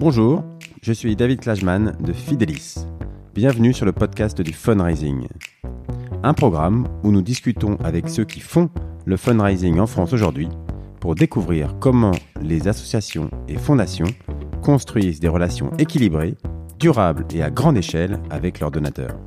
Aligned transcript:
Bonjour, 0.00 0.42
je 0.80 0.94
suis 0.94 1.14
David 1.14 1.40
Klajman 1.40 1.94
de 2.00 2.14
Fidelis. 2.14 2.86
Bienvenue 3.34 3.74
sur 3.74 3.84
le 3.84 3.92
podcast 3.92 4.40
du 4.40 4.54
fundraising. 4.54 5.28
Un 6.22 6.32
programme 6.32 6.88
où 7.02 7.12
nous 7.12 7.20
discutons 7.20 7.76
avec 7.84 8.08
ceux 8.08 8.24
qui 8.24 8.40
font 8.40 8.70
le 9.04 9.18
fundraising 9.18 9.78
en 9.78 9.86
France 9.86 10.14
aujourd'hui 10.14 10.48
pour 11.00 11.16
découvrir 11.16 11.76
comment 11.80 12.14
les 12.40 12.66
associations 12.66 13.28
et 13.46 13.58
fondations 13.58 14.06
construisent 14.62 15.20
des 15.20 15.28
relations 15.28 15.70
équilibrées, 15.76 16.34
durables 16.78 17.26
et 17.34 17.42
à 17.42 17.50
grande 17.50 17.76
échelle 17.76 18.20
avec 18.30 18.58
leurs 18.58 18.70
donateurs. 18.70 19.18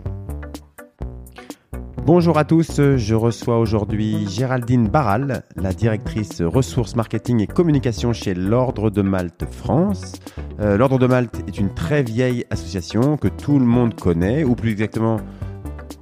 Bonjour 2.06 2.38
à 2.38 2.44
tous, 2.44 2.82
je 2.98 3.16
reçois 3.16 3.60
aujourd'hui 3.60 4.28
Géraldine 4.28 4.90
Barral, 4.90 5.44
la 5.56 5.72
directrice 5.72 6.42
ressources 6.42 6.98
marketing 6.98 7.40
et 7.40 7.48
communication 7.48 8.12
chez 8.12 8.34
l'Ordre 8.34 8.90
de 8.90 9.02
Malte 9.02 9.46
France. 9.50 10.12
Euh, 10.60 10.76
L'Ordre 10.76 11.00
de 11.00 11.08
Malte 11.08 11.42
est 11.48 11.58
une 11.58 11.74
très 11.74 12.04
vieille 12.04 12.46
association 12.50 13.16
que 13.16 13.30
tout 13.30 13.58
le 13.58 13.64
monde 13.64 13.96
connaît, 13.96 14.44
ou 14.44 14.54
plus 14.54 14.72
exactement 14.72 15.22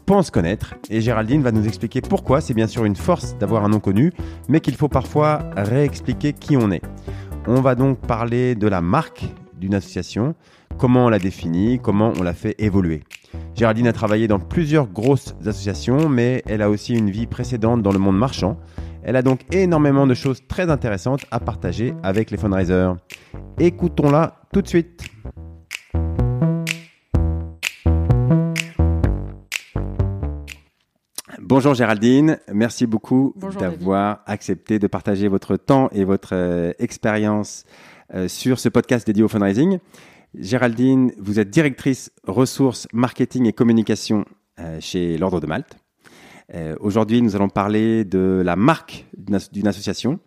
pense 0.07 0.31
connaître, 0.31 0.73
et 0.89 1.01
Géraldine 1.01 1.43
va 1.43 1.51
nous 1.51 1.67
expliquer 1.67 2.01
pourquoi 2.01 2.41
c'est 2.41 2.55
bien 2.55 2.67
sûr 2.67 2.83
une 2.83 2.95
force 2.95 3.37
d'avoir 3.37 3.63
un 3.63 3.69
nom 3.69 3.79
connu, 3.79 4.11
mais 4.49 4.59
qu'il 4.59 4.73
faut 4.73 4.89
parfois 4.89 5.51
réexpliquer 5.55 6.33
qui 6.33 6.57
on 6.57 6.71
est. 6.71 6.81
On 7.45 7.61
va 7.61 7.75
donc 7.75 7.99
parler 7.99 8.55
de 8.55 8.67
la 8.67 8.81
marque 8.81 9.25
d'une 9.55 9.75
association, 9.75 10.33
comment 10.79 11.05
on 11.05 11.09
la 11.09 11.19
définit, 11.19 11.79
comment 11.79 12.11
on 12.19 12.23
la 12.23 12.33
fait 12.33 12.55
évoluer. 12.57 13.03
Géraldine 13.55 13.87
a 13.87 13.93
travaillé 13.93 14.27
dans 14.27 14.39
plusieurs 14.39 14.87
grosses 14.87 15.35
associations, 15.45 16.09
mais 16.09 16.41
elle 16.47 16.61
a 16.61 16.69
aussi 16.69 16.93
une 16.93 17.09
vie 17.09 17.27
précédente 17.27 17.81
dans 17.81 17.91
le 17.91 17.99
monde 17.99 18.17
marchand. 18.17 18.57
Elle 19.03 19.15
a 19.15 19.21
donc 19.21 19.41
énormément 19.51 20.07
de 20.07 20.13
choses 20.13 20.41
très 20.47 20.69
intéressantes 20.69 21.25
à 21.31 21.39
partager 21.39 21.93
avec 22.03 22.31
les 22.31 22.37
fundraisers. 22.37 22.93
Écoutons-la 23.59 24.41
tout 24.53 24.61
de 24.61 24.67
suite. 24.67 25.03
Bonjour 31.39 31.73
Géraldine, 31.73 32.39
merci 32.53 32.87
beaucoup 32.87 33.35
d'avoir 33.59 34.21
accepté 34.25 34.79
de 34.79 34.87
partager 34.87 35.27
votre 35.27 35.57
temps 35.57 35.89
et 35.91 36.05
votre 36.05 36.29
euh, 36.31 36.71
expérience 36.79 37.65
euh, 38.13 38.29
sur 38.29 38.57
ce 38.57 38.69
podcast 38.69 39.05
dédié 39.05 39.21
au 39.21 39.27
fundraising. 39.27 39.79
Géraldine, 40.33 41.11
vous 41.17 41.39
êtes 41.39 41.49
directrice 41.49 42.11
ressources, 42.25 42.87
marketing 42.93 43.47
et 43.47 43.53
communication 43.53 44.23
euh, 44.59 44.77
chez 44.79 45.17
l'Ordre 45.17 45.41
de 45.41 45.45
Malte. 45.45 45.77
Euh, 46.53 46.75
aujourd'hui, 46.79 47.21
nous 47.21 47.35
allons 47.35 47.49
parler 47.49 48.05
de 48.05 48.41
la 48.43 48.55
marque 48.55 49.05
d'une 49.17 49.67
association. 49.67 50.19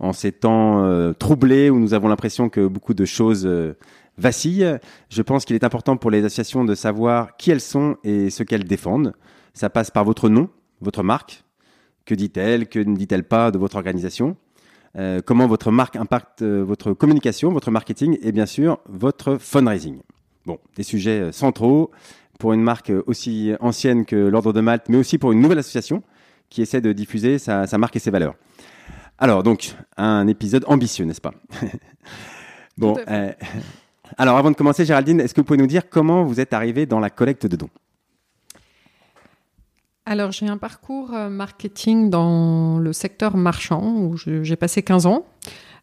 En 0.00 0.12
ces 0.12 0.32
temps 0.32 0.84
euh, 0.84 1.12
troublés 1.12 1.70
où 1.70 1.78
nous 1.78 1.94
avons 1.94 2.08
l'impression 2.08 2.48
que 2.48 2.66
beaucoup 2.66 2.92
de 2.92 3.04
choses 3.04 3.48
vacillent, 4.18 4.78
je 5.10 5.22
pense 5.22 5.44
qu'il 5.44 5.54
est 5.54 5.64
important 5.64 5.96
pour 5.96 6.10
les 6.10 6.24
associations 6.24 6.64
de 6.64 6.74
savoir 6.74 7.36
qui 7.36 7.52
elles 7.52 7.60
sont 7.60 7.96
et 8.02 8.30
ce 8.30 8.42
qu'elles 8.42 8.64
défendent. 8.64 9.14
Ça 9.54 9.70
passe 9.70 9.92
par 9.92 10.04
votre 10.04 10.28
nom, 10.28 10.50
votre 10.80 11.04
marque. 11.04 11.44
Que 12.04 12.16
dit-elle 12.16 12.68
Que 12.68 12.80
ne 12.80 12.96
dit-elle 12.96 13.24
pas 13.24 13.52
de 13.52 13.58
votre 13.58 13.76
organisation? 13.76 14.36
Euh, 14.98 15.20
comment 15.24 15.46
votre 15.46 15.70
marque 15.70 15.96
impacte 15.96 16.42
euh, 16.42 16.64
votre 16.64 16.92
communication, 16.92 17.52
votre 17.52 17.70
marketing 17.70 18.18
et 18.22 18.32
bien 18.32 18.46
sûr 18.46 18.78
votre 18.88 19.36
fundraising. 19.36 20.00
Bon, 20.46 20.58
des 20.76 20.82
sujets 20.82 21.20
euh, 21.20 21.32
centraux 21.32 21.90
pour 22.38 22.52
une 22.52 22.62
marque 22.62 22.92
aussi 23.06 23.52
ancienne 23.60 24.06
que 24.06 24.16
l'Ordre 24.16 24.52
de 24.52 24.60
Malte, 24.60 24.88
mais 24.88 24.96
aussi 24.96 25.18
pour 25.18 25.32
une 25.32 25.40
nouvelle 25.40 25.58
association 25.58 26.02
qui 26.48 26.62
essaie 26.62 26.80
de 26.80 26.92
diffuser 26.92 27.38
sa, 27.38 27.66
sa 27.66 27.78
marque 27.78 27.96
et 27.96 27.98
ses 27.98 28.10
valeurs. 28.10 28.34
Alors 29.18 29.42
donc, 29.42 29.74
un 29.96 30.26
épisode 30.28 30.64
ambitieux, 30.66 31.04
n'est-ce 31.04 31.20
pas? 31.20 31.34
Bon, 32.78 32.94
alors 34.18 34.36
avant 34.36 34.50
de 34.50 34.54
commencer, 34.54 34.84
Géraldine, 34.84 35.18
est-ce 35.20 35.32
que 35.32 35.40
vous 35.40 35.46
pouvez 35.46 35.58
nous 35.58 35.66
dire 35.66 35.88
comment 35.88 36.24
vous 36.24 36.40
êtes 36.40 36.52
arrivée 36.52 36.84
dans 36.84 37.00
la 37.00 37.08
collecte 37.08 37.46
de 37.46 37.56
dons? 37.56 37.70
Alors, 40.08 40.30
j'ai 40.30 40.46
un 40.46 40.56
parcours 40.56 41.12
euh, 41.12 41.28
marketing 41.28 42.10
dans 42.10 42.78
le 42.78 42.92
secteur 42.92 43.36
marchand 43.36 43.96
où 43.96 44.16
j'ai 44.16 44.56
passé 44.56 44.82
15 44.82 45.06
ans. 45.06 45.26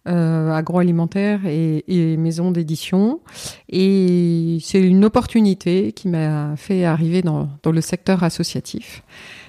Euh, 0.05 0.51
agroalimentaire 0.51 1.45
et, 1.45 1.85
et 1.87 2.17
maison 2.17 2.51
d'édition. 2.51 3.21
Et 3.69 4.57
c'est 4.61 4.81
une 4.81 5.05
opportunité 5.05 5.93
qui 5.93 6.09
m'a 6.09 6.57
fait 6.57 6.83
arriver 6.83 7.21
dans, 7.21 7.47
dans, 7.63 7.71
le 7.71 7.79
secteur 7.79 8.21
associatif. 8.21 9.01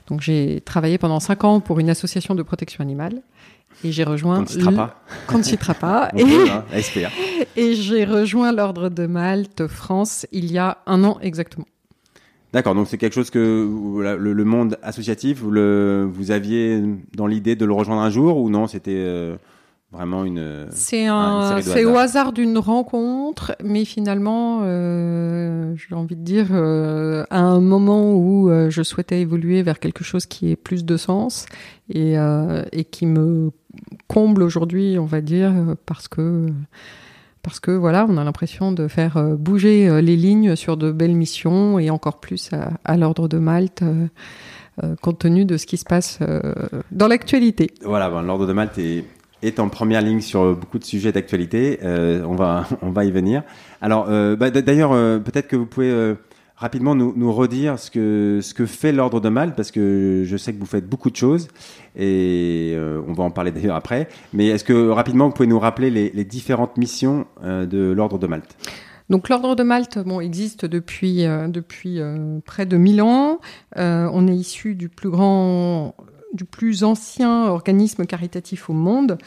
Donc 0.07 0.21
j'ai 0.21 0.61
travaillé 0.61 0.97
pendant 0.97 1.19
5 1.19 1.43
ans 1.43 1.59
pour 1.59 1.81
une 1.81 1.91
association 1.91 2.37
de 2.37 2.43
protection 2.45 2.83
animale. 2.83 3.23
Et 3.83 3.91
j'ai 3.91 4.05
rejoint. 4.05 4.45
Qu'on 5.27 5.39
ne 5.39 5.43
citera 5.43 5.75
pas. 5.75 6.11
et, 6.17 6.23
hein, 6.23 6.65
et 7.57 7.75
j'ai 7.75 8.05
rejoint 8.05 8.53
l'Ordre 8.53 8.91
de 8.91 9.07
Malte 9.07 9.67
France 9.67 10.25
il 10.31 10.53
y 10.53 10.59
a 10.59 10.79
un 10.87 11.03
an 11.03 11.19
exactement. 11.21 11.67
D'accord, 12.55 12.77
donc 12.77 12.87
c'est 12.87 12.99
quelque 12.99 13.15
chose 13.15 13.31
que 13.31 13.41
le, 14.17 14.45
monde 14.45 14.79
associatif, 14.81 15.41
vous, 15.41 15.51
le, 15.51 16.09
vous 16.09 16.31
aviez 16.31 16.81
dans 17.13 17.27
l'idée 17.27 17.57
de 17.57 17.65
le 17.65 17.73
rejoindre 17.73 18.01
un 18.01 18.11
jour 18.11 18.37
ou 18.37 18.49
non 18.49 18.69
C'était 18.69 18.95
euh, 18.95 19.35
vraiment 19.91 20.25
une. 20.25 20.69
C'est 20.71 21.07
un, 21.07 21.61
c'est 21.63 21.85
au 21.85 21.97
hasard 21.97 22.33
d'une 22.33 22.57
rencontre, 22.59 23.57
mais 23.65 23.85
finalement, 23.85 24.61
euh, 24.63 25.75
j'ai 25.75 25.97
envie 25.97 26.15
de 26.15 26.23
dire, 26.23 26.51
euh, 26.53 27.25
à 27.29 27.41
un 27.41 27.59
moment 27.59 28.15
où 28.15 28.49
je 28.69 28.83
souhaitais 28.85 29.21
évoluer 29.21 29.65
vers 29.65 29.81
quelque 29.81 30.05
chose 30.05 30.25
qui 30.25 30.53
ait 30.53 30.57
plus 30.57 30.85
de 30.85 30.97
sens 30.97 31.47
et, 31.89 32.15
et 32.71 32.85
qui 32.85 33.07
me 33.07 33.51
comble 34.07 34.45
aujourd'hui, 34.45 34.97
on 35.01 35.07
va 35.07 35.23
dire, 35.23 35.53
parce 35.87 36.07
que 36.07 36.47
parce 37.45 37.61
que 37.61 37.71
voilà, 37.71 38.07
on 38.09 38.17
a 38.17 38.25
l'impression 38.25 38.73
de 38.73 38.89
faire 38.89 39.19
euh, 39.19 39.37
bouger 39.37 39.87
euh, 39.87 40.01
les 40.01 40.17
lignes 40.17 40.57
sur 40.57 40.77
de 40.77 40.91
belles 40.91 41.15
missions 41.15 41.79
et 41.79 41.91
encore 41.91 42.19
plus 42.19 42.51
à, 42.85 42.97
l'ordre 42.97 43.29
de 43.29 43.39
Malte. 43.39 43.83
Euh, 43.83 44.97
compte 45.01 45.21
tenu 45.21 45.45
de 45.45 45.57
ce 45.57 45.67
qui 45.67 45.77
se 45.77 45.85
passe 45.85 46.19
dans 46.91 47.07
l'actualité. 47.07 47.71
Voilà, 47.85 48.11
ben, 48.11 48.23
l'ordre 48.23 48.45
de 48.45 48.53
Malte 48.53 48.79
est, 48.79 49.61
en 49.61 49.69
première 49.69 50.01
ligne 50.01 50.21
sur 50.21 50.57
beaucoup 50.57 50.81
de 50.81 50.85
sujets 50.85 51.13
d'actualité. 51.13 51.79
on 51.83 52.35
va 52.35 52.67
on 52.83 52.91
va 52.91 53.05
y 53.05 53.13
venir. 53.13 53.45
Alors, 53.81 54.07
bah, 54.37 54.51
d'ailleurs, 54.51 54.91
peut-être 55.23 55.47
que 55.47 55.55
vous 55.55 55.67
pouvez 55.67 56.17
rapidement 56.57 56.95
nous, 56.95 57.13
nous, 57.17 57.33
redire 57.33 57.79
ce 57.79 57.91
que, 57.91 58.41
ce 58.43 58.55
que 58.55 58.67
fait 58.67 58.93
l'Ordre 58.93 59.21
de 59.21 59.29
Malte, 59.29 59.55
parce 59.57 59.71
que 59.71 60.23
je 60.25 60.37
sais 60.37 60.53
que 60.53 60.61
vous 60.61 60.67
faites 60.67 60.89
beaucoup 60.89 61.11
de 61.11 61.17
choses, 61.17 61.49
et 61.97 62.73
euh, 62.75 63.03
on 63.07 63.13
va 63.13 63.25
en 63.25 63.31
parler 63.31 63.51
d'ailleurs 63.51 63.77
après. 63.77 64.09
Mais 64.33 64.49
est-ce 64.49 64.65
que 64.65 64.89
rapidement, 64.89 65.29
vous 65.29 65.35
pouvez 65.35 65.49
nous 65.49 65.59
rappeler 65.59 65.91
les, 65.91 66.11
les 66.11 66.25
différentes 66.25 66.77
missions 66.77 67.27
euh, 67.43 67.67
de 67.67 67.93
l'Ordre 67.93 68.19
de 68.19 68.27
Malte? 68.27 68.57
Donc 69.11 69.29
l'ordre 69.29 69.55
de 69.55 69.63
Malte 69.63 69.99
bon, 69.99 70.21
existe 70.21 70.65
depuis, 70.65 71.27
euh, 71.27 71.49
depuis 71.49 72.01
euh, 72.01 72.39
près 72.45 72.65
de 72.67 72.77
1000 72.77 73.03
ans. 73.03 73.41
On 73.77 74.29
est 74.29 74.35
issu 74.35 74.75
du 74.75 74.89
plus 74.89 75.11
grand 75.11 75.95
du 76.35 76.45
plus 76.45 76.85
ancien 76.85 77.47
organisme 77.47 78.05
caritatif 78.05 78.69
au 78.69 78.75
monde, 78.75 79.19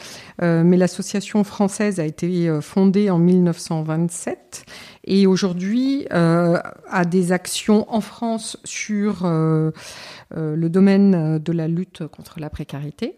euh, 0.42 0.62
mais 0.64 0.76
l'association 0.76 1.42
française 1.42 1.98
a 2.00 2.04
été 2.04 2.60
fondée 2.60 3.10
en 3.10 3.18
1927 3.18 4.64
et 5.08 5.26
aujourd'hui 5.26 6.06
euh, 6.12 6.58
a 6.88 7.04
des 7.04 7.32
actions 7.32 7.92
en 7.92 8.00
France 8.00 8.58
sur 8.64 9.24
euh, 9.24 9.70
euh, 10.36 10.54
le 10.54 10.68
domaine 10.68 11.38
de 11.38 11.52
la 11.52 11.66
lutte 11.66 12.06
contre 12.06 12.40
la 12.40 12.50
précarité 12.50 13.16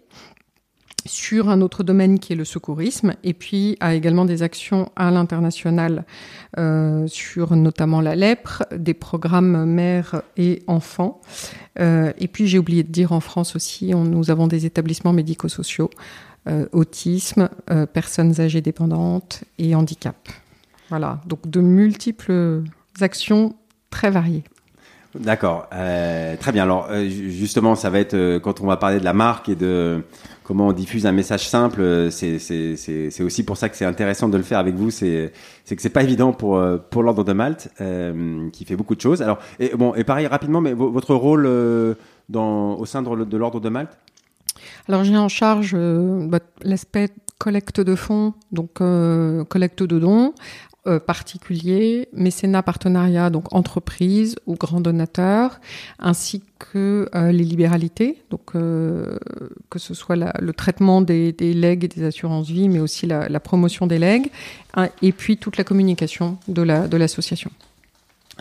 sur 1.07 1.49
un 1.49 1.61
autre 1.61 1.83
domaine 1.83 2.19
qui 2.19 2.33
est 2.33 2.37
le 2.37 2.45
secourisme, 2.45 3.15
et 3.25 3.35
puis 3.35 3.77
a 3.81 3.95
également 3.95 4.25
des 4.25 4.43
actions 4.43 4.91
à 4.97 5.11
l'international 5.11 6.05
euh, 6.59 7.07
sur 7.07 7.57
notamment 7.57 8.01
la 8.01 8.17
lèpre, 8.17 8.65
des 8.75 8.95
programmes 8.95 9.65
mères 9.65 10.23
et 10.37 10.63
enfants. 10.67 11.21
Euh, 11.79 12.13
et 12.19 12.29
puis 12.29 12.47
j'ai 12.47 12.59
oublié 12.59 12.83
de 12.83 12.91
dire 12.91 13.13
en 13.13 13.21
France 13.21 13.57
aussi, 13.57 13.95
nous 13.95 14.31
avons 14.31 14.47
des 14.47 14.67
établissements 14.67 15.13
médico-sociaux, 15.13 15.91
euh, 16.49 16.67
autisme, 16.73 17.49
personnes 17.93 18.41
âgées 18.41 18.61
dépendantes 18.61 19.45
et 19.59 19.75
handicap. 19.75 20.29
Voilà, 20.89 21.21
donc 21.27 21.49
de 21.49 21.61
multiples 21.61 22.63
actions 23.01 23.55
très 23.91 24.11
variées. 24.11 24.45
D'accord, 25.15 25.67
euh, 25.73 26.37
très 26.37 26.53
bien. 26.53 26.63
Alors 26.63 26.87
euh, 26.91 27.09
justement, 27.09 27.75
ça 27.75 27.91
va 27.91 27.99
être 27.99 28.15
euh, 28.15 28.39
quand 28.39 28.61
on 28.61 28.67
va 28.67 28.77
parler 28.77 29.01
de 29.01 29.05
la 29.05 29.13
marque 29.13 29.49
et 29.49 29.57
de 29.57 30.05
comment 30.45 30.69
on 30.69 30.73
diffuse 30.73 31.05
un 31.05 31.11
message 31.13 31.49
simple. 31.49 31.81
Euh, 31.81 32.11
c'est 32.11 33.23
aussi 33.23 33.43
pour 33.43 33.57
ça 33.57 33.69
que 33.69 33.77
c'est 33.77 33.85
intéressant 33.85 34.29
de 34.29 34.37
le 34.37 34.45
faire 34.45 34.61
avec 34.61 34.77
vous. 34.77 34.91
C'est 34.91 35.33
que 35.69 35.83
c'est 35.83 35.89
pas 35.89 36.05
évident 36.05 36.33
pour 36.33 36.59
euh, 36.59 36.77
pour 36.79 37.03
l'ordre 37.03 37.25
de 37.25 37.33
Malte 37.33 37.71
qui 38.53 38.65
fait 38.65 38.77
beaucoup 38.77 38.95
de 38.95 39.01
choses. 39.01 39.21
Alors 39.21 39.39
et 39.59 39.71
bon 39.77 39.95
et 39.97 40.05
pareil 40.05 40.29
rapidement, 40.29 40.61
mais 40.61 40.75
votre 40.75 41.17
rôle 41.17 41.97
dans 42.29 42.77
au 42.77 42.87
sein 42.87 43.03
de, 43.03 43.37
l'ordre 43.37 43.59
de 43.59 43.69
Malte? 43.69 43.99
Alors 44.89 45.03
j'ai 45.03 45.17
en 45.17 45.29
charge 45.29 45.75
bah, 45.75 46.39
l'aspect 46.63 47.09
collecte 47.39 47.81
de 47.81 47.97
fonds, 47.97 48.35
donc 48.53 48.75
collecte 49.49 49.83
de 49.83 49.99
dons, 49.99 50.35
euh, 50.87 50.99
particuliers, 50.99 52.09
mécénat 52.15 52.63
partenariat, 52.63 53.29
donc 53.29 53.55
entreprises 53.55 54.37
ou 54.47 54.55
grands 54.55 54.81
donateurs, 54.81 55.61
ainsi 55.99 56.43
que 56.59 57.07
euh, 57.15 57.33
les 57.33 57.45
libéralités, 57.45 58.23
donc 58.31 58.55
euh, 58.55 59.19
que 59.69 59.79
ce 59.79 59.93
soit 59.93 60.17
le 60.17 60.53
traitement 60.55 61.03
des, 61.03 61.33
legs 61.39 61.85
et 61.85 61.89
des 61.89 62.05
assurances 62.05 62.49
vie, 62.49 62.71
mais 62.71 62.79
aussi 62.79 63.07
la, 63.07 63.41
promotion 63.41 63.87
des 63.87 63.99
legs, 63.99 64.31
hein, 64.73 64.89
et 65.03 65.13
puis 65.13 65.37
toute 65.37 65.59
la 65.59 65.65
communication 65.65 66.39
de 66.49 66.63
l'association. 66.97 67.51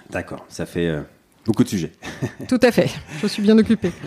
D'accord, 0.09 0.45
ça 0.47 0.65
fait 0.65 0.97
beaucoup 1.45 1.65
de 1.65 1.69
sujets. 1.69 1.91
Tout 2.47 2.59
à 2.63 2.71
fait, 2.71 2.89
je 3.21 3.27
suis 3.27 3.41
bien 3.41 3.57
occupée. 3.57 3.91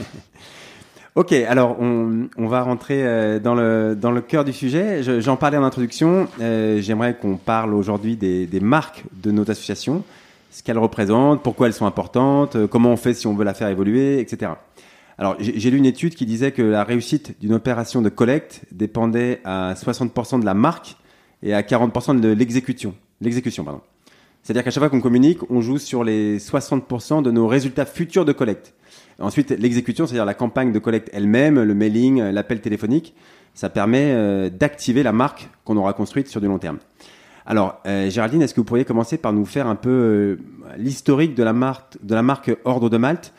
Ok, 1.15 1.33
alors 1.33 1.77
on, 1.79 2.47
va 2.47 2.63
rentrer 2.63 3.07
euh, 3.07 3.39
dans 3.39 3.55
le, 3.55 3.95
dans 3.95 4.11
le 4.11 4.23
cœur 4.23 4.47
du 4.47 4.55
sujet. 4.55 5.03
J'en 5.21 5.37
parlais 5.37 5.59
en 5.59 5.63
introduction. 5.63 6.27
Euh, 6.41 6.81
j'aimerais 6.81 7.19
qu'on 7.19 7.37
parle 7.37 7.75
aujourd'hui 7.75 8.17
des, 8.17 8.61
marques 8.61 9.05
de 9.23 9.31
nos 9.31 9.43
associations, 9.43 10.05
ce 10.51 10.63
qu'elles 10.63 10.79
représentent, 10.79 11.43
pourquoi 11.43 11.67
elles 11.67 11.75
sont 11.75 11.85
importantes, 11.85 12.57
euh, 12.57 12.67
comment 12.67 12.93
on 12.93 12.97
fait 12.97 13.13
si 13.13 13.27
on 13.27 13.35
veut 13.35 13.45
la 13.45 13.53
faire 13.53 13.69
évoluer, 13.69 14.21
etc. 14.21 14.53
Alors 15.19 15.37
j'ai 15.39 15.71
lu 15.71 15.77
une 15.77 15.85
étude 15.85 16.15
qui 16.15 16.25
disait 16.25 16.51
que 16.51 16.63
la 16.63 16.83
réussite 16.83 17.39
d'une 17.43 17.53
opération 17.53 18.01
de 18.01 18.09
collecte 18.09 18.63
dépendait 18.73 19.43
à 19.45 19.75
60% 19.75 20.41
de 20.41 20.47
la 20.47 20.55
marque 20.55 20.97
et 21.43 21.53
à 21.53 21.61
40% 21.61 22.21
de 22.21 22.29
l'exécution. 22.29 22.95
L'exécution, 23.21 23.65
pardon. 23.65 23.83
C'est-à-dire 24.43 24.65
qu'à 24.65 24.71
chaque 24.71 24.81
fois 24.81 24.89
qu'on 24.89 25.03
communique, 25.03 25.41
on 25.51 25.61
joue 25.61 25.79
sur 25.79 26.05
les 26.05 26.39
60% 26.39 27.23
de 27.23 27.31
nos 27.31 27.47
résultats 27.47 27.85
futurs 27.85 28.25
de 28.25 28.33
collecte. 28.33 28.73
Ensuite, 29.19 29.51
l'exécution, 29.51 30.07
c'est-à-dire 30.07 30.25
la 30.25 30.35
campagne 30.35 30.73
de 30.73 30.79
collecte 30.79 31.11
elle-même, 31.13 31.63
le 31.63 31.75
mailing, 31.75 32.21
l'appel 32.21 32.61
téléphonique, 32.61 33.15
ça 33.55 33.69
permet 33.69 34.13
euh, 34.13 34.51
d'activer 34.51 35.03
la 35.03 35.13
marque 35.13 35.49
qu'on 35.65 35.77
aura 35.77 35.93
construite 35.93 36.29
sur 36.29 36.41
du 36.41 36.47
long 36.47 36.59
terme. 36.59 36.79
Alors, 37.45 37.81
euh, 37.87 38.09
Géraldine, 38.09 38.43
est-ce 38.43 38.55
que 38.55 38.61
vous 38.61 38.65
pourriez 38.65 38.85
commencer 38.85 39.19
par 39.19 39.33
nous 39.33 39.45
faire 39.45 39.67
un 39.67 39.75
peu 39.75 39.91
euh, 39.91 40.37
l'historique 40.79 41.35
de 41.35 41.43
la 41.43 41.53
marque, 41.53 41.99
de 42.03 42.15
la 42.15 42.23
marque 42.23 42.57
Ordre 42.65 42.89
de 42.89 42.97
Malte? 42.97 43.33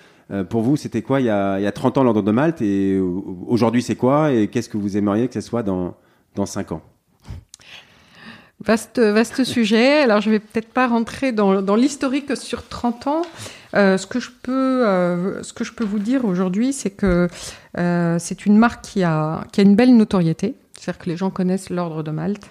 Pour 0.50 0.64
vous, 0.64 0.78
c'était 0.78 1.04
quoi 1.04 1.20
il 1.20 1.28
y, 1.28 1.30
a, 1.30 1.60
il 1.60 1.64
y 1.64 1.68
a 1.68 1.72
30 1.72 2.00
ans 2.00 2.04
l'Ordre 2.04 2.24
de 2.24 2.32
Malte? 2.32 2.62
Et 2.62 2.98
aujourd'hui 2.98 3.84
c'est 3.84 3.98
quoi? 3.98 4.32
Et 4.32 4.48
qu'est-ce 4.48 4.70
que 4.70 4.78
vous 4.78 4.98
aimeriez 4.98 5.28
que 5.28 5.34
ce 5.36 5.42
soit 5.42 5.62
dans, 5.62 5.96
dans 6.34 6.48
5 6.48 6.72
ans? 6.72 6.82
Vaste, 8.66 9.00
vaste 9.00 9.44
sujet. 9.44 10.02
Alors, 10.02 10.22
je 10.22 10.30
vais 10.30 10.40
peut-être 10.40 10.70
pas 10.70 10.88
rentrer 10.88 11.32
dans, 11.32 11.62
dans 11.62 11.76
l'historique 11.76 12.36
sur 12.38 12.68
30 12.68 13.08
ans. 13.08 13.22
Euh, 13.76 13.98
ce, 13.98 14.06
que 14.06 14.20
je 14.20 14.30
peux, 14.44 14.86
euh, 14.86 15.42
ce 15.42 15.52
que 15.52 15.64
je 15.64 15.74
peux 15.74 15.84
vous 15.84 16.00
dire 16.00 16.26
aujourd'hui, 16.26 16.74
c'est 16.74 16.92
que 16.92 17.28
euh, 17.78 18.18
c'est 18.20 18.46
une 18.46 18.58
marque 18.58 18.84
qui 18.84 19.04
a, 19.04 19.46
qui 19.52 19.62
a 19.62 19.64
une 19.64 19.76
belle 19.76 19.96
notoriété. 19.96 20.56
C'est-à-dire 20.78 21.00
que 21.04 21.10
les 21.10 21.18
gens 21.18 21.30
connaissent 21.30 21.70
l'ordre 21.70 22.04
de 22.04 22.12
Malte. 22.12 22.48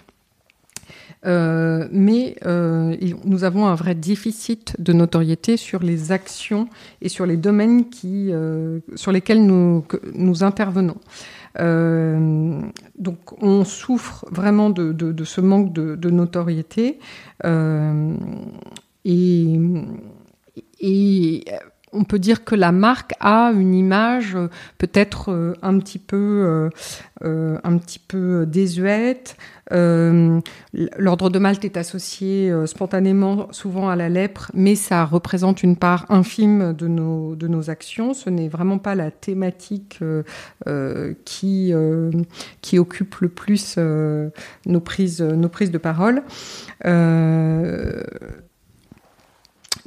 mais 1.24 2.36
nous 2.44 3.44
avons 3.44 3.66
un 3.66 3.74
vrai 3.74 3.94
déficit 3.94 4.74
de 4.80 4.92
notoriété 4.92 5.56
sur 5.56 5.80
les 5.80 6.10
actions 6.10 6.68
et 7.00 7.08
sur 7.08 7.26
les 7.26 7.36
domaines 7.36 7.88
qui, 7.90 8.32
sur 8.96 9.12
lesquels 9.12 9.44
nous, 9.44 9.84
nous 10.14 10.42
intervenons. 10.42 10.96
Euh, 11.60 12.60
donc 12.98 13.42
on 13.42 13.64
souffre 13.64 14.24
vraiment 14.30 14.70
de, 14.70 15.24
ce 15.24 15.40
manque 15.40 15.72
de, 15.72 16.10
notoriété. 16.10 16.98
Euh, 17.44 18.14
et 19.04 19.58
on 21.92 22.04
peut 22.04 22.18
dire 22.18 22.44
que 22.44 22.54
la 22.54 22.72
marque 22.72 23.12
a 23.20 23.52
une 23.54 23.74
image 23.74 24.34
euh, 24.34 24.48
peut-être 24.78 25.30
euh, 25.30 25.54
un 25.62 25.78
petit 25.78 25.98
peu, 25.98 26.70
euh, 27.22 27.58
un 27.62 27.78
petit 27.78 27.98
peu 27.98 28.46
désuète. 28.46 29.36
L'ordre 29.70 31.30
de 31.30 31.38
Malte 31.38 31.64
est 31.64 31.78
associé 31.78 32.52
spontanément 32.66 33.48
souvent 33.52 33.88
à 33.88 33.96
la 33.96 34.10
lèpre, 34.10 34.50
mais 34.52 34.74
ça 34.74 35.06
représente 35.06 35.62
une 35.62 35.76
part 35.76 36.04
infime 36.10 36.74
de 36.74 36.88
nos, 36.88 37.36
de 37.36 37.48
nos 37.48 37.70
actions. 37.70 38.12
Ce 38.12 38.28
n'est 38.28 38.48
vraiment 38.48 38.76
pas 38.76 38.94
la 38.94 39.10
thématique 39.10 40.00
qui, 41.24 41.72
qui 42.60 42.78
occupe 42.78 43.14
le 43.20 43.28
plus 43.30 43.78
nos, 44.66 44.80
prises, 44.80 45.22
nos 45.22 45.48
prises 45.48 45.70
de 45.70 45.78
parole. 45.78 46.22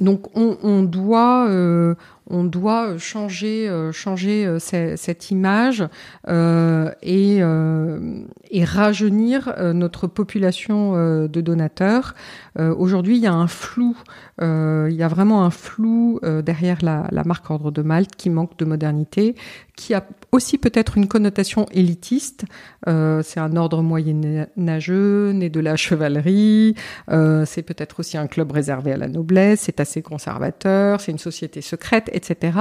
Donc 0.00 0.36
on, 0.36 0.82
doit, 0.82 1.46
euh, 1.48 1.94
on 2.28 2.44
doit 2.44 2.98
changer, 2.98 3.68
euh, 3.68 3.92
changer 3.92 4.46
euh, 4.46 4.58
cette 4.58 5.30
image 5.30 5.84
et, 7.02 7.42
rajeunir 8.64 9.54
notre 9.74 10.06
population 10.06 10.92
de 11.28 11.40
donateurs. 11.40 12.14
Aujourd'hui, 12.58 13.16
il 13.16 13.22
y 13.22 13.26
a 13.26 13.32
un 13.32 13.46
flou, 13.46 13.96
il 14.40 14.92
y 14.92 15.02
a 15.02 15.08
vraiment 15.08 15.44
un 15.44 15.50
flou 15.50 16.20
derrière 16.44 16.78
la, 16.82 17.22
marque 17.24 17.48
Ordre 17.50 17.70
de 17.70 17.82
Malte 17.82 18.16
qui 18.16 18.28
manque 18.28 18.58
de 18.58 18.64
modernité, 18.64 19.36
qui 19.76 19.94
a 19.94 20.04
aussi 20.32 20.58
peut-être 20.58 20.96
une 20.96 21.06
connotation 21.06 21.66
élitiste. 21.70 22.44
Euh, 22.88 23.22
c'est 23.22 23.40
un 23.40 23.56
ordre 23.56 23.82
moyenâgeux, 23.82 25.32
né 25.32 25.50
de 25.50 25.60
la 25.60 25.76
chevalerie. 25.76 26.74
Euh, 27.10 27.44
c'est 27.46 27.62
peut-être 27.62 28.00
aussi 28.00 28.16
un 28.16 28.26
club 28.26 28.52
réservé 28.52 28.92
à 28.92 28.96
la 28.96 29.06
noblesse. 29.06 29.60
C'est 29.62 29.80
assez 29.80 30.02
conservateur. 30.02 31.00
C'est 31.00 31.12
une 31.12 31.18
société 31.18 31.60
secrète, 31.60 32.10
etc. 32.16 32.58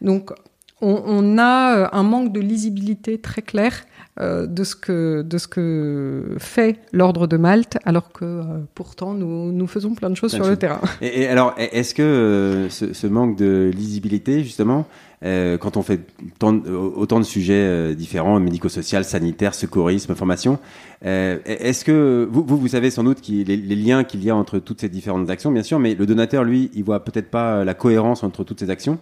Donc, 0.00 0.32
on, 0.80 1.02
on, 1.06 1.38
a 1.38 1.76
euh, 1.76 1.88
un 1.92 2.02
manque 2.02 2.32
de 2.32 2.40
lisibilité 2.40 3.18
très 3.18 3.42
clair 3.42 3.84
euh, 4.20 4.46
de 4.46 4.62
ce 4.62 4.76
que 4.76 5.22
de 5.22 5.38
ce 5.38 5.48
que 5.48 6.36
fait 6.38 6.78
l'ordre 6.92 7.26
de 7.26 7.36
Malte, 7.36 7.78
alors 7.84 8.12
que 8.12 8.24
euh, 8.24 8.42
pourtant 8.74 9.12
nous, 9.12 9.50
nous 9.50 9.66
faisons 9.66 9.94
plein 9.94 10.08
de 10.08 10.14
choses 10.14 10.32
sur 10.32 10.46
le 10.48 10.56
terrain. 10.56 10.80
Et, 11.00 11.22
et 11.22 11.28
alors, 11.28 11.52
est-ce 11.58 11.94
que 11.94 12.02
euh, 12.02 12.70
ce, 12.70 12.92
ce, 12.92 13.06
manque 13.08 13.36
de 13.36 13.72
lisibilité, 13.74 14.44
justement, 14.44 14.86
euh, 15.24 15.56
quand 15.58 15.76
on 15.76 15.82
fait 15.82 16.00
tant, 16.38 16.54
autant 16.56 17.18
de 17.18 17.24
sujets 17.24 17.94
différents, 17.94 18.38
médico-social, 18.40 19.04
sanitaire, 19.04 19.54
secourisme, 19.54 20.14
formation, 20.14 20.58
est-ce 21.02 21.84
que 21.84 22.26
vous, 22.30 22.44
vous, 22.46 22.56
vous 22.56 22.68
savez 22.68 22.90
sans 22.90 23.04
doute 23.04 23.26
les, 23.28 23.44
les, 23.44 23.76
liens 23.76 24.04
qu'il 24.04 24.24
y 24.24 24.30
a 24.30 24.36
entre 24.36 24.58
toutes 24.58 24.80
ces 24.80 24.88
différentes 24.88 25.28
actions, 25.28 25.50
bien 25.50 25.62
sûr, 25.62 25.78
mais 25.78 25.94
le 25.94 26.06
donateur, 26.06 26.44
lui, 26.44 26.70
il 26.74 26.82
voit 26.82 27.04
peut-être 27.04 27.30
pas 27.30 27.64
la 27.64 27.74
cohérence 27.74 28.22
entre 28.22 28.42
toutes 28.44 28.60
ces 28.60 28.70
actions. 28.70 28.98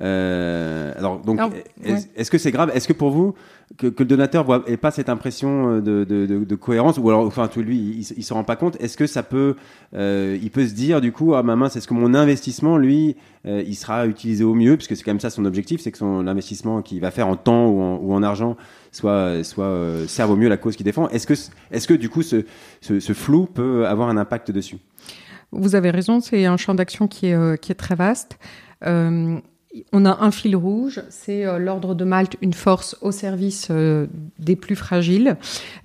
Euh, 0.00 0.92
alors, 0.96 1.20
donc, 1.20 1.40
est-ce 1.82 2.30
que 2.30 2.38
c'est 2.38 2.50
grave? 2.50 2.70
Est-ce 2.74 2.86
que 2.86 2.92
pour 2.92 3.10
vous, 3.10 3.34
que, 3.78 3.86
que 3.86 4.02
le 4.02 4.08
donateur 4.08 4.68
n'ait 4.68 4.76
pas 4.76 4.90
cette 4.90 5.08
impression 5.08 5.70
euh, 5.70 5.80
de, 5.80 6.04
de, 6.04 6.26
de, 6.26 6.44
de, 6.44 6.54
cohérence, 6.54 6.98
ou 6.98 7.08
alors, 7.08 7.26
enfin, 7.26 7.48
tout 7.48 7.62
lui, 7.62 7.76
il, 7.78 8.18
il 8.18 8.22
se 8.22 8.34
rend 8.34 8.44
pas 8.44 8.56
compte. 8.56 8.76
Est-ce 8.80 8.96
que 8.96 9.06
ça 9.06 9.22
peut, 9.22 9.56
euh, 9.94 10.38
il 10.40 10.50
peut 10.50 10.66
se 10.66 10.74
dire 10.74 11.00
du 11.00 11.12
coup, 11.12 11.34
ah 11.34 11.42
ma 11.42 11.56
mince, 11.56 11.76
est-ce 11.76 11.88
que 11.88 11.94
mon 11.94 12.14
investissement, 12.14 12.76
lui, 12.76 13.16
euh, 13.46 13.62
il 13.66 13.74
sera 13.74 14.06
utilisé 14.06 14.44
au 14.44 14.54
mieux, 14.54 14.76
puisque 14.76 14.96
c'est 14.96 15.02
quand 15.02 15.12
même 15.12 15.20
ça 15.20 15.30
son 15.30 15.44
objectif, 15.44 15.80
c'est 15.80 15.92
que 15.92 15.98
son 15.98 16.26
investissement 16.26 16.82
qu'il 16.82 17.00
va 17.00 17.10
faire 17.10 17.28
en 17.28 17.36
temps 17.36 17.66
ou 17.68 17.80
en, 17.80 17.96
ou 17.96 18.12
en 18.12 18.22
argent 18.22 18.56
soit, 18.92 19.42
soit 19.44 20.06
serve 20.06 20.30
au 20.32 20.36
mieux 20.36 20.48
la 20.48 20.58
cause 20.58 20.76
qu'il 20.76 20.84
défend. 20.84 21.08
Est-ce 21.08 21.26
que, 21.26 21.34
est-ce 21.70 21.88
que 21.88 21.94
du 21.94 22.08
coup, 22.08 22.22
ce, 22.22 22.44
ce, 22.82 23.00
ce 23.00 23.12
flou 23.14 23.46
peut 23.46 23.86
avoir 23.86 24.10
un 24.10 24.18
impact 24.18 24.50
dessus? 24.50 24.76
Vous 25.52 25.74
avez 25.74 25.90
raison, 25.90 26.20
c'est 26.20 26.44
un 26.44 26.56
champ 26.56 26.74
d'action 26.74 27.08
qui 27.08 27.28
est, 27.28 27.60
qui 27.60 27.72
est 27.72 27.76
très 27.76 27.94
vaste. 27.94 28.38
Euh, 28.84 29.38
on 29.92 30.04
a 30.04 30.22
un 30.22 30.30
fil 30.30 30.56
rouge, 30.56 31.02
c'est 31.08 31.44
euh, 31.44 31.58
l'ordre 31.58 31.94
de 31.94 32.04
Malte, 32.04 32.36
une 32.40 32.52
force 32.52 32.96
au 33.00 33.12
service 33.12 33.68
euh, 33.70 34.06
des 34.38 34.56
plus 34.56 34.76
fragiles, 34.76 35.36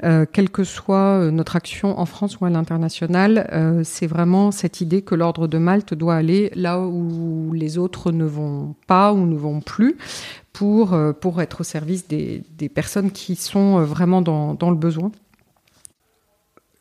euh, 0.03 0.25
quelle 0.31 0.50
que 0.50 0.63
soit 0.63 1.31
notre 1.31 1.55
action 1.55 2.00
en 2.00 2.05
France 2.05 2.39
ou 2.39 2.45
à 2.45 2.50
l'international. 2.50 3.81
c'est 3.83 4.07
vraiment 4.07 4.51
cette 4.51 4.81
idée 4.81 5.01
que 5.01 5.15
l'ordre 5.15 5.48
de 5.48 5.57
Malte 5.57 5.93
doit 5.93 6.15
aller 6.15 6.51
là 6.55 6.79
où 6.79 7.51
les 7.53 7.77
autres 7.77 8.12
ne 8.12 8.25
vont 8.25 8.75
pas 8.88 9.13
ou 9.13 9.25
ne 9.25 9.36
vont 9.36 9.62
plus 9.62 9.98
pour, 10.53 10.98
pour 11.19 11.41
être 11.41 11.62
au 11.62 11.63
service 11.63 12.07
des, 12.07 12.43
personnes 12.74 13.12
qui 13.12 13.36
sont 13.36 13.81
vraiment 13.83 14.21
dans 14.21 14.69
le 14.69 14.75
besoin. 14.75 15.12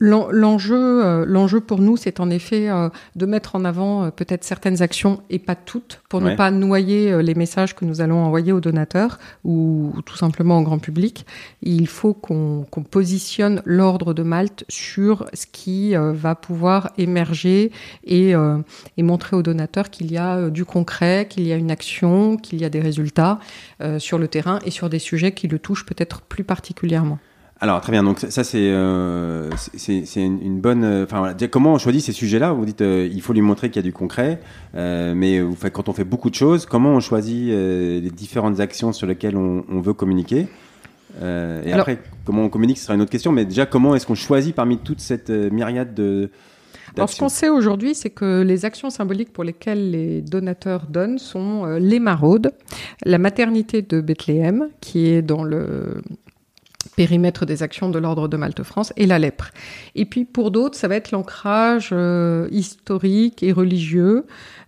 L'enjeu, 0.03 1.05
euh, 1.05 1.27
l'enjeu 1.27 1.61
pour 1.61 1.79
nous, 1.79 1.99
c'est 1.99 2.21
en 2.21 2.31
effet 2.31 2.71
euh, 2.71 2.89
de 3.17 3.27
mettre 3.27 3.55
en 3.55 3.67
avant 3.67 4.05
euh, 4.05 4.11
peut-être 4.11 4.45
certaines 4.45 4.81
actions 4.81 5.21
et 5.29 5.39
pas 5.39 5.55
toutes, 5.55 6.01
pour 6.09 6.23
ne 6.23 6.35
pas 6.35 6.51
noyer 6.51 7.23
les 7.23 7.35
messages 7.35 7.77
que 7.77 7.85
nous 7.85 8.01
allons 8.01 8.25
envoyer 8.25 8.51
aux 8.51 8.61
donateurs 8.61 9.19
ou, 9.45 9.93
tout 10.07 10.17
simplement 10.17 10.59
au 10.59 10.63
grand 10.63 10.79
public. 10.79 11.27
Il 11.63 11.87
faut 11.87 12.15
qu'on 12.15 12.65
positionne 12.91 13.61
l'ordre 13.67 14.15
de 14.15 14.23
Malte 14.23 14.65
sur 14.71 15.27
ce 15.35 15.45
qui 15.47 15.95
va 15.95 16.35
pouvoir 16.35 16.91
émerger 16.97 17.71
et, 18.05 18.33
et 18.97 19.03
montrer 19.03 19.37
aux 19.37 19.43
donateurs 19.43 19.91
qu'il 19.91 20.11
y 20.11 20.19
a 20.19 20.51
du 20.51 20.65
concret, 20.65 21.27
qu'il 21.29 21.47
y 21.47 21.53
a 21.53 21.57
une 21.57 21.71
action, 21.71 22.37
qu'il 22.37 22.61
y 22.61 22.65
a 22.65 22.71
des 22.71 22.81
résultats 22.81 23.39
sur 23.99 24.19
le 24.19 24.29
terrain 24.29 24.59
et 24.65 24.71
sur 24.71 24.89
des 24.89 24.99
sujets 24.99 25.33
qui 25.33 25.47
le 25.47 25.59
touchent 25.59 25.87
peut-être 25.87 26.23
plus 26.23 26.45
particulièrement. 26.45 27.19
Alors 27.63 27.83
très 27.83 27.93
bien, 27.93 28.03
donc 28.03 28.21
ça 28.21 28.43
c'est 28.43 28.71
euh, 28.71 29.51
c'est 29.75 30.25
une, 30.25 30.61
bonne. 30.61 30.83
Euh, 30.83 31.05
enfin 31.05 31.19
voilà, 31.19 31.35
comment 31.49 31.75
on 31.75 31.79
choisit 31.79 32.03
ces 32.03 32.13
sujets-là 32.13 32.53
Vous 32.53 32.65
dites 32.65 32.81
euh, 32.81 33.07
il 33.13 33.21
faut 33.21 33.35
lui 33.35 33.43
montrer 33.43 33.69
qu'il 33.69 33.77
y 33.77 33.85
a 33.85 33.87
du 33.87 33.93
concret, 33.93 34.41
euh, 34.75 35.13
mais 35.15 35.43
vous 35.43 35.55
faites, 35.55 35.75
quand 35.75 35.91
on 35.91 35.93
fait 35.93 36.05
beaucoup 36.05 36.31
de 36.31 36.35
choses, 36.35 36.65
comment 36.65 36.91
on 36.91 37.01
choisit 37.01 37.51
euh, 37.51 38.01
les 38.01 38.11
différentes 38.11 38.61
actions 38.61 38.95
sur 38.95 39.07
lesquelles 39.07 39.37
on, 39.37 39.67
on 39.71 39.81
veut 39.81 39.93
communiquer? 39.93 40.49
Et 41.21 41.73
après, 41.73 41.99
comment 42.25 42.45
on 42.45 42.49
communique, 42.49 42.79
ce 42.79 42.85
sera 42.85 42.95
une 42.95 43.03
autre 43.03 43.11
question. 43.11 43.33
Mais 43.33 43.45
déjà, 43.45 43.67
comment 43.67 43.95
est-ce 43.97 44.07
qu'on 44.07 44.15
choisit 44.15 44.55
parmi 44.55 44.79
toute 44.79 45.01
cette 45.01 45.29
myriade 45.29 45.93
de 45.93 46.31
Alors, 46.97 47.11
ce 47.11 47.19
qu'on 47.19 47.29
sait 47.29 47.49
aujourd'hui, 47.49 47.97
c'est 47.97 48.11
que 48.11 48.43
les 48.43 48.65
actions 48.65 48.91
symboliques 48.91 49.33
pour 49.33 49.43
lesquelles 49.43 49.91
les 49.91 50.23
donateurs 50.23 50.87
donnent 50.89 51.19
sont 51.19 51.67
les 51.67 51.99
maraudes, 51.99 52.53
la 53.05 53.19
maternité 53.19 53.83
de 53.83 54.01
Bethléem, 54.01 54.69
qui 54.81 55.09
est 55.09 55.21
dans 55.21 55.43
le 55.43 56.01
périmètre 57.01 57.47
des 57.47 57.63
actions 57.63 57.89
de 57.89 57.99
l'ordre 57.99 58.29
de 58.29 58.37
Malte-France 58.37 58.93
et 58.99 59.07
la 59.07 59.19
lèpre. 59.19 59.53
Et 59.95 60.05
puis 60.05 60.27
pour 60.27 60.51
d'autres, 60.51 60.77
ça 60.77 60.87
va 60.87 60.97
être 60.97 61.13
l'ancrage 61.13 61.95
historique 62.51 63.43
et 63.43 63.53
religieux 63.53 64.27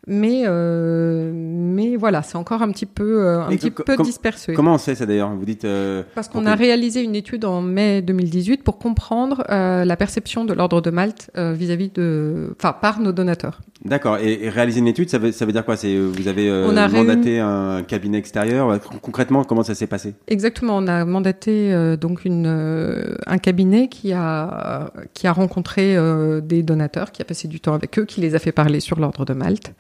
mais 0.08 0.42
euh, 0.46 1.30
mais 1.32 1.94
voilà, 1.94 2.22
c'est 2.22 2.36
encore 2.36 2.60
un 2.62 2.72
petit 2.72 2.86
peu 2.86 3.24
euh, 3.24 3.42
un 3.42 3.50
petit 3.50 3.70
peu 3.70 3.96
dispersé. 3.98 4.52
Comment 4.52 4.74
on 4.74 4.78
sait 4.78 4.96
ça 4.96 5.06
d'ailleurs? 5.06 5.30
Vous 5.30 5.44
dites 5.44 5.64
euh, 5.64 6.02
parce 6.16 6.28
qu'on 6.28 6.44
a 6.44 6.56
réalisé 6.56 7.02
une 7.02 7.14
étude 7.14 7.44
en 7.44 7.62
mai 7.62 8.02
2018 8.02 8.64
pour 8.64 8.78
comprendre 8.78 9.44
la 9.48 9.96
perception 9.96 10.44
de 10.44 10.54
l'ordre 10.54 10.80
de 10.80 10.90
Malte 10.90 11.30
vis-à-vis 11.36 11.90
de, 11.90 12.54
enfin 12.58 12.72
par 12.72 12.98
nos 12.98 13.12
donateurs. 13.12 13.60
D'accord. 13.84 14.18
Et, 14.18 14.48
réaliser 14.48 14.78
une 14.78 14.86
étude, 14.86 15.10
ça 15.10 15.18
veut, 15.18 15.32
ça 15.32 15.44
veut 15.44 15.50
dire 15.50 15.64
quoi? 15.64 15.76
C'est 15.76 15.96
vous 15.96 16.26
avez 16.26 16.50
mandaté 16.88 17.38
un 17.38 17.82
cabinet 17.84 18.18
extérieur? 18.18 18.80
Concrètement, 19.02 19.44
comment 19.44 19.62
ça 19.62 19.76
s'est 19.76 19.86
passé? 19.86 20.14
Exactement. 20.26 20.78
On 20.78 20.88
a 20.88 21.04
mandaté 21.04 21.96
donc 21.96 22.24
une 22.24 23.16
un 23.26 23.38
cabinet 23.38 23.86
qui 23.86 24.12
a 24.12 24.92
qui 25.14 25.28
a 25.28 25.32
rencontré 25.32 25.96
des 26.42 26.64
donateurs, 26.64 27.12
qui 27.12 27.22
a 27.22 27.24
passé 27.24 27.46
du 27.46 27.60
temps 27.60 27.74
avec 27.74 28.00
eux, 28.00 28.04
qui 28.04 28.20
les 28.20 28.34
a 28.34 28.40
fait 28.40 28.52
parler 28.52 28.80
sur 28.80 28.98
l'ordre 28.98 29.24
de 29.24 29.32
Malte. 29.32 29.72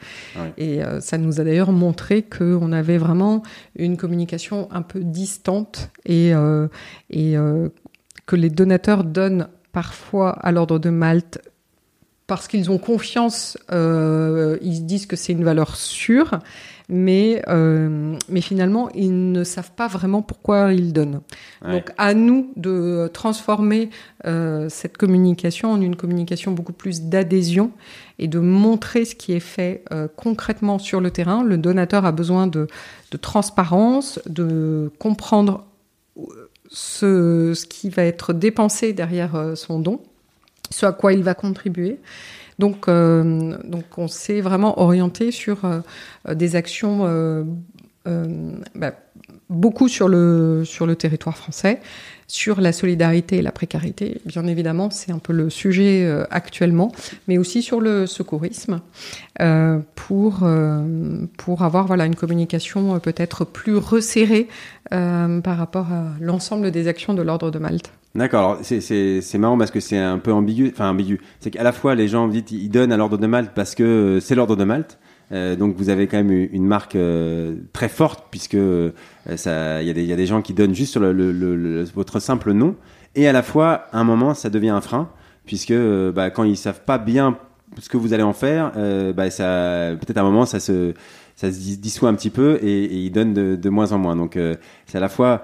Et 0.56 0.82
euh, 0.82 1.00
ça 1.00 1.18
nous 1.18 1.40
a 1.40 1.44
d'ailleurs 1.44 1.72
montré 1.72 2.22
qu'on 2.22 2.72
avait 2.72 2.98
vraiment 2.98 3.42
une 3.76 3.96
communication 3.96 4.68
un 4.70 4.82
peu 4.82 5.00
distante 5.00 5.90
et, 6.04 6.34
euh, 6.34 6.68
euh, 7.14 7.68
que 8.26 8.36
les 8.36 8.50
donateurs 8.50 9.04
donnent 9.04 9.48
parfois 9.72 10.30
à 10.30 10.52
l'ordre 10.52 10.78
de 10.78 10.90
Malte 10.90 11.40
parce 12.26 12.48
qu'ils 12.48 12.70
ont 12.70 12.78
confiance, 12.78 13.58
ils 13.70 14.76
se 14.76 14.82
disent 14.82 15.06
que 15.06 15.16
c'est 15.16 15.32
une 15.32 15.44
valeur 15.44 15.76
sûre, 15.76 16.38
mais, 16.92 17.42
euh, 17.48 18.18
mais 18.28 18.42
finalement, 18.42 18.90
ils 18.94 19.32
ne 19.32 19.44
savent 19.44 19.72
pas 19.72 19.88
vraiment 19.88 20.20
pourquoi 20.20 20.74
ils 20.74 20.92
donnent. 20.92 21.22
Donc, 21.66 21.90
à 21.96 22.12
nous 22.12 22.52
de 22.56 23.10
transformer 23.14 23.88
euh, 24.26 24.68
cette 24.68 24.98
communication 24.98 25.72
en 25.72 25.80
une 25.80 25.96
communication 25.96 26.52
beaucoup 26.52 26.74
plus 26.74 27.02
d'adhésion 27.02 27.72
et 28.18 28.28
de 28.28 28.38
montrer 28.38 29.06
ce 29.06 29.14
qui 29.14 29.32
est 29.32 29.40
fait 29.40 29.84
euh, 29.90 30.06
concrètement 30.14 30.78
sur 30.78 31.00
le 31.00 31.10
terrain. 31.10 31.42
Le 31.42 31.56
donateur 31.56 32.04
a 32.04 32.12
besoin 32.12 32.46
de, 32.46 32.66
de 33.10 33.16
transparence, 33.16 34.20
de 34.26 34.92
comprendre 34.98 35.64
ce, 36.68 37.54
ce 37.54 37.64
qui 37.64 37.88
va 37.88 38.04
être 38.04 38.34
dépensé 38.34 38.92
derrière 38.92 39.52
son 39.54 39.80
don, 39.80 40.00
ce 40.70 40.84
à 40.84 40.92
quoi 40.92 41.14
il 41.14 41.22
va 41.22 41.32
contribuer. 41.32 41.98
Donc, 42.62 42.86
euh, 42.86 43.58
donc 43.64 43.98
on 43.98 44.06
s'est 44.06 44.40
vraiment 44.40 44.80
orienté 44.80 45.32
sur 45.32 45.64
euh, 45.64 45.80
des 46.32 46.54
actions 46.54 47.00
euh, 47.02 47.42
bah, 48.76 48.92
beaucoup 49.50 49.88
sur 49.88 50.06
le 50.06 50.94
territoire 50.96 51.36
français, 51.36 51.80
sur 52.32 52.62
la 52.62 52.72
solidarité 52.72 53.36
et 53.36 53.42
la 53.42 53.52
précarité. 53.52 54.22
Bien 54.24 54.46
évidemment, 54.46 54.88
c'est 54.90 55.12
un 55.12 55.18
peu 55.18 55.34
le 55.34 55.50
sujet 55.50 56.10
actuellement, 56.30 56.90
mais 57.28 57.36
aussi 57.36 57.60
sur 57.60 57.78
le 57.78 58.06
secourisme, 58.06 58.80
pour, 59.94 60.48
pour 61.36 61.62
avoir 61.62 61.86
voilà, 61.86 62.06
une 62.06 62.16
communication 62.16 62.98
peut-être 63.00 63.44
plus 63.44 63.76
resserrée 63.76 64.48
par 64.88 65.58
rapport 65.58 65.92
à 65.92 66.04
l'ensemble 66.20 66.70
des 66.70 66.88
actions 66.88 67.12
de 67.12 67.20
l'ordre 67.20 67.50
de 67.50 67.58
Malte. 67.58 67.92
D'accord. 68.14 68.58
C'est 68.62 69.38
marrant 69.38 69.56
parce 69.56 69.70
que 69.70 69.80
c'est 69.80 69.98
un 69.98 70.18
peu 70.18 70.32
ambigu. 70.32 70.70
Enfin 70.72 70.90
ambigu. 70.90 71.20
C'est 71.40 71.50
qu'à 71.50 71.62
la 71.62 71.72
fois 71.72 71.94
les 71.94 72.08
gens 72.08 72.28
dites 72.28 72.50
ils 72.50 72.68
donnent 72.68 72.92
à 72.92 72.96
l'ordre 72.96 73.18
de 73.18 73.26
Malte 73.26 73.52
parce 73.54 73.74
que 73.74 73.82
euh, 73.82 74.20
c'est 74.20 74.34
l'ordre 74.34 74.56
de 74.56 74.64
Malte. 74.64 74.98
Euh, 75.32 75.56
donc 75.56 75.76
vous 75.76 75.88
avez 75.88 76.06
quand 76.06 76.18
même 76.18 76.30
une 76.30 76.66
marque 76.66 76.96
euh, 76.96 77.56
très 77.72 77.88
forte 77.88 78.26
puisque 78.30 78.58
ça 79.36 79.82
il 79.82 79.88
y, 79.88 80.12
a 80.12 80.16
des, 80.16 80.26
gens 80.26 80.42
qui 80.42 80.52
donnent 80.52 80.74
juste 80.74 80.92
sur 80.92 81.00
le, 81.00 81.84
votre 81.94 82.20
simple 82.20 82.52
nom 82.52 82.76
et 83.14 83.26
à 83.26 83.32
la 83.32 83.42
fois 83.42 83.86
à 83.92 84.00
un 84.00 84.04
moment 84.04 84.34
ça 84.34 84.50
devient 84.50 84.70
un 84.70 84.80
frein 84.80 85.08
puisque 85.46 85.74
bah, 86.14 86.30
quand 86.30 86.44
ils 86.44 86.56
savent 86.56 86.82
pas 86.84 86.98
bien 86.98 87.38
ce 87.80 87.88
que 87.88 87.96
vous 87.96 88.12
allez 88.12 88.22
en 88.22 88.34
faire, 88.34 88.72
bah, 89.14 89.30
ça 89.30 89.92
peut-être 89.98 90.18
à 90.18 90.20
un 90.20 90.24
moment 90.24 90.44
ça 90.44 90.60
se 90.60 90.92
ça 91.34 91.50
se 91.50 91.58
dissout 91.58 92.06
un 92.06 92.14
petit 92.14 92.30
peu 92.30 92.58
et, 92.62 92.84
ils 92.84 93.10
donnent 93.10 93.56
de 93.56 93.68
moins 93.70 93.92
en 93.92 93.98
moins. 93.98 94.16
Donc 94.16 94.38
c'est 94.86 94.98
à 94.98 95.00
la 95.00 95.08
fois 95.08 95.42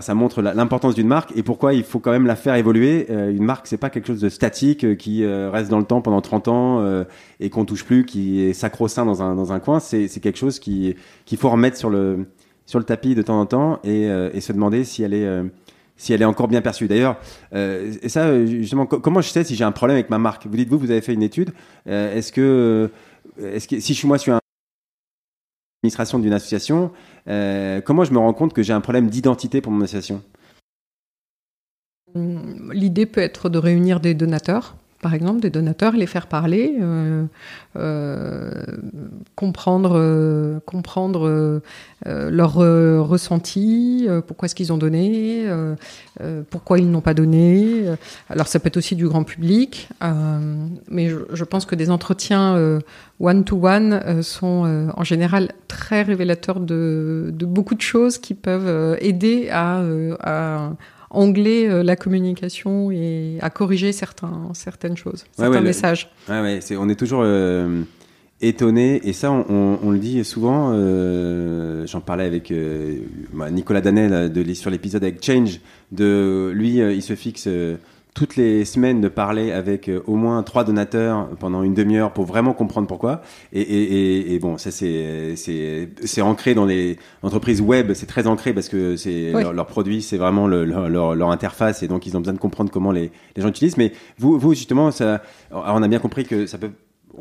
ça 0.00 0.14
montre 0.14 0.42
l'importance 0.42 0.94
d'une 0.94 1.06
marque 1.06 1.32
et 1.36 1.42
pourquoi 1.42 1.74
il 1.74 1.84
faut 1.84 1.98
quand 1.98 2.10
même 2.10 2.26
la 2.26 2.36
faire 2.36 2.54
évoluer. 2.54 3.06
Euh, 3.10 3.30
une 3.30 3.44
marque, 3.44 3.66
c'est 3.66 3.76
pas 3.76 3.90
quelque 3.90 4.06
chose 4.06 4.20
de 4.20 4.28
statique 4.28 4.84
euh, 4.84 4.94
qui 4.94 5.24
euh, 5.24 5.50
reste 5.50 5.70
dans 5.70 5.78
le 5.78 5.84
temps 5.84 6.00
pendant 6.00 6.20
30 6.20 6.48
ans 6.48 7.04
et 7.40 7.50
qu'on 7.50 7.64
touche 7.64 7.84
plus, 7.84 8.04
qui 8.04 8.42
est 8.42 8.52
sacro-saint 8.52 9.04
dans 9.04 9.22
un, 9.22 9.34
dans 9.34 9.52
un 9.52 9.60
coin. 9.60 9.80
C'est 9.80 10.08
quelque 10.20 10.38
chose 10.38 10.58
qui 10.58 10.94
qu'il 11.24 11.38
faut 11.38 11.50
remettre 11.50 11.76
sur 11.76 11.90
le 11.90 12.26
sur 12.66 12.78
le 12.78 12.84
tapis 12.84 13.14
de 13.14 13.22
temps 13.22 13.40
en 13.40 13.46
temps 13.46 13.80
et, 13.84 14.08
se 14.40 14.52
demander 14.52 14.84
si 14.84 15.02
elle 15.02 15.14
est 15.14 15.28
si 15.96 16.12
elle 16.12 16.22
est 16.22 16.26
encore 16.26 16.48
bien 16.48 16.60
perçue. 16.60 16.88
D'ailleurs, 16.88 17.16
ça 17.52 18.44
justement, 18.46 18.86
comment 18.86 19.20
je 19.20 19.28
sais 19.28 19.44
si 19.44 19.54
j'ai 19.54 19.64
un 19.64 19.72
problème 19.72 19.96
avec 19.96 20.10
ma 20.10 20.18
marque? 20.18 20.46
Vous 20.46 20.56
dites 20.56 20.68
vous, 20.68 20.78
vous 20.78 20.90
avez 20.90 21.00
fait 21.00 21.14
une 21.14 21.22
étude. 21.22 21.50
est-ce 21.86 22.32
que 22.32 22.90
est-ce 23.42 23.68
que 23.68 23.80
si 23.80 23.94
je 23.94 23.98
suis 23.98 24.08
moi 24.08 24.16
je 24.16 24.22
suis 24.22 24.32
un 24.32 24.40
administration 25.82 26.18
d'une 26.18 26.32
association, 26.32 26.90
euh, 27.28 27.80
comment 27.80 28.04
je 28.04 28.12
me 28.12 28.18
rends 28.18 28.34
compte 28.34 28.52
que 28.52 28.62
j'ai 28.62 28.72
un 28.72 28.80
problème 28.80 29.08
d'identité 29.08 29.60
pour 29.60 29.70
mon 29.70 29.82
association? 29.82 30.22
L'idée 32.14 33.06
peut 33.06 33.20
être 33.20 33.48
de 33.48 33.58
réunir 33.58 34.00
des 34.00 34.14
donateurs 34.14 34.76
par 35.00 35.14
exemple, 35.14 35.40
des 35.40 35.50
donateurs, 35.50 35.92
les 35.92 36.06
faire 36.06 36.26
parler, 36.26 36.76
euh, 36.80 37.24
euh, 37.76 38.50
comprendre, 39.36 39.92
euh, 39.94 40.58
comprendre 40.66 41.60
leur 42.04 42.54
ressenti, 42.54 44.08
pourquoi 44.26 44.46
est-ce 44.46 44.54
qu'ils 44.54 44.72
ont 44.72 44.78
donné, 44.78 45.46
pourquoi 46.50 46.78
ils 46.78 46.90
n'ont 46.90 47.00
pas 47.00 47.14
donné. 47.14 47.84
Alors 48.30 48.46
ça 48.46 48.60
peut 48.60 48.68
être 48.68 48.76
aussi 48.76 48.96
du 48.96 49.06
grand 49.06 49.24
public, 49.24 49.88
mais 50.90 51.08
je, 51.08 51.44
pense 51.44 51.64
que 51.64 51.74
des 51.74 51.90
entretiens 51.90 52.80
one-to-one 53.20 54.22
sont 54.22 54.90
en 54.96 55.04
général 55.04 55.52
très 55.66 56.02
révélateurs 56.02 56.60
de, 56.60 57.30
de, 57.32 57.46
beaucoup 57.46 57.74
de 57.74 57.82
choses 57.82 58.18
qui 58.18 58.34
peuvent 58.34 58.96
aider 59.00 59.48
à, 59.50 59.82
à 60.20 60.70
angler 61.10 61.66
euh, 61.66 61.82
la 61.82 61.96
communication 61.96 62.90
et 62.90 63.38
à 63.40 63.50
corriger 63.50 63.92
certains, 63.92 64.50
certaines 64.54 64.96
choses, 64.96 65.24
certains 65.36 65.60
messages. 65.60 66.10
ouais, 66.28 66.40
ouais, 66.40 66.76
on 66.76 66.88
est 66.88 66.94
toujours 66.94 67.22
euh, 67.24 67.82
étonné 68.40 69.00
et 69.04 69.12
ça, 69.12 69.30
on, 69.30 69.90
le 69.90 69.98
dit 69.98 70.24
souvent. 70.24 70.72
Euh, 70.74 71.86
j'en 71.86 72.00
parlais 72.00 72.24
avec 72.24 72.52
bah, 73.32 73.50
Nicolas 73.50 73.80
Danel 73.80 74.32
de, 74.32 74.54
sur 74.54 74.70
l'épisode 74.70 75.02
avec 75.02 75.24
Change. 75.24 75.60
De 75.92 76.52
lui, 76.54 76.76
il 76.78 77.02
se 77.02 77.14
fixe 77.14 77.48
toutes 78.18 78.34
les 78.34 78.64
semaines 78.64 79.00
de 79.00 79.06
parler 79.06 79.52
avec 79.52 79.88
euh, 79.88 80.02
au 80.08 80.16
moins 80.16 80.42
trois 80.42 80.64
donateurs 80.64 81.28
pendant 81.38 81.62
une 81.62 81.72
demi-heure 81.72 82.12
pour 82.12 82.24
vraiment 82.24 82.52
comprendre 82.52 82.88
pourquoi. 82.88 83.22
Et, 83.52 83.60
et, 83.60 84.34
et, 84.34 84.38
bon, 84.40 84.58
ça 84.58 84.72
c'est 84.72 85.36
c'est 85.36 86.20
ancré 86.20 86.52
dans 86.54 86.66
les 86.66 86.98
entreprises 87.22 87.60
web, 87.60 87.92
c'est 87.94 88.06
très 88.06 88.26
ancré 88.26 88.52
parce 88.52 88.68
que 88.68 88.96
c'est 88.96 89.30
leur, 89.30 89.66
produit, 89.66 90.02
c'est 90.02 90.16
vraiment 90.16 90.48
leur, 90.48 90.88
leur, 90.88 91.30
interface 91.30 91.84
et 91.84 91.88
donc 91.88 92.06
ils 92.06 92.16
ont 92.16 92.20
besoin 92.20 92.34
de 92.34 92.40
comprendre 92.40 92.72
comment 92.72 92.90
les, 92.90 93.12
les 93.36 93.42
gens 93.42 93.48
utilisent. 93.48 93.76
Mais 93.76 93.92
vous, 94.18 94.36
vous 94.36 94.52
justement, 94.52 94.90
ça, 94.90 95.22
on 95.52 95.80
a 95.80 95.86
bien 95.86 96.00
compris 96.00 96.24
que 96.24 96.46
ça 96.46 96.58
peut 96.58 96.70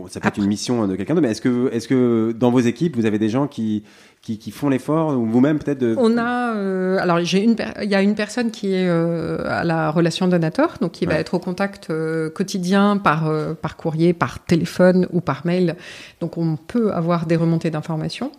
ça 0.10 0.20
peut 0.20 0.28
être 0.28 0.38
une 0.38 0.48
mission 0.48 0.88
de 0.88 0.96
quelqu'un 0.96 1.14
d'autre, 1.14 1.26
mais 1.26 1.32
est-ce 1.32 1.42
que, 1.42 1.70
est-ce 1.74 1.88
que 1.88 2.34
dans 2.38 2.52
vos 2.52 2.60
équipes, 2.60 2.96
vous 2.96 3.06
avez 3.06 3.20
des 3.20 3.30
gens 3.30 3.48
qui, 3.48 3.84
qui, 4.22 4.38
qui 4.38 4.52
font 4.52 4.70
l'effort, 4.70 5.18
ou 5.18 5.26
vous-même 5.26 5.60
peut-être 5.60 5.80
de... 5.80 5.96
On 5.98 6.18
a, 6.18 6.56
euh, 6.56 6.98
alors 7.00 7.20
j'ai 7.24 7.44
une, 7.44 7.56
il 7.82 7.90
y 7.90 7.96
a 7.96 8.02
une 8.02 8.16
personne 8.16 8.52
qui 8.52 8.74
est 8.74 8.88
euh, 8.88 9.44
à 9.46 9.64
la 9.64 9.92
relation 9.92 10.28
donateur, 10.28 10.78
donc 10.82 10.94
qui 10.94 11.06
va 11.06 11.16
être 11.16 11.34
au 11.34 11.40
contact 11.40 11.90
euh, 11.90 12.30
quotidien 12.30 12.98
par, 12.98 13.32
par 13.62 13.78
courrier, 13.78 14.14
par 14.14 14.44
téléphone 14.44 15.08
ou 15.12 15.22
par 15.22 15.46
mail. 15.46 15.76
Donc 16.22 16.38
on 16.38 16.58
peut 16.58 16.92
avoir 16.92 17.26
des 17.26 17.36
remontées 17.36 17.70
d'informations. 17.70 18.32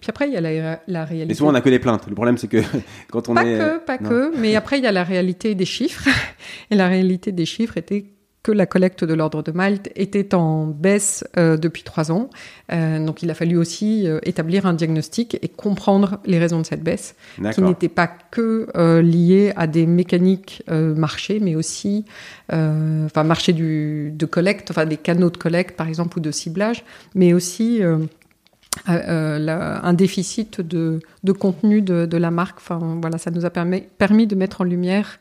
Puis 0.00 0.10
après, 0.10 0.28
il 0.28 0.34
y 0.34 0.36
a 0.36 0.40
la, 0.40 0.80
la 0.86 1.04
réalité. 1.04 1.28
Mais 1.28 1.34
souvent, 1.34 1.50
on 1.50 1.52
n'a 1.52 1.60
que 1.60 1.68
les 1.68 1.80
plaintes. 1.80 2.06
Le 2.08 2.14
problème, 2.14 2.38
c'est 2.38 2.48
que 2.48 2.62
quand 3.10 3.28
on 3.28 3.34
pas 3.34 3.44
est. 3.44 3.58
Pas 3.58 3.78
que, 3.78 3.84
pas 3.84 3.98
que. 3.98 4.36
Mais 4.38 4.54
après, 4.54 4.78
il 4.78 4.84
y 4.84 4.86
a 4.86 4.92
la 4.92 5.04
réalité 5.04 5.54
des 5.54 5.64
chiffres. 5.64 6.08
Et 6.70 6.76
la 6.76 6.86
réalité 6.88 7.32
des 7.32 7.46
chiffres 7.46 7.76
était 7.76 8.04
que 8.48 8.52
la 8.52 8.64
collecte 8.64 9.04
de 9.04 9.12
l'ordre 9.12 9.42
de 9.42 9.52
Malte 9.52 9.90
était 9.94 10.34
en 10.34 10.66
baisse 10.66 11.22
euh, 11.36 11.58
depuis 11.58 11.82
trois 11.82 12.10
ans. 12.10 12.30
Euh, 12.72 12.98
donc 13.04 13.22
il 13.22 13.30
a 13.30 13.34
fallu 13.34 13.58
aussi 13.58 14.08
euh, 14.08 14.20
établir 14.22 14.64
un 14.64 14.72
diagnostic 14.72 15.36
et 15.42 15.48
comprendre 15.48 16.18
les 16.24 16.38
raisons 16.38 16.58
de 16.58 16.64
cette 16.64 16.82
baisse, 16.82 17.14
qui 17.52 17.60
n'étaient 17.60 17.90
pas 17.90 18.08
que 18.30 18.68
liées 19.02 19.52
à 19.54 19.66
des 19.66 19.84
mécaniques 19.84 20.62
marché, 20.70 21.40
mais 21.40 21.56
aussi, 21.56 22.06
enfin 22.48 23.22
marché 23.22 23.52
du, 23.52 24.12
de 24.14 24.24
collecte, 24.24 24.70
enfin 24.70 24.86
des 24.86 24.96
canaux 24.96 25.28
de 25.28 25.36
collecte 25.36 25.76
par 25.76 25.88
exemple 25.88 26.18
ou 26.18 26.22
de 26.22 26.30
ciblage, 26.30 26.84
mais 27.14 27.34
aussi 27.34 27.82
un 28.86 29.92
déficit 29.92 30.62
de, 30.62 31.00
de 31.22 31.32
contenu 31.32 31.82
de, 31.82 32.06
de, 32.06 32.16
la 32.16 32.30
marque. 32.30 32.56
Enfin 32.58 32.98
voilà, 33.02 33.18
ça 33.18 33.30
nous 33.30 33.44
a 33.44 33.50
permis, 33.50 33.82
permis 33.98 34.26
de 34.26 34.36
mettre 34.36 34.62
en 34.62 34.64
lumière 34.64 35.18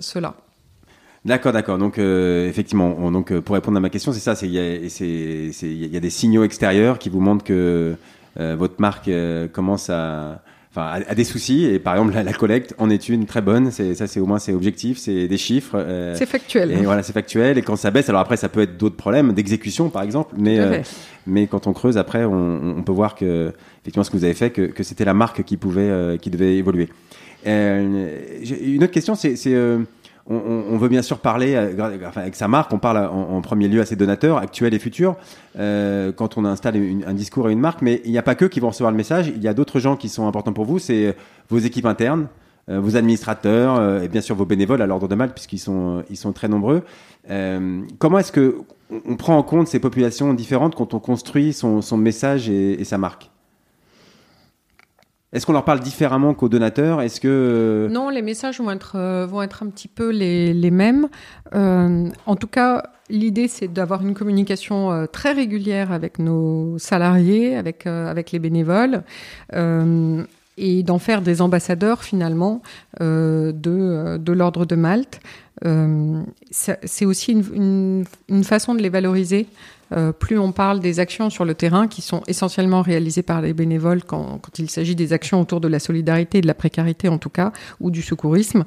cela. 0.00 0.34
D'accord, 1.24 1.52
d'accord. 1.52 1.78
Donc 1.78 1.98
effectivement, 1.98 3.10
donc 3.10 3.32
pour 3.40 3.54
répondre 3.54 3.78
à 3.78 3.80
ma 3.80 3.88
question, 3.88 4.12
c'est 4.12 4.20
ça, 4.20 4.34
c'est 4.34 4.46
il 4.46 4.52
y, 4.54 5.86
y, 5.86 5.96
a 5.96 6.00
des 6.00 6.10
signaux 6.10 6.44
extérieurs 6.44 6.98
qui 6.98 7.08
vous 7.08 7.20
montrent 7.20 7.44
que 7.44 7.96
votre 8.36 8.74
marque 8.78 9.10
commence 9.52 9.88
à 9.88 10.42
enfin, 10.74 11.00
a, 11.06 11.14
des 11.14 11.24
soucis. 11.24 11.64
Et 11.64 11.78
par 11.78 11.94
exemple, 11.94 12.14
la, 12.14 12.32
collecte 12.32 12.74
en 12.78 12.90
est 12.90 13.08
une 13.08 13.26
très 13.26 13.40
bonne. 13.40 13.70
C'est 13.70 13.94
ça, 13.94 14.06
c'est 14.06 14.20
au 14.20 14.26
moins 14.26 14.38
c'est 14.38 14.52
objectif, 14.52 14.98
c'est 14.98 15.28
des 15.28 15.36
chiffres. 15.36 15.76
Euh, 15.76 16.14
c'est 16.16 16.26
factuel. 16.26 16.72
Et 16.72 16.76
voilà, 16.76 17.02
c'est 17.02 17.12
factuel. 17.12 17.58
Et 17.58 17.62
quand 17.62 17.76
ça 17.76 17.90
baisse, 17.90 18.08
alors 18.08 18.20
après, 18.20 18.36
ça 18.36 18.48
peut 18.48 18.60
être 18.60 18.76
d'autres 18.76 18.96
problèmes 18.96 19.32
d'exécution, 19.32 19.88
par 19.88 20.02
exemple. 20.02 20.34
Mais 20.36 20.58
euh, 20.58 20.80
mais 21.26 21.46
quand 21.46 21.66
on 21.66 21.72
creuse, 21.72 21.96
après, 21.96 22.24
on, 22.24 22.76
on, 22.78 22.82
peut 22.82 22.92
voir 22.92 23.14
que 23.14 23.52
effectivement, 23.82 24.04
ce 24.04 24.10
que 24.10 24.16
vous 24.16 24.24
avez 24.24 24.34
fait, 24.34 24.50
que, 24.50 24.62
que 24.62 24.82
c'était 24.82 25.04
la 25.04 25.14
marque 25.14 25.44
qui 25.44 25.56
pouvait, 25.56 25.82
euh, 25.82 26.16
qui 26.16 26.30
devait 26.30 26.56
évoluer. 26.56 26.88
une 27.46 28.82
autre 28.82 28.92
question, 28.92 29.14
c'est 29.14 29.36
on, 30.26 30.78
veut 30.78 30.88
bien 30.88 31.02
sûr 31.02 31.18
parler 31.18 31.54
euh, 31.54 32.10
avec 32.16 32.34
sa 32.34 32.48
marque, 32.48 32.72
on 32.72 32.78
parle 32.78 32.98
en, 32.98 33.40
premier 33.42 33.68
lieu 33.68 33.80
à 33.80 33.86
ses 33.86 33.96
donateurs, 33.96 34.38
actuels 34.38 34.72
et 34.72 34.78
futurs, 34.78 35.16
euh, 35.58 36.12
quand 36.12 36.38
on 36.38 36.44
installe 36.44 36.76
un 37.06 37.12
discours 37.12 37.46
à 37.46 37.50
une 37.50 37.60
marque, 37.60 37.82
mais 37.82 38.00
il 38.04 38.10
n'y 38.10 38.18
a 38.18 38.22
pas 38.22 38.34
que 38.34 38.46
qui 38.46 38.60
vont 38.60 38.68
recevoir 38.68 38.90
le 38.90 38.96
message, 38.96 39.28
il 39.28 39.42
y 39.42 39.48
a 39.48 39.54
d'autres 39.54 39.80
gens 39.80 39.96
qui 39.96 40.08
sont 40.08 40.26
importants 40.26 40.52
pour 40.52 40.64
vous, 40.64 40.78
c'est 40.78 41.14
vos 41.50 41.58
équipes 41.58 41.86
internes, 41.86 42.28
euh, 42.70 42.80
vos 42.80 42.96
administrateurs 42.96 44.02
et 44.02 44.08
bien 44.08 44.22
sûr 44.22 44.34
vos 44.34 44.46
bénévoles 44.46 44.80
à 44.80 44.86
l'ordre 44.86 45.08
de 45.08 45.14
mal 45.14 45.34
puisqu'ils 45.34 45.58
sont, 45.58 46.02
ils 46.08 46.16
sont 46.16 46.32
très 46.32 46.48
nombreux. 46.48 46.82
comment 47.98 48.18
est-ce 48.18 48.32
que 48.32 48.62
on 49.06 49.16
prend 49.16 49.36
en 49.36 49.42
compte 49.42 49.68
ces 49.68 49.80
populations 49.80 50.32
différentes 50.34 50.74
quand 50.74 50.94
on 50.94 51.00
construit 51.00 51.52
son, 51.52 51.82
message 51.96 52.48
et 52.48 52.84
sa 52.84 52.96
marque? 52.96 53.30
Est-ce 55.34 55.46
qu'on 55.46 55.52
leur 55.52 55.64
parle 55.64 55.80
différemment 55.80 56.32
qu'aux 56.32 56.48
donateurs? 56.48 57.02
Est-ce 57.02 57.20
que 57.20 57.28
euh, 57.28 57.88
non, 57.88 58.08
les 58.08 58.22
messages 58.22 58.60
vont 58.60 58.70
être 58.70 58.92
euh, 58.94 59.26
vont 59.26 59.42
être 59.42 59.64
un 59.64 59.66
petit 59.66 59.88
peu 59.88 60.10
les, 60.10 60.54
les 60.54 60.70
mêmes. 60.70 61.08
Euh, 61.54 62.08
en 62.24 62.36
tout 62.36 62.46
cas, 62.46 62.84
l'idée 63.10 63.48
c'est 63.48 63.66
d'avoir 63.66 64.02
une 64.02 64.14
communication 64.14 65.06
très 65.12 65.32
régulière 65.32 65.90
avec 65.90 66.20
nos 66.20 66.78
salariés, 66.78 67.56
avec 67.56 67.86
avec 67.86 68.30
les 68.30 68.38
bénévoles. 68.38 69.02
Et 70.56 70.82
d'en 70.82 70.98
faire 70.98 71.22
des 71.22 71.42
ambassadeurs 71.42 72.04
finalement 72.04 72.62
de, 73.00 73.52
de 73.52 74.32
l'ordre 74.32 74.66
de 74.66 74.76
Malte. 74.76 75.20
c'est 76.50 77.04
aussi 77.04 77.32
une, 77.32 77.44
une, 77.54 78.04
une, 78.28 78.44
façon 78.44 78.74
de 78.74 78.82
les 78.82 78.88
valoriser 78.88 79.46
euh, 79.92 80.12
plus 80.12 80.38
on 80.38 80.52
parle 80.52 80.80
des 80.80 81.00
actions 81.00 81.30
sur 81.30 81.44
le 81.44 81.54
terrain 81.54 81.88
qui 81.88 82.02
sont 82.02 82.22
essentiellement 82.26 82.82
réalisées 82.82 83.22
par 83.22 83.40
les 83.40 83.52
bénévoles 83.52 84.02
quand, 84.02 84.40
il 84.58 84.70
s'agit 84.70 84.94
des 84.94 85.12
actions 85.12 85.40
autour 85.40 85.60
de 85.60 85.68
la 85.68 85.78
solidarité, 85.78 86.40
de 86.40 86.46
la 86.46 86.54
précarité 86.54 87.08
en 87.08 87.18
tout 87.18 87.30
cas, 87.30 87.52
ou 87.80 87.90
du 87.90 88.02
secourisme, 88.02 88.64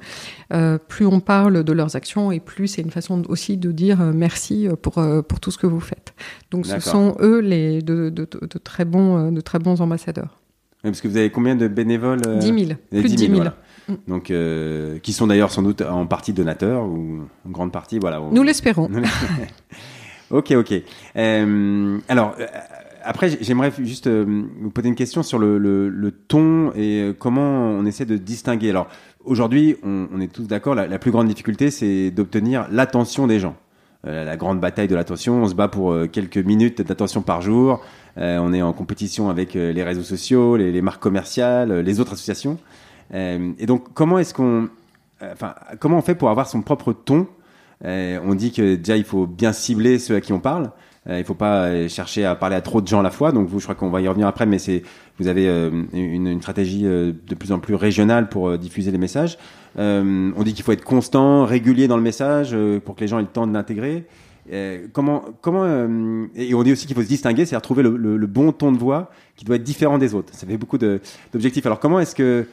euh, 0.53 0.77
plus 0.77 1.05
on 1.05 1.19
parle 1.19 1.63
de 1.63 1.73
leurs 1.73 1.95
actions 1.95 2.31
et 2.31 2.39
plus 2.39 2.67
c'est 2.67 2.81
une 2.81 2.91
façon 2.91 3.23
aussi 3.29 3.57
de 3.57 3.71
dire 3.71 4.01
euh, 4.01 4.11
merci 4.13 4.67
pour, 4.81 5.03
pour 5.27 5.39
tout 5.39 5.51
ce 5.51 5.57
que 5.57 5.67
vous 5.67 5.79
faites. 5.79 6.13
Donc 6.51 6.65
ce 6.65 6.79
sont 6.79 7.15
eux 7.19 7.39
les, 7.39 7.81
de, 7.81 8.09
de, 8.09 8.25
très, 8.63 8.85
bons, 8.85 9.31
de 9.31 9.41
très 9.41 9.59
bons 9.59 9.81
ambassadeurs. 9.81 10.39
Parce 10.83 11.01
que 11.01 11.07
vous 11.07 11.17
avez 11.17 11.29
combien 11.29 11.55
de 11.55 11.67
bénévoles 11.67 12.21
10 12.39 12.45
000, 12.45 12.55
plus 12.89 13.03
de 13.03 13.15
10 13.15 13.27
000. 13.29 13.43
Mm. 13.87 13.93
Donc, 14.07 14.33
qui 15.01 15.13
sont 15.13 15.27
d'ailleurs 15.27 15.51
sans 15.51 15.61
doute 15.61 15.81
en 15.81 16.05
partie 16.05 16.33
donateurs 16.33 16.83
ou 16.83 17.21
en 17.47 17.49
grande 17.49 17.71
partie, 17.71 17.99
voilà. 17.99 18.21
Nous 18.31 18.43
l'espérons. 18.43 18.89
Ok, 20.29 20.51
ok. 20.51 20.73
Euh, 21.15 21.99
alors, 22.09 22.35
euh, 22.39 22.45
après, 23.03 23.29
j'aimerais 23.39 23.71
juste 23.79 24.07
euh, 24.07 24.43
vous 24.59 24.69
poser 24.69 24.89
une 24.89 24.95
question 24.95 25.23
sur 25.23 25.39
le, 25.39 25.57
le, 25.57 25.87
le, 25.87 26.11
ton 26.11 26.73
et 26.75 27.13
comment 27.17 27.69
on 27.69 27.85
essaie 27.85 28.05
de 28.05 28.17
distinguer. 28.17 28.69
Alors, 28.69 28.87
aujourd'hui, 29.23 29.77
on, 29.83 30.07
on, 30.13 30.19
est 30.19 30.31
tous 30.31 30.43
d'accord, 30.43 30.75
la, 30.75 30.87
la, 30.87 30.99
plus 30.99 31.11
grande 31.11 31.27
difficulté, 31.27 31.71
c'est 31.71 32.11
d'obtenir 32.11 32.67
l'attention 32.71 33.27
des 33.27 33.39
gens. 33.39 33.55
La 34.03 34.37
grande 34.37 34.59
bataille 34.59 34.87
de 34.87 34.95
l'attention, 34.95 35.43
on 35.43 35.47
se 35.47 35.55
bat 35.55 35.67
pour 35.67 35.93
quelques 36.11 36.37
minutes 36.37 36.81
d'attention 36.81 37.21
par 37.21 37.41
jour. 37.41 37.81
on 38.15 38.53
est 38.53 38.61
en 38.61 38.71
compétition 38.71 39.29
avec 39.29 39.53
les 39.53 39.83
réseaux 39.83 40.03
sociaux, 40.03 40.55
les, 40.55 40.81
marques 40.81 41.01
commerciales, 41.01 41.81
les 41.81 41.99
autres 41.99 42.13
associations. 42.13 42.57
et 43.13 43.65
donc, 43.65 43.93
comment 43.93 44.17
est-ce 44.19 44.33
qu'on, 44.33 44.69
enfin, 45.21 45.55
comment 45.79 45.97
on 45.97 46.01
fait 46.01 46.15
pour 46.15 46.29
avoir 46.29 46.47
son 46.47 46.61
propre 46.61 46.93
ton? 46.93 47.27
Euh, 47.85 48.19
on 48.23 48.33
dit 48.33 48.51
que 48.51 48.75
déjà 48.75 48.97
il 48.97 49.03
faut 49.03 49.27
bien 49.27 49.53
cibler 49.53 49.99
ceux 49.99 50.15
à 50.15 50.21
qui 50.21 50.33
on 50.33 50.39
parle. 50.39 50.71
Euh, 51.09 51.19
il 51.19 51.25
faut 51.25 51.35
pas 51.35 51.65
euh, 51.65 51.87
chercher 51.87 52.25
à 52.25 52.35
parler 52.35 52.55
à 52.55 52.61
trop 52.61 52.81
de 52.81 52.87
gens 52.87 52.99
à 52.99 53.03
la 53.03 53.11
fois. 53.11 53.31
Donc 53.31 53.47
vous, 53.47 53.59
je 53.59 53.65
crois 53.65 53.75
qu'on 53.75 53.89
va 53.89 54.01
y 54.01 54.07
revenir 54.07 54.27
après, 54.27 54.45
mais 54.45 54.59
c'est 54.59 54.83
vous 55.19 55.27
avez 55.27 55.47
une, 55.47 56.27
une, 56.27 56.41
stratégie 56.41 56.83
de 56.83 57.35
plus 57.37 57.51
en 57.51 57.59
plus 57.59 57.75
régionale 57.75 58.29
pour 58.29 58.57
diffuser 58.57 58.91
les 58.91 58.97
messages. 58.97 59.37
on 59.77 60.43
dit 60.43 60.53
qu'il 60.53 60.63
faut 60.63 60.71
être 60.71 60.83
constant, 60.83 61.45
régulier 61.45 61.87
dans 61.87 61.97
le 61.97 62.03
message 62.03 62.55
pour 62.85 62.95
que 62.95 63.01
les 63.01 63.07
gens 63.07 63.19
aient 63.19 63.23
le 63.23 63.27
temps 63.27 63.47
de 63.47 63.53
l'intégrer. 63.53 64.05
comment 64.93 65.25
comment 65.41 65.65
et 66.35 66.53
on 66.53 66.63
dit 66.63 66.71
aussi 66.71 66.85
qu'il 66.85 66.95
faut 66.95 67.01
se 67.01 67.07
distinguer, 67.07 67.45
c'est-à-dire 67.45 67.63
trouver 67.63 67.83
le, 67.83 67.97
le, 67.97 68.27
bon 68.27 68.51
ton 68.51 68.71
de 68.71 68.77
voix 68.77 69.11
qui 69.35 69.45
doit 69.45 69.55
être 69.55 69.63
différent 69.63 69.97
des 69.97 70.13
autres. 70.13 70.33
Ça 70.33 70.45
fait 70.45 70.57
beaucoup 70.57 70.77
d'objectifs. 70.77 71.65
Alors 71.65 71.79
comment 71.79 71.99
est-ce 71.99 72.15
que 72.15 72.45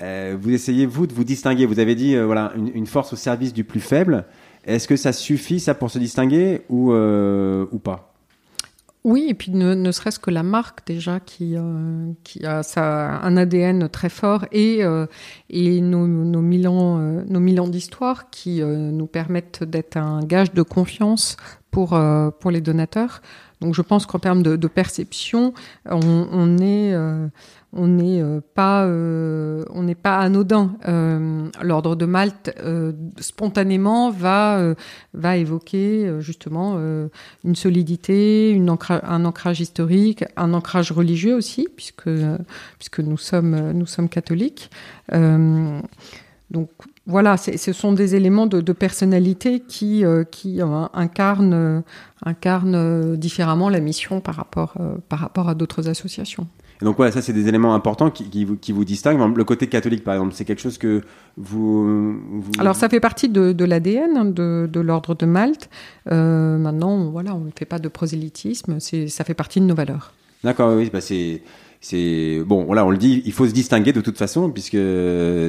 vous 0.00 0.50
essayez 0.50 0.86
vous 0.86 1.06
de 1.06 1.12
vous 1.12 1.24
distinguer? 1.24 1.66
Vous 1.66 1.80
avez 1.80 1.94
dit 1.94 2.16
voilà 2.16 2.52
une, 2.56 2.70
une, 2.74 2.86
force 2.86 3.12
au 3.12 3.16
service 3.16 3.52
du 3.52 3.64
plus 3.64 3.80
faible. 3.80 4.24
Est-ce 4.66 4.88
que 4.88 4.96
ça 4.96 5.12
suffit, 5.12 5.60
ça, 5.60 5.74
pour 5.74 5.90
se 5.90 5.98
distinguer 5.98 6.62
ou, 6.68 6.92
euh, 6.92 7.66
ou 7.70 7.78
pas? 7.78 8.15
Oui, 9.06 9.26
et 9.28 9.34
puis 9.34 9.52
ne, 9.52 9.92
serait-ce 9.92 10.18
que 10.18 10.32
la 10.32 10.42
marque 10.42 10.84
déjà 10.86 11.20
qui, 11.20 11.56
euh, 11.56 12.10
qui 12.24 12.44
a 12.44 12.62
ça, 12.64 13.20
un 13.20 13.36
ADN 13.36 13.88
très 13.88 14.08
fort 14.08 14.46
et, 14.50 14.82
euh, 14.82 15.06
et 15.48 15.80
nos, 15.80 16.08
nos, 16.08 16.42
mille 16.42 16.66
ans, 16.66 16.98
nos 16.98 17.40
mille 17.40 17.60
ans 17.60 17.68
d'histoire 17.68 18.30
qui 18.30 18.62
nous 18.62 19.06
permettent 19.06 19.62
d'être 19.62 19.96
un 19.96 20.20
gage 20.24 20.52
de 20.52 20.62
confiance 20.62 21.36
pour, 21.70 21.98
pour 22.40 22.50
les 22.50 22.60
donateurs. 22.60 23.20
Donc 23.60 23.74
je 23.74 23.82
pense 23.82 24.04
qu'en 24.04 24.18
termes 24.18 24.42
de, 24.42 24.68
perception, 24.68 25.54
on, 25.86 26.46
n'est 26.46 26.92
euh, 26.94 28.40
pas 28.54 28.84
euh, 28.84 29.64
on 29.70 29.82
n'est 29.82 29.94
pas 29.94 30.18
anodin. 30.18 30.76
Euh, 30.86 31.48
l'ordre 31.62 31.96
de 31.96 32.04
Malte 32.04 32.54
spontanément 33.18 34.10
va 34.10 34.74
va 35.14 35.36
évoquer 35.36 36.20
justement 36.20 36.78
une 37.44 37.56
solidité, 37.56 38.60
un 38.90 39.24
ancrage 39.24 39.60
historique, 39.60 40.24
un 40.36 40.52
ancrage 40.52 40.92
religieux 40.92 41.34
aussi 41.34 41.68
puisque 41.74 42.10
puisque 42.78 43.00
nous 43.00 43.18
sommes 43.18 43.72
nous 43.72 43.86
sommes 43.86 44.10
catholiques. 44.10 44.70
donc 46.50 46.70
voilà, 47.06 47.36
ce 47.36 47.72
sont 47.72 47.92
des 47.92 48.14
éléments 48.14 48.46
de, 48.46 48.72
personnalité 48.72 49.60
qui, 49.60 50.04
qui 50.30 50.60
incarnent, 50.92 51.82
incarnent 52.24 53.16
différemment 53.16 53.68
la 53.68 53.80
mission 53.80 54.20
par 54.20 54.34
rapport, 54.34 54.74
par 55.08 55.20
rapport 55.20 55.48
à 55.48 55.54
d'autres 55.54 55.88
associations 55.88 56.46
donc 56.82 56.96
voilà, 56.96 57.10
ça 57.10 57.22
c'est 57.22 57.32
des 57.32 57.48
éléments 57.48 57.74
importants 57.74 58.10
qui, 58.10 58.28
qui, 58.28 58.44
vous, 58.44 58.56
qui 58.56 58.72
vous 58.72 58.84
distinguent. 58.84 59.36
Le 59.36 59.44
côté 59.44 59.66
catholique, 59.66 60.04
par 60.04 60.14
exemple, 60.14 60.34
c'est 60.34 60.44
quelque 60.44 60.60
chose 60.60 60.78
que 60.78 61.02
vous, 61.36 62.18
Alors 62.58 62.76
ça 62.76 62.88
fait 62.88 63.00
partie 63.00 63.28
de, 63.28 63.64
l'ADN 63.64 64.16
hein, 64.16 64.24
de, 64.26 64.80
l'ordre 64.80 65.14
de 65.14 65.26
Malte. 65.26 65.70
Euh, 66.10 66.58
maintenant, 66.58 67.10
voilà, 67.10 67.34
on 67.34 67.40
ne 67.40 67.50
fait 67.56 67.64
pas 67.64 67.78
de 67.78 67.88
prosélytisme, 67.88 68.78
ça 68.80 69.24
fait 69.24 69.34
partie 69.34 69.60
de 69.60 69.66
nos 69.66 69.74
valeurs. 69.74 70.12
D'accord, 70.44 70.76
oui, 70.76 70.90
bah 70.92 71.00
c'est 71.00 71.40
c'est 71.88 72.42
bon 72.44 72.64
voilà 72.64 72.84
on 72.84 72.90
le 72.90 72.96
dit 72.96 73.22
il 73.26 73.32
faut 73.32 73.46
se 73.46 73.52
distinguer 73.52 73.92
de 73.92 74.00
toute 74.00 74.18
façon 74.18 74.50
puisque 74.50 74.78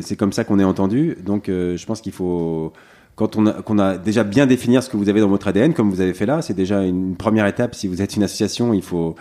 c'est 0.03 0.15
comme 0.15 0.31
ça 0.31 0.43
qu'on 0.43 0.59
est 0.59 0.63
entendu. 0.63 1.17
Donc 1.25 1.49
euh, 1.49 1.75
je 1.77 1.85
pense 1.87 1.99
qu'il 1.99 2.11
faut 2.11 2.73
quand 3.15 3.35
on 3.37 3.47
a, 3.47 3.53
qu'on 3.63 3.79
a 3.79 3.97
déjà 3.97 4.23
bien 4.23 4.45
définir 4.45 4.83
ce 4.83 4.89
que 4.89 4.97
vous 4.97 5.09
avez 5.09 5.19
dans 5.19 5.29
votre 5.29 5.47
ADN 5.47 5.73
comme 5.73 5.89
vous 5.89 5.99
avez 5.99 6.13
fait 6.13 6.27
là 6.27 6.43
c'est 6.43 6.53
déjà 6.53 6.83
une 6.83 7.15
première 7.15 7.47
étape. 7.47 7.73
Si 7.73 7.87
vous 7.87 8.03
êtes 8.03 8.15
une 8.15 8.21
association 8.21 8.75
il 8.75 8.83
faut 8.83 9.15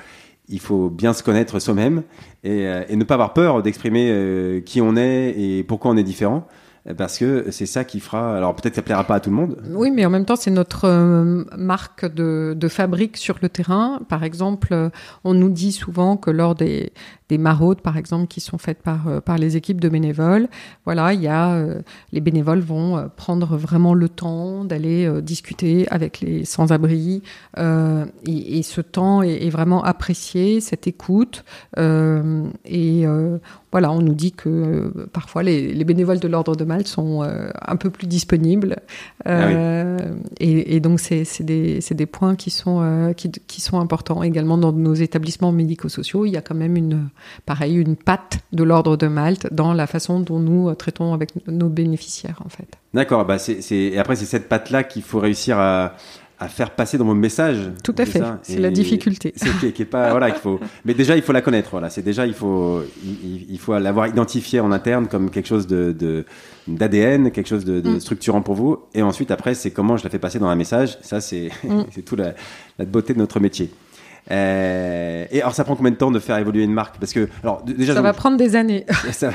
il 0.51 0.61
faut 0.61 0.91
bien 0.91 1.15
se 1.15 1.23
connaître 1.23 1.59
soi-même 1.59 2.03
et, 2.45 2.67
euh, 2.67 2.85
ne 2.91 3.05
pas 3.05 3.15
avoir 3.15 3.33
peur 3.33 3.63
d'exprimer 3.63 4.11
euh, 4.11 4.61
qui 4.61 4.83
on 4.83 4.95
est 4.95 5.31
et 5.39 5.65
pourquoi 5.65 5.93
on 5.93 5.97
est 5.97 6.05
différent 6.05 6.47
parce 6.95 7.19
que 7.19 7.47
c'est 7.51 7.67
ça 7.67 7.85
qui 7.85 8.01
fera. 8.01 8.37
Alors 8.37 8.55
peut-être 8.55 8.73
que 8.73 8.77
ça 8.77 8.83
plaira 8.83 9.05
pas 9.05 9.17
à 9.17 9.21
tout 9.21 9.31
le 9.31 9.37
monde. 9.37 9.57
Oui, 9.71 9.91
mais 9.91 10.05
en 10.07 10.11
même 10.11 10.25
temps, 10.25 10.37
c'est 10.37 10.51
notre 10.51 10.87
euh, 10.87 11.45
marque 11.57 12.13
de, 12.13 12.57
fabrique 12.69 13.17
sur 13.17 13.39
le 13.41 13.49
terrain. 13.49 14.01
Par 14.09 14.25
exemple, 14.25 14.91
on 15.25 15.35
nous 15.35 15.51
dit 15.51 15.73
souvent 15.73 16.17
que 16.17 16.31
lors 16.31 16.55
des, 16.55 16.93
des 17.29 17.39
maraudes, 17.39 17.81
par 17.81 17.97
exemple, 17.97 18.27
qui 18.29 18.41
sont 18.41 18.59
faites 18.59 18.83
par, 18.83 19.09
euh, 19.09 19.21
les 19.39 19.57
équipes 19.57 19.81
de 19.81 19.89
bénévoles. 19.89 20.49
Voilà, 20.85 21.13
il 21.13 21.21
y 21.21 21.27
a, 21.27 21.55
euh, 21.55 21.83
les 22.13 22.21
bénévoles 22.21 22.61
vont 22.61 22.97
euh, 22.97 23.07
prendre 23.09 23.57
vraiment 23.57 23.95
le 23.95 24.09
temps 24.09 24.65
d'aller 24.65 25.21
discuter 25.23 25.87
avec 25.89 26.21
les 26.21 26.45
sans-abri. 26.45 27.23
Et, 27.57 28.59
et, 28.59 28.63
ce 28.63 28.81
temps 28.81 29.23
est, 29.23 29.47
est, 29.47 29.51
vraiment 29.51 29.83
apprécié, 29.83 30.61
cette 30.61 30.87
écoute. 30.87 31.45
et 31.77 33.07
voilà, 33.77 33.93
on 33.93 34.01
nous 34.01 34.15
dit 34.15 34.33
que 34.33 34.91
parfois 35.13 35.43
les, 35.43 35.85
bénévoles 35.85 36.19
de 36.19 36.29
l'ordre 36.29 36.57
de 36.57 36.65
Malte 36.65 36.87
sont 36.89 37.23
un 37.23 37.77
peu 37.77 37.91
plus 37.91 38.07
disponibles. 38.07 38.77
Ah 39.27 39.51
et, 40.41 40.81
donc 40.81 40.99
c'est 40.99 41.43
des, 41.43 41.81
des, 41.91 42.07
points 42.07 42.37
qui 42.37 42.49
sont, 42.49 43.13
qui, 43.15 43.31
qui, 43.31 43.61
sont 43.61 43.79
importants 43.79 44.23
également 44.23 44.57
dans 44.57 44.73
nos 44.73 44.95
établissements 44.95 45.53
médico-sociaux. 45.53 46.25
Il 46.25 46.31
y 46.31 46.39
a 46.39 46.41
quand 46.41 46.55
même 46.55 46.77
une, 46.77 47.09
pareil, 47.45 47.75
une 47.75 47.97
patte 47.97 48.39
de 48.53 48.65
l'ordre 48.65 48.97
de 48.97 49.09
Malte 49.09 49.53
dans 49.53 49.75
la 49.75 49.87
façon 49.87 50.21
dont 50.21 50.39
nous 50.39 50.75
traitons 50.75 51.13
avec 51.13 51.31
nos 51.47 51.69
bénéficiaires 51.69 52.41
en 52.47 52.49
fait. 52.49 52.79
D'accord, 52.95 53.27
bah 53.27 53.37
et 53.71 53.99
après 53.99 54.17
c'est 54.17 54.25
cette 54.25 54.49
patte-là 54.49 54.85
qu'il 54.85 55.03
faut 55.03 55.19
réussir 55.19 55.59
à, 55.59 55.97
à 56.39 56.49
faire 56.49 56.71
passer 56.71 56.99
dans 56.99 57.05
mon 57.05 57.15
message. 57.15 57.59
Tout 57.83 57.95
à 57.97 58.05
fait, 58.05 58.23
c'est 58.43 58.59
la 58.59 58.71
difficulté. 58.71 59.33
C'est 59.37 59.73
qui, 59.73 59.83
est 59.83 59.85
pas 59.87 60.11
voilà 60.11 60.31
qu'il 60.31 60.41
faut. 60.41 60.61
Mais 60.85 60.95
déjà 60.95 61.17
il 61.17 61.23
faut 61.23 61.33
la 61.33 61.41
connaître. 61.41 61.71
Voilà, 61.71 61.89
c'est 61.91 62.03
déjà 62.03 62.27
il 62.27 62.35
faut 62.35 62.83
il, 63.03 63.59
faut 63.59 63.79
l'avoir 63.79 64.07
identifiée 64.07 64.61
en 64.61 64.71
interne 64.73 65.09
comme 65.09 65.31
quelque 65.31 65.47
chose 65.47 65.67
de, 65.67 66.25
d'ADN, 66.69 67.31
quelque 67.31 67.49
chose 67.49 67.65
de, 67.65 67.81
mm. 67.81 68.01
structurant 68.01 68.43
pour 68.43 68.55
vous. 68.55 68.79
Et 68.95 69.03
ensuite 69.03 69.31
après 69.31 69.55
c'est 69.55 69.71
comment 69.71 69.97
je 69.97 70.05
la 70.05 70.11
fais 70.11 70.19
passer 70.19 70.39
dans 70.39 70.49
un 70.49 70.57
message. 70.57 70.99
Ça 71.03 71.21
c'est 71.21 71.51
mm. 71.65 71.85
c'est 71.91 72.03
tout 72.03 72.17
la, 72.17 72.35
la 72.79 72.85
beauté 72.85 73.15
de 73.15 73.19
notre 73.19 73.41
métier. 73.41 73.71
Euh, 74.31 75.25
et 75.31 75.41
alors, 75.41 75.55
ça 75.55 75.65
prend 75.65 75.77
combien 75.77 75.93
de 75.93 75.97
temps 75.97 76.11
de 76.11 76.19
faire 76.19 76.39
évoluer 76.39 76.65
une 76.65 76.73
marque 76.73 76.99
Parce 76.99 77.13
que, 77.13 77.29
alors, 77.43 77.63
déjà, 77.63 77.95
ça 77.95 78.03
va 78.03 78.13
prendre 78.13 78.37
des 78.37 78.57
années. 78.57 78.85
ça, 79.13 79.31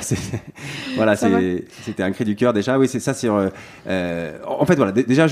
voilà, 0.95 1.15
c'était 1.15 2.03
un 2.03 2.11
cri 2.11 2.25
du 2.25 2.35
cœur 2.35 2.53
déjà. 2.53 2.77
Oui, 2.77 2.87
c'est 2.87 2.99
ça. 2.99 3.13
Euh, 3.23 3.49
euh, 3.87 4.37
en 4.45 4.65
fait, 4.65 4.75
voilà, 4.75 4.91
déjà, 4.91 5.27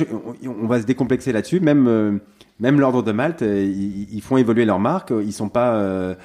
on, 0.45 0.67
va 0.67 0.81
se 0.81 0.85
décomplexer 0.85 1.31
là-dessus. 1.31 1.59
Même, 1.59 1.87
euh, 1.87 2.17
même 2.59 2.79
l'ordre 2.79 3.03
de 3.03 3.11
Malte, 3.11 3.41
ils, 3.41 4.21
font 4.21 4.37
évoluer 4.37 4.65
leur 4.65 4.79
marque. 4.79 5.11
Ils 5.11 5.33
sont 5.33 5.49
pas, 5.49 6.15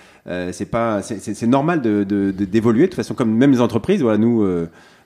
c'est 0.53 0.71
pas, 0.71 1.03
c'est 1.03 1.47
normal 1.47 1.81
de 1.81 2.05
d'évoluer. 2.05 2.83
De, 2.83 2.87
de, 2.87 2.91
toute 2.91 2.97
façon, 2.97 3.15
comme 3.15 3.35
même 3.35 3.53
les 3.53 3.61
entreprises. 3.61 4.03
Voilà, 4.03 4.19
nous. 4.19 4.47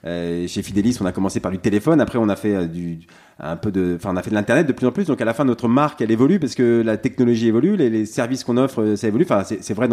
Chez 0.05 0.63
Fidelis, 0.63 0.99
on 1.01 1.07
a 1.07 1.13
commencé 1.13 1.41
par 1.41 1.51
du 1.51 1.59
téléphone, 1.59 2.01
après 2.01 2.19
on 2.19 2.29
a 2.29 2.37
fait 2.37 2.67
du, 2.69 3.01
un 3.41 3.57
peu 3.57 3.71
de, 3.71 3.95
enfin, 3.97 4.11
on 4.13 4.17
a 4.17 4.23
fait 4.23 4.31
de 4.31 4.35
l'internet 4.35 4.67
de 4.67 4.73
plus 4.73 4.87
en 4.87 4.93
plus. 4.93 5.07
Donc 5.07 5.21
à 5.21 5.25
la 5.25 5.35
fin, 5.35 5.45
notre 5.45 5.69
marque, 5.69 6.01
elle 6.01 6.11
évolue 6.11 6.39
parce 6.39 6.55
que 6.55 6.83
la 6.85 6.97
technologie 6.97 7.49
évolue, 7.49 7.77
les, 7.77 8.07
services 8.07 8.45
qu'on 8.45 8.57
offre, 8.57 8.95
ça 8.97 9.09
évolue. 9.09 9.25
Enfin, 9.29 9.45
c'est 9.45 9.75
vrai 9.75 9.89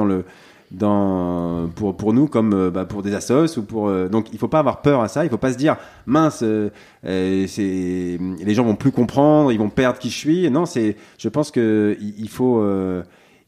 pour 0.72 2.14
nous 2.14 2.28
comme 2.28 2.54
euh, 2.54 2.72
bah, 2.72 2.86
pour 2.86 3.04
des 3.04 3.14
assos 3.14 3.58
ou 3.58 3.64
pour 3.64 3.88
euh, 3.88 4.08
donc 4.08 4.28
il 4.34 4.40
faut 4.40 4.48
pas 4.48 4.60
avoir 4.60 4.82
peur 4.82 5.02
à 5.02 5.08
ça. 5.08 5.24
Il 5.24 5.30
faut 5.30 5.38
pas 5.38 5.54
se 5.54 5.58
dire 5.58 5.78
mince 6.06 6.44
euh, 6.44 6.70
les 7.04 8.54
gens 8.54 8.64
vont 8.64 8.76
plus 8.76 8.92
comprendre 8.92 9.52
ils 9.52 9.60
vont 9.60 9.70
perdre 9.70 10.00
qui 10.00 10.10
je 10.10 10.18
suis. 10.18 10.50
Non 10.50 10.66
c'est 10.66 10.96
je 11.18 11.30
pense 11.30 11.52
que 11.52 11.98
il, 12.00 12.30
faut 12.30 12.64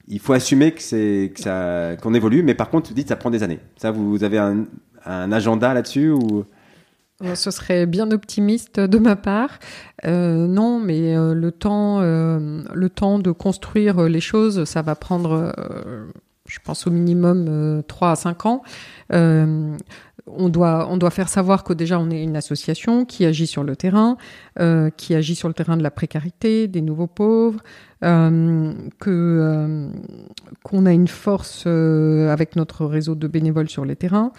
il 0.08 0.20
faut 0.20 0.34
assumer 0.34 0.74
qu'on 0.74 2.13
évolue. 2.13 2.43
Mais 2.43 2.54
par 2.54 2.70
contre 2.70 2.89
vous 2.89 2.96
dites 2.96 3.10
ça 3.10 3.15
prend 3.15 3.32
des 3.32 3.43
années. 3.43 3.60
Ça 3.78 3.91
vous 3.91 4.24
avez 4.24 4.38
un, 4.38 4.65
un 5.08 5.32
agenda 5.32 5.74
là-dessus 5.74 6.12
ou? 6.12 6.46
Euh, 7.24 7.34
ce 7.34 7.50
serait 7.50 7.88
bien 7.88 8.12
optimiste 8.12 8.80
de 8.80 9.00
ma 9.00 9.15
part. 9.15 9.58
Euh, 10.06 10.46
non, 10.46 10.80
mais 10.80 11.15
euh, 11.15 11.34
le 11.34 11.52
temps, 11.52 12.00
le 12.02 12.89
temps 12.89 13.20
de 13.20 13.32
construire 13.32 14.04
les 14.04 14.22
choses, 14.22 14.65
ça 14.65 14.82
va 14.82 14.96
prendre, 14.96 15.54
je 16.48 16.60
pense 16.63 16.86
au 16.86 16.91
minimum 16.91 17.84
3 17.88 18.12
à 18.12 18.15
5 18.15 18.46
ans. 18.46 18.62
On 20.28 20.50
doit, 20.50 20.88
on 20.90 20.98
doit 20.98 21.10
faire 21.10 21.30
savoir 21.30 21.63
que 21.63 21.74
déjà 21.74 22.00
on 22.00 22.10
est 22.10 22.22
une 22.22 22.36
association 22.36 23.06
qui 23.06 23.26
agit 23.26 23.48
sur 23.48 23.63
le 23.63 23.76
terrain, 23.76 24.18
qui 24.98 25.16
agit 25.16 25.36
sur 25.36 25.48
le 25.48 25.54
terrain 25.54 25.78
de 25.78 25.84
la 25.84 25.92
précarité, 25.92 26.68
des 26.68 26.82
nouveaux 26.82 27.08
pauvres, 27.08 27.60
que 28.02 29.90
qu'on 30.63 30.86
a 30.86 30.92
une 30.92 31.08
force 31.08 31.66
avec 31.66 32.56
notre 32.56 32.86
réseau 32.86 33.16
de 33.16 33.28
bénévoles 33.28 33.70
sur 33.70 33.86
les 33.86 33.96
terrains 33.96 34.32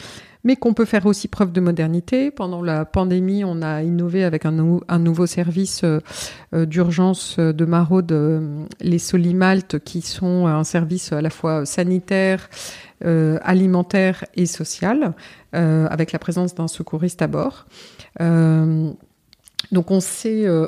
mais 0.44 0.56
qu'on 0.56 0.74
peut 0.74 0.84
faire 0.84 1.06
aussi 1.06 1.28
preuve 1.28 1.52
de 1.52 1.60
modernité. 1.60 2.30
Pendant 2.30 2.62
la 2.62 2.84
pandémie, 2.84 3.44
on 3.44 3.62
a 3.62 3.82
innové 3.82 4.24
avec 4.24 4.44
un, 4.46 4.52
nouveau 4.52 5.26
service 5.26 5.82
euh, 5.84 6.00
euh, 6.54 6.64
d'urgence 6.64 7.36
euh, 7.38 7.52
de 7.52 7.64
maraude, 7.64 8.14
les 8.80 8.98
Solimalt, 8.98 9.78
qui 9.80 10.00
sont 10.00 10.46
un 10.46 10.64
service 10.64 11.12
à 11.12 11.20
la 11.20 11.30
fois 11.30 11.66
sanitaire, 11.66 12.48
alimentaire 13.02 14.24
et 14.34 14.46
social, 14.46 15.14
avec 15.52 16.12
la 16.12 16.18
présence 16.18 16.54
d'un 16.54 16.68
secouriste 16.68 17.22
à 17.22 17.26
bord. 17.26 17.66
Donc 19.72 19.90
on 19.90 20.00
sait, 20.00 20.46
euh, 20.46 20.66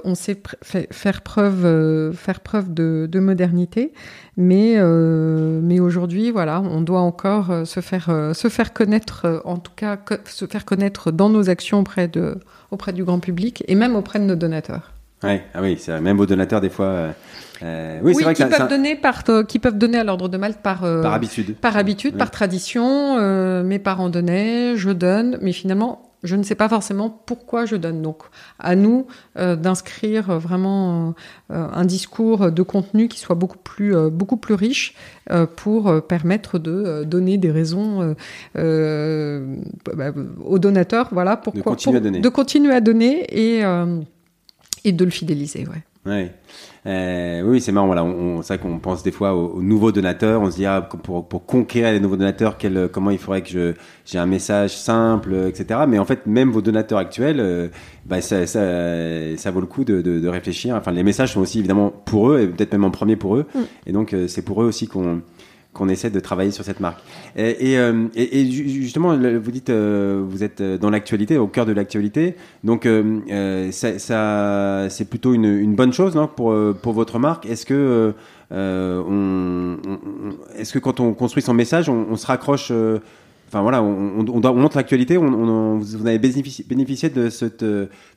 faire 0.90 1.22
preuve, 1.22 1.64
euh, 1.64 2.12
faire 2.12 2.40
preuve 2.40 2.74
de, 2.74 3.08
de 3.10 3.20
modernité, 3.20 3.92
mais, 4.36 4.74
euh, 4.76 5.60
aujourd'hui, 5.80 6.30
voilà, 6.30 6.60
on 6.60 6.82
doit 6.82 7.00
encore 7.00 7.66
se 7.66 7.80
faire, 7.80 8.72
connaître, 8.74 9.42
en 9.44 9.56
tout 9.56 9.72
cas, 9.74 9.98
se 10.26 10.46
faire 10.46 10.64
connaître 10.64 11.10
dans 11.10 11.30
nos 11.30 11.48
actions 11.48 11.78
auprès 11.78 12.08
du 12.92 13.04
grand 13.04 13.20
public 13.20 13.64
et 13.66 13.74
même 13.74 13.96
auprès 13.96 14.18
de 14.18 14.24
nos 14.24 14.34
donateurs. 14.34 14.92
Ouais, 15.22 15.44
ah 15.54 15.61
oui, 15.61 15.76
c'est 15.78 16.00
même 16.00 16.18
aux 16.18 16.26
donateurs 16.26 16.61
des 16.61 16.70
fois. 16.70 17.12
Euh, 17.62 18.00
oui, 18.02 18.14
c'est 18.14 18.24
vrai 18.24 18.35
qui 18.35 18.44
peuvent 18.44 18.68
donner 18.68 18.96
par, 18.96 19.22
qui 19.46 19.59
peuvent 19.59 19.76
donner 19.76 19.98
à 19.98 20.04
l'ordre 20.04 20.28
de 20.28 20.38
Malte 20.38 20.61
par 20.62 20.80
par 20.80 21.12
habitude, 21.12 21.56
par 21.56 21.76
habitude, 21.76 22.16
par 22.16 22.30
tradition. 22.30 23.62
mes 23.62 23.78
parents 23.78 24.09
donnaient, 24.09 24.76
je 24.76 24.90
donne, 24.90 25.38
mais 25.42 25.52
finalement 25.52 26.11
je 26.22 26.37
ne 26.37 26.42
sais 26.42 26.54
pas 26.54 26.68
forcément 26.68 27.09
pourquoi 27.11 27.64
je 27.64 27.76
donne. 27.76 28.02
Donc, 28.02 28.22
à 28.59 28.76
nous 28.76 29.06
euh, 29.38 29.56
d'inscrire 29.56 30.38
vraiment 30.38 31.14
euh, 31.50 31.66
un 31.72 31.85
discours 31.85 32.52
de 32.52 32.62
contenu 32.62 33.09
qui 33.09 33.18
soit 33.18 33.37
beaucoup 33.37 33.59
plus, 33.59 33.96
euh, 33.96 34.11
beaucoup 34.11 34.37
plus 34.37 34.54
riche 34.54 34.94
pour 35.56 36.02
permettre 36.09 36.59
de 36.59 37.04
donner 37.04 37.38
des 37.38 37.52
raisons 37.52 38.16
bah, 38.56 40.12
aux 40.44 40.59
donateurs, 40.59 41.09
voilà, 41.12 41.37
pourquoi, 41.37 41.61
de 41.61 41.64
continuer, 41.64 41.98
à, 41.98 42.00
donner. 42.00 42.20
De 42.20 42.28
continuer 42.28 42.74
à 42.74 42.80
donner 42.80 43.26
et, 43.30 43.62
et 44.84 44.92
de 44.92 45.04
le 45.04 45.10
fidéliser. 45.10 45.66
Ouais. 45.66 45.82
Ouais. 46.06 46.32
Euh, 46.86 47.42
oui, 47.42 47.60
c'est 47.60 47.72
marrant. 47.72 47.86
Voilà, 47.86 48.04
on, 48.04 48.40
c'est 48.40 48.54
vrai 48.54 48.58
qu'on 48.62 48.78
pense 48.78 49.02
des 49.02 49.10
fois 49.10 49.34
aux, 49.34 49.60
nouveaux 49.60 49.92
donateurs. 49.92 50.40
On 50.40 50.50
se 50.50 50.56
dit 50.56 50.64
ah, 50.64 50.80
pour, 50.80 51.28
pour 51.28 51.44
conquérir 51.44 51.92
les 51.92 52.00
nouveaux 52.00 52.16
donateurs, 52.16 52.56
quel, 52.56 52.88
comment 52.90 53.10
il 53.10 53.18
faudrait 53.18 53.42
que 53.42 53.50
je 53.50 53.72
j'ai 54.06 54.18
un 54.18 54.26
message 54.26 54.76
simple, 54.76 55.34
etc. 55.48 55.80
Mais 55.86 55.98
en 55.98 56.06
fait, 56.06 56.26
même 56.26 56.50
vos 56.50 56.62
donateurs 56.62 56.98
actuels, 56.98 57.40
euh, 57.40 57.68
bah, 58.06 58.22
ça, 58.22 58.46
ça, 58.46 59.36
ça, 59.36 59.50
vaut 59.50 59.60
le 59.60 59.66
coup 59.66 59.84
de, 59.84 60.00
de, 60.00 60.20
de, 60.20 60.28
réfléchir. 60.28 60.74
Enfin, 60.74 60.90
les 60.90 61.02
messages 61.02 61.34
sont 61.34 61.40
aussi 61.40 61.58
évidemment 61.58 61.90
pour 61.90 62.30
eux 62.30 62.40
et 62.40 62.46
peut-être 62.46 62.72
même 62.72 62.84
en 62.84 62.90
premier 62.90 63.16
pour 63.16 63.36
eux. 63.36 63.46
Mm. 63.54 63.58
Et 63.86 63.92
donc, 63.92 64.14
euh, 64.14 64.26
c'est 64.26 64.42
pour 64.42 64.62
eux 64.62 64.66
aussi 64.66 64.88
qu'on 64.88 65.20
qu'on 65.72 65.88
essaie 65.88 66.11
de 66.11 66.18
travailler 66.18 66.50
sur 66.50 66.64
cette 66.64 66.80
marque. 66.80 67.00
Et, 67.37 67.72
et, 67.72 67.78
euh, 67.78 68.09
justement, 68.14 69.16
vous 69.16 69.50
dites, 69.50 69.70
euh, 69.70 70.22
vous 70.26 70.42
êtes 70.42 70.62
dans 70.62 70.90
l'actualité, 70.90 71.38
au 71.38 71.46
cœur 71.46 71.64
de 71.64 71.72
l'actualité. 71.72 72.35
Donc, 72.64 72.87
euh, 72.87 73.70
ça, 73.70 73.98
ça 73.98 74.88
c'est 74.90 75.09
plutôt 75.09 75.33
une, 75.33 75.44
une, 75.44 75.74
bonne 75.76 75.92
chose 75.92 76.16
non, 76.16 76.26
pour, 76.26 76.54
pour 76.83 76.92
votre 76.92 77.18
marque. 77.18 77.46
Est-ce 77.46 77.66
que, 77.66 78.14
on, 78.50 79.76
est-ce 80.56 80.72
que 80.72 80.78
quand 80.80 80.98
on 80.98 81.14
construit 81.14 81.42
son 81.42 81.54
message, 81.54 81.88
on, 81.88 82.06
on 82.11 82.16
se 82.16 82.26
raccroche 82.26 82.72
Enfin 83.48 83.62
voilà, 83.62 83.83
on, 83.83 84.24
on, 84.28 84.44
on 84.44 84.54
montre 84.54 84.76
l'actualité. 84.76 85.18
On, 85.18 85.78
vous 85.78 86.06
avez 86.06 86.18
bénéficié, 86.18 86.64
bénéficié 86.68 87.11
de 87.11 87.30
cette 87.30 87.64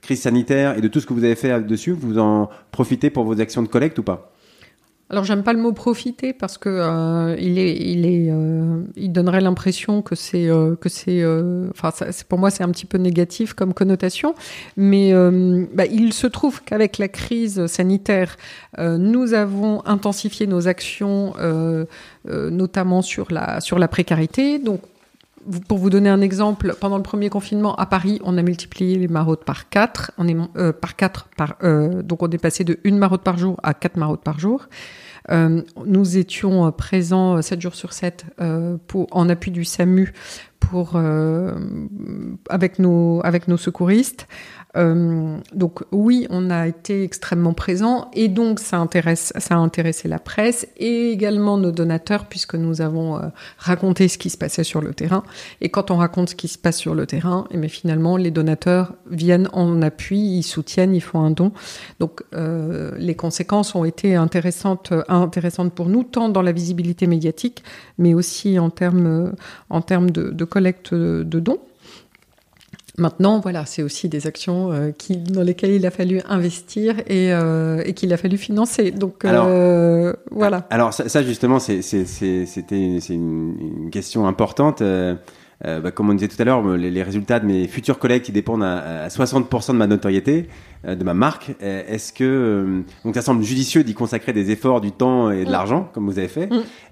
crise 0.02 0.22
sanitaire 0.22 0.78
et 0.78 0.82
de 0.82 0.88
tout 0.88 1.00
ce 1.00 1.06
que 1.06 1.13
vous 1.13 1.24
avez 1.24 1.36
fait 1.36 1.62
dessus. 1.62 1.92
Vous 1.92 2.18
en 2.18 2.50
profitez 2.72 3.12
pour 3.12 3.26
vos 3.26 3.39
actions 3.39 3.62
de 3.62 3.68
collecte 3.68 4.00
ou 4.00 4.04
pas? 4.04 4.32
Alors 5.10 5.26
j'aime 5.26 5.44
pas 5.44 5.54
le 5.54 5.60
mot 5.60 5.74
profiter 5.74 6.34
parce 6.34 6.58
que 6.58 6.70
euh, 6.70 7.36
il 7.38 7.60
est, 7.60 7.76
il 7.76 8.06
est, 8.06 8.32
euh, 8.32 8.82
il 8.96 9.12
donnerait 9.12 9.42
l'impression 9.42 10.02
que 10.02 10.16
c'est, 10.16 10.48
euh, 10.48 10.76
que 10.76 10.89
c'est, 10.89 11.24
enfin 11.70 11.92
pour 12.30 12.39
moi 12.39 12.50
c'est 12.50 12.63
un 12.63 12.70
petit 12.70 12.86
peu 12.86 12.98
négatif 12.98 13.54
comme 13.54 13.74
connotation, 13.74 14.34
mais 14.78 15.13
bah, 15.74 15.86
il 15.86 16.13
se 16.13 16.26
trouve 16.26 16.63
qu'avec 16.63 16.98
la 16.98 17.10
crise 17.10 17.68
sanitaire, 17.68 18.38
nous 18.80 19.34
avons 19.34 19.86
intensifié 19.86 20.48
nos 20.48 20.68
actions, 20.68 21.34
notamment 22.26 23.02
sur 23.02 23.32
la 23.32 23.62
sur 23.62 23.78
la 23.78 23.88
précarité. 23.88 24.58
Donc 24.58 24.82
pour 25.68 25.78
vous 25.78 25.90
donner 25.90 26.10
un 26.10 26.22
exemple, 26.22 26.76
pendant 26.80 26.98
le 26.98 27.04
premier 27.04 27.30
confinement 27.30 27.76
à 27.76 27.86
Paris, 27.86 28.20
on 28.24 28.38
a 28.38 28.42
multiplié 28.42 28.98
les 28.98 29.08
maraudes 29.08 29.44
par 29.44 29.70
4. 29.70 30.12
On 30.18 30.28
est 30.28 30.74
par 30.74 30.96
4 30.96 31.30
par 31.36 31.58
donc 32.04 32.24
on 32.24 32.30
est 32.30 32.38
passé 32.38 32.64
de 32.64 32.80
une 32.84 32.98
maraude 32.98 33.22
par 33.22 33.38
jour 33.38 33.60
à 33.64 33.74
4 33.74 33.98
maraudes 33.98 34.24
par 34.24 34.40
jour. 34.40 34.68
Euh, 35.32 35.62
nous 35.86 36.18
étions 36.18 36.72
présents 36.72 37.42
7 37.42 37.62
jours 37.62 37.76
sur 37.76 37.94
7 37.94 38.26
euh, 38.42 38.78
pour, 38.88 39.08
en 39.12 39.30
appui 39.30 39.52
du 39.52 39.64
SAMU 39.64 40.14
euh, 40.95 41.52
avec, 42.49 42.80
nos, 42.80 43.21
avec 43.23 43.47
nos 43.47 43.58
secouristes. 43.58 44.28
Euh, 44.76 45.38
donc 45.54 45.82
oui, 45.91 46.26
on 46.32 46.49
a 46.49 46.67
été 46.67 47.04
extrêmement 47.04 47.54
présent 47.54 48.10
et 48.13 48.28
donc 48.28 48.60
ça 48.60 48.78
intéresse, 48.78 49.32
ça 49.38 49.54
a 49.54 49.58
intéressé 49.58 50.08
la 50.08 50.17
presse 50.17 50.67
et 50.78 51.12
également 51.12 51.58
nos 51.58 51.71
donateurs 51.71 52.26
puisque 52.26 52.56
nous 52.56 52.82
avons 52.82 53.17
euh, 53.17 53.28
raconté 53.60 54.08
ce 54.08 54.17
qui 54.17 54.32
se 54.32 54.38
passait 54.38 54.63
sur 54.63 54.82
le 54.82 54.95
terrain. 54.95 55.23
Et 55.62 55.69
quand 55.69 55.91
on 55.91 55.97
raconte 55.97 56.30
ce 56.30 56.36
qui 56.36 56.47
se 56.47 56.58
passe 56.58 56.78
sur 56.78 56.95
le 56.95 57.06
terrain, 57.06 57.45
et 57.52 57.60
eh 57.62 57.67
finalement 57.67 58.17
les 58.17 58.32
donateurs 58.32 58.93
viennent 59.12 59.47
en 59.54 59.80
appui, 59.84 60.17
ils 60.17 60.43
soutiennent, 60.43 60.95
ils 60.95 61.02
font 61.02 61.19
un 61.19 61.32
don. 61.32 61.52
Donc 61.99 62.23
les 62.97 63.15
conséquences 63.15 63.76
ont 63.76 63.86
été 63.86 64.15
intéressantes, 64.15 64.91
intéressantes 65.08 65.73
pour 65.73 65.88
nous 65.88 66.04
tant 66.04 66.30
dans 66.30 66.41
la 66.41 66.52
visibilité 66.52 67.06
médiatique, 67.06 67.63
mais 67.99 68.13
aussi 68.13 68.58
en 68.58 68.69
termes 68.69 69.34
en 69.69 69.82
termes 69.82 70.10
de, 70.10 70.32
de 70.32 70.45
collecte 70.54 70.94
de 70.94 71.39
dons. 71.39 71.60
Maintenant, 73.00 73.39
voilà, 73.39 73.66
c'est 73.66 73.82
aussi 73.82 74.08
des 74.08 74.28
actions 74.28 74.72
euh, 74.72 74.92
qui, 74.96 75.18
dans 75.18 75.42
lesquelles 75.42 75.72
il 75.72 75.84
a 75.88 75.89
fallu 75.89 76.22
investir 76.30 77.00
et, 77.08 77.34
euh, 77.34 77.82
et 77.86 77.94
qu'il 77.94 78.13
a 78.13 78.18
fallu 78.18 78.38
financer. 78.38 78.92
Donc 78.92 79.26
euh, 79.26 80.13
voilà. 80.30 80.68
Alors 80.70 80.94
ça, 80.94 81.10
ça 81.10 81.24
justement, 81.24 81.58
c'était 81.58 81.82
une, 83.10 83.89
question 83.92 84.28
importante. 84.28 84.84
Euh, 85.66 85.74
euh, 85.74 85.82
bah, 85.82 85.92
comme 85.92 86.10
on 86.10 86.13
disait 86.13 86.28
tout 86.28 86.42
à 86.42 86.46
l'heure, 86.46 86.66
les, 86.76 86.92
les, 86.92 87.04
résultats 87.04 87.39
de 87.39 87.46
mes 87.46 87.68
futures 87.68 88.00
collègues 88.00 88.24
qui 88.24 88.32
dépendent 88.32 88.63
à, 88.63 89.04
à 89.04 89.08
60% 89.08 89.72
de 89.72 89.78
ma 89.78 89.88
notoriété, 89.88 90.48
euh, 90.86 90.96
de 90.96 91.04
ma 91.04 91.13
marque. 91.13 91.52
Euh, 91.62 91.84
est-ce 91.88 92.13
que 92.13 92.84
donc 93.06 93.16
ça 93.16 93.22
semble 93.22 93.44
judicieux 93.44 93.84
d'y 93.84 93.94
consacrer 93.94 94.34
des 94.34 94.52
efforts, 94.52 94.82
du 94.82 94.92
temps 94.92 95.32
et 95.32 95.44
de 95.44 95.50
mm. 95.50 95.52
l'argent, 95.52 95.89
comme 95.94 96.06
vous 96.06 96.20
avez 96.20 96.28
fait. 96.28 96.50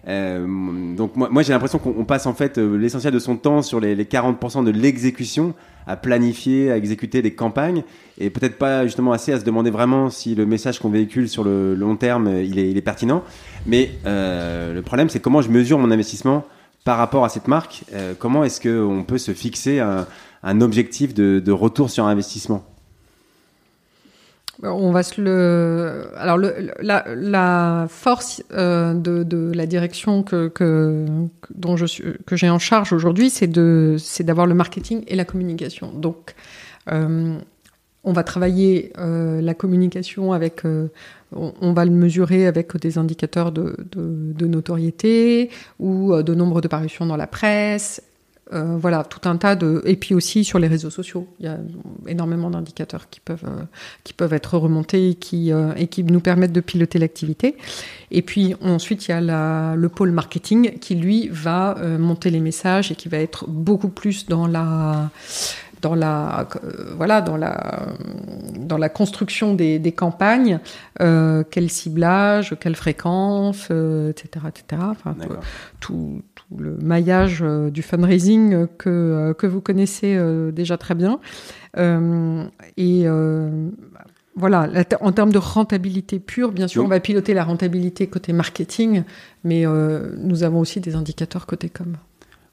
Mm. 0.08 0.96
donc 0.96 1.16
moi, 1.16 1.30
moi 1.32 1.44
j'ai 1.44 1.54
l'impression 1.54 1.80
qu'on 1.80 2.06
passe 2.06 2.26
en 2.26 2.34
fait 2.34 2.58
l'essentiel 2.58 3.14
de 3.14 3.20
son 3.20 3.36
temps 3.36 3.62
sur 3.62 3.80
les, 3.80 3.96
les 3.96 4.06
40% 4.06 4.64
de 4.64 4.72
l'exécution, 4.72 5.54
à 5.88 5.96
planifier, 5.96 6.72
à 6.72 6.78
exécuter 6.78 7.22
des 7.22 7.34
campagnes, 7.34 7.84
et 8.20 8.30
peut-être 8.30 8.58
pas 8.58 8.86
justement 8.86 9.12
assez 9.12 9.34
à 9.34 9.40
se 9.40 9.46
demander 9.46 9.72
vraiment 9.72 10.10
si 10.10 10.36
le 10.36 10.46
message 10.46 10.80
qu'on 10.80 10.90
véhicule 10.90 11.28
sur 11.28 11.44
le 11.44 11.76
long 11.76 11.96
terme 11.96 12.30
il 12.44 12.60
est, 12.60 12.70
il 12.70 12.78
est 12.78 12.82
pertinent. 12.82 13.24
Mais 13.66 13.92
le 14.06 14.82
problème 14.82 15.10
c'est 15.10 15.20
comment 15.20 15.42
je 15.42 15.50
mesure 15.50 15.78
mon 15.78 15.92
investissement 15.92 16.46
par 16.84 16.98
rapport 16.98 17.24
à 17.24 17.30
cette 17.30 17.48
marque, 17.48 17.84
euh, 17.94 18.14
comment 18.18 18.44
est-ce 18.44 18.60
qu'on 18.60 19.04
peut 19.04 19.18
se 19.18 19.34
fixer 19.34 19.80
un, 19.80 20.62
objectif 20.62 21.14
de, 21.14 21.52
retour 21.52 21.90
sur 21.90 22.06
investissement? 22.06 22.66
On 24.64 24.92
va 24.92 25.02
se 25.02 25.20
le. 25.20 26.10
Alors, 26.18 26.38
la, 26.38 27.88
force 27.90 28.44
euh, 28.54 28.94
de, 28.94 29.52
la 29.54 29.66
direction 29.66 30.22
que, 30.22 30.50
que 30.50 32.36
j'ai 32.36 32.50
en 32.50 32.60
charge 32.60 32.94
aujourd'hui, 32.94 33.32
c'est 33.32 33.48
de, 33.48 33.96
c'est 33.98 34.24
d'avoir 34.24 34.46
le 34.46 34.54
marketing 34.54 35.04
et 35.08 35.16
la 35.16 35.26
communication. 35.26 35.92
Donc, 35.92 36.36
euh, 36.92 37.38
on 38.04 38.14
va 38.14 38.24
travailler 38.24 38.92
euh, 38.98 39.42
la 39.42 39.54
communication 39.54 40.34
avec, 40.34 40.66
euh, 40.66 40.88
on, 41.32 41.74
va 41.74 41.86
le 41.86 41.92
mesurer 41.92 42.48
avec 42.48 42.76
des 42.78 42.98
indicateurs 42.98 43.52
de, 43.52 43.76
notoriété 44.40 45.50
ou 45.80 46.14
euh, 46.14 46.24
de 46.24 46.34
nombre 46.34 46.62
de 46.62 46.68
parutions 46.68 47.06
dans 47.06 47.18
la 47.18 47.28
presse. 47.28 48.02
voilà, 48.52 49.06
tout 49.06 49.30
un 49.30 49.38
tas 49.38 49.56
de. 49.56 49.82
Et 49.86 49.96
puis 49.96 50.14
aussi 50.14 50.44
sur 50.44 50.60
les 50.60 50.68
réseaux 50.68 50.90
sociaux, 50.90 51.26
il 51.40 51.46
y 51.46 51.48
a 51.48 51.58
énormément 52.08 52.50
d'indicateurs 52.50 53.08
qui 53.10 53.22
peuvent 53.22 54.34
être 54.34 54.58
remontés 54.58 55.12
et 55.12 55.16
qui 55.16 55.52
et 55.78 55.88
qui 55.88 56.04
nous 56.04 56.20
permettent 56.20 56.52
de 56.52 56.60
piloter 56.60 57.00
l'activité. 57.00 57.56
Et 58.10 58.22
puis 58.22 58.56
ensuite 58.60 59.08
il 59.08 59.12
y 59.12 59.14
a 59.14 59.76
le 59.76 59.90
pôle 59.90 60.12
marketing 60.12 60.80
qui 60.80 60.96
lui 60.96 61.30
va 61.30 61.78
monter 61.98 62.30
les 62.30 62.42
messages 62.42 62.92
et 62.92 62.96
qui 62.96 63.08
va 63.08 63.20
être 63.20 63.48
beaucoup 63.48 63.90
plus 63.90 64.26
dans 64.26 64.48
la 64.48 65.12
dans 65.82 65.96
la 65.96 66.48
euh, 66.64 66.94
voilà 66.96 67.22
dans 67.22 67.38
la 67.38 67.88
dans 68.58 68.78
la 68.78 68.90
construction 68.90 69.54
des, 69.54 69.80
des 69.80 69.92
campagnes 69.92 70.60
euh, 71.02 71.44
quel 71.50 71.70
ciblage 71.70 72.56
quelle 72.60 72.76
fréquence 72.76 73.68
euh, 73.72 74.12
etc 74.12 74.46
etc 74.48 74.82
enfin, 74.90 75.16
tout, 75.80 76.22
tout, 76.36 76.58
le 76.58 76.78
maillage 76.78 77.42
euh, 77.42 77.70
du 77.70 77.82
fundraising 77.82 78.68
que 78.78 78.90
euh, 78.90 79.34
que 79.34 79.48
vous 79.48 79.62
connaissez 79.62 80.20
déjà 80.52 80.78
très 80.78 80.96
bien. 80.96 81.20
Et 82.78 83.06
voilà, 84.36 84.70
en 85.02 85.12
termes 85.12 85.32
de 85.32 85.38
rentabilité 85.38 86.20
pure, 86.20 86.52
bien 86.52 86.68
sûr, 86.68 86.84
on 86.84 86.88
va 86.88 87.00
piloter 87.00 87.34
la 87.34 87.44
rentabilité 87.44 88.08
côté 88.08 88.34
marketing, 88.34 89.04
mais 89.44 89.66
nous 90.18 90.44
avons 90.44 90.60
aussi 90.60 90.80
des 90.80 90.96
indicateurs 90.96 91.46
côté 91.46 91.70
com. 91.70 91.96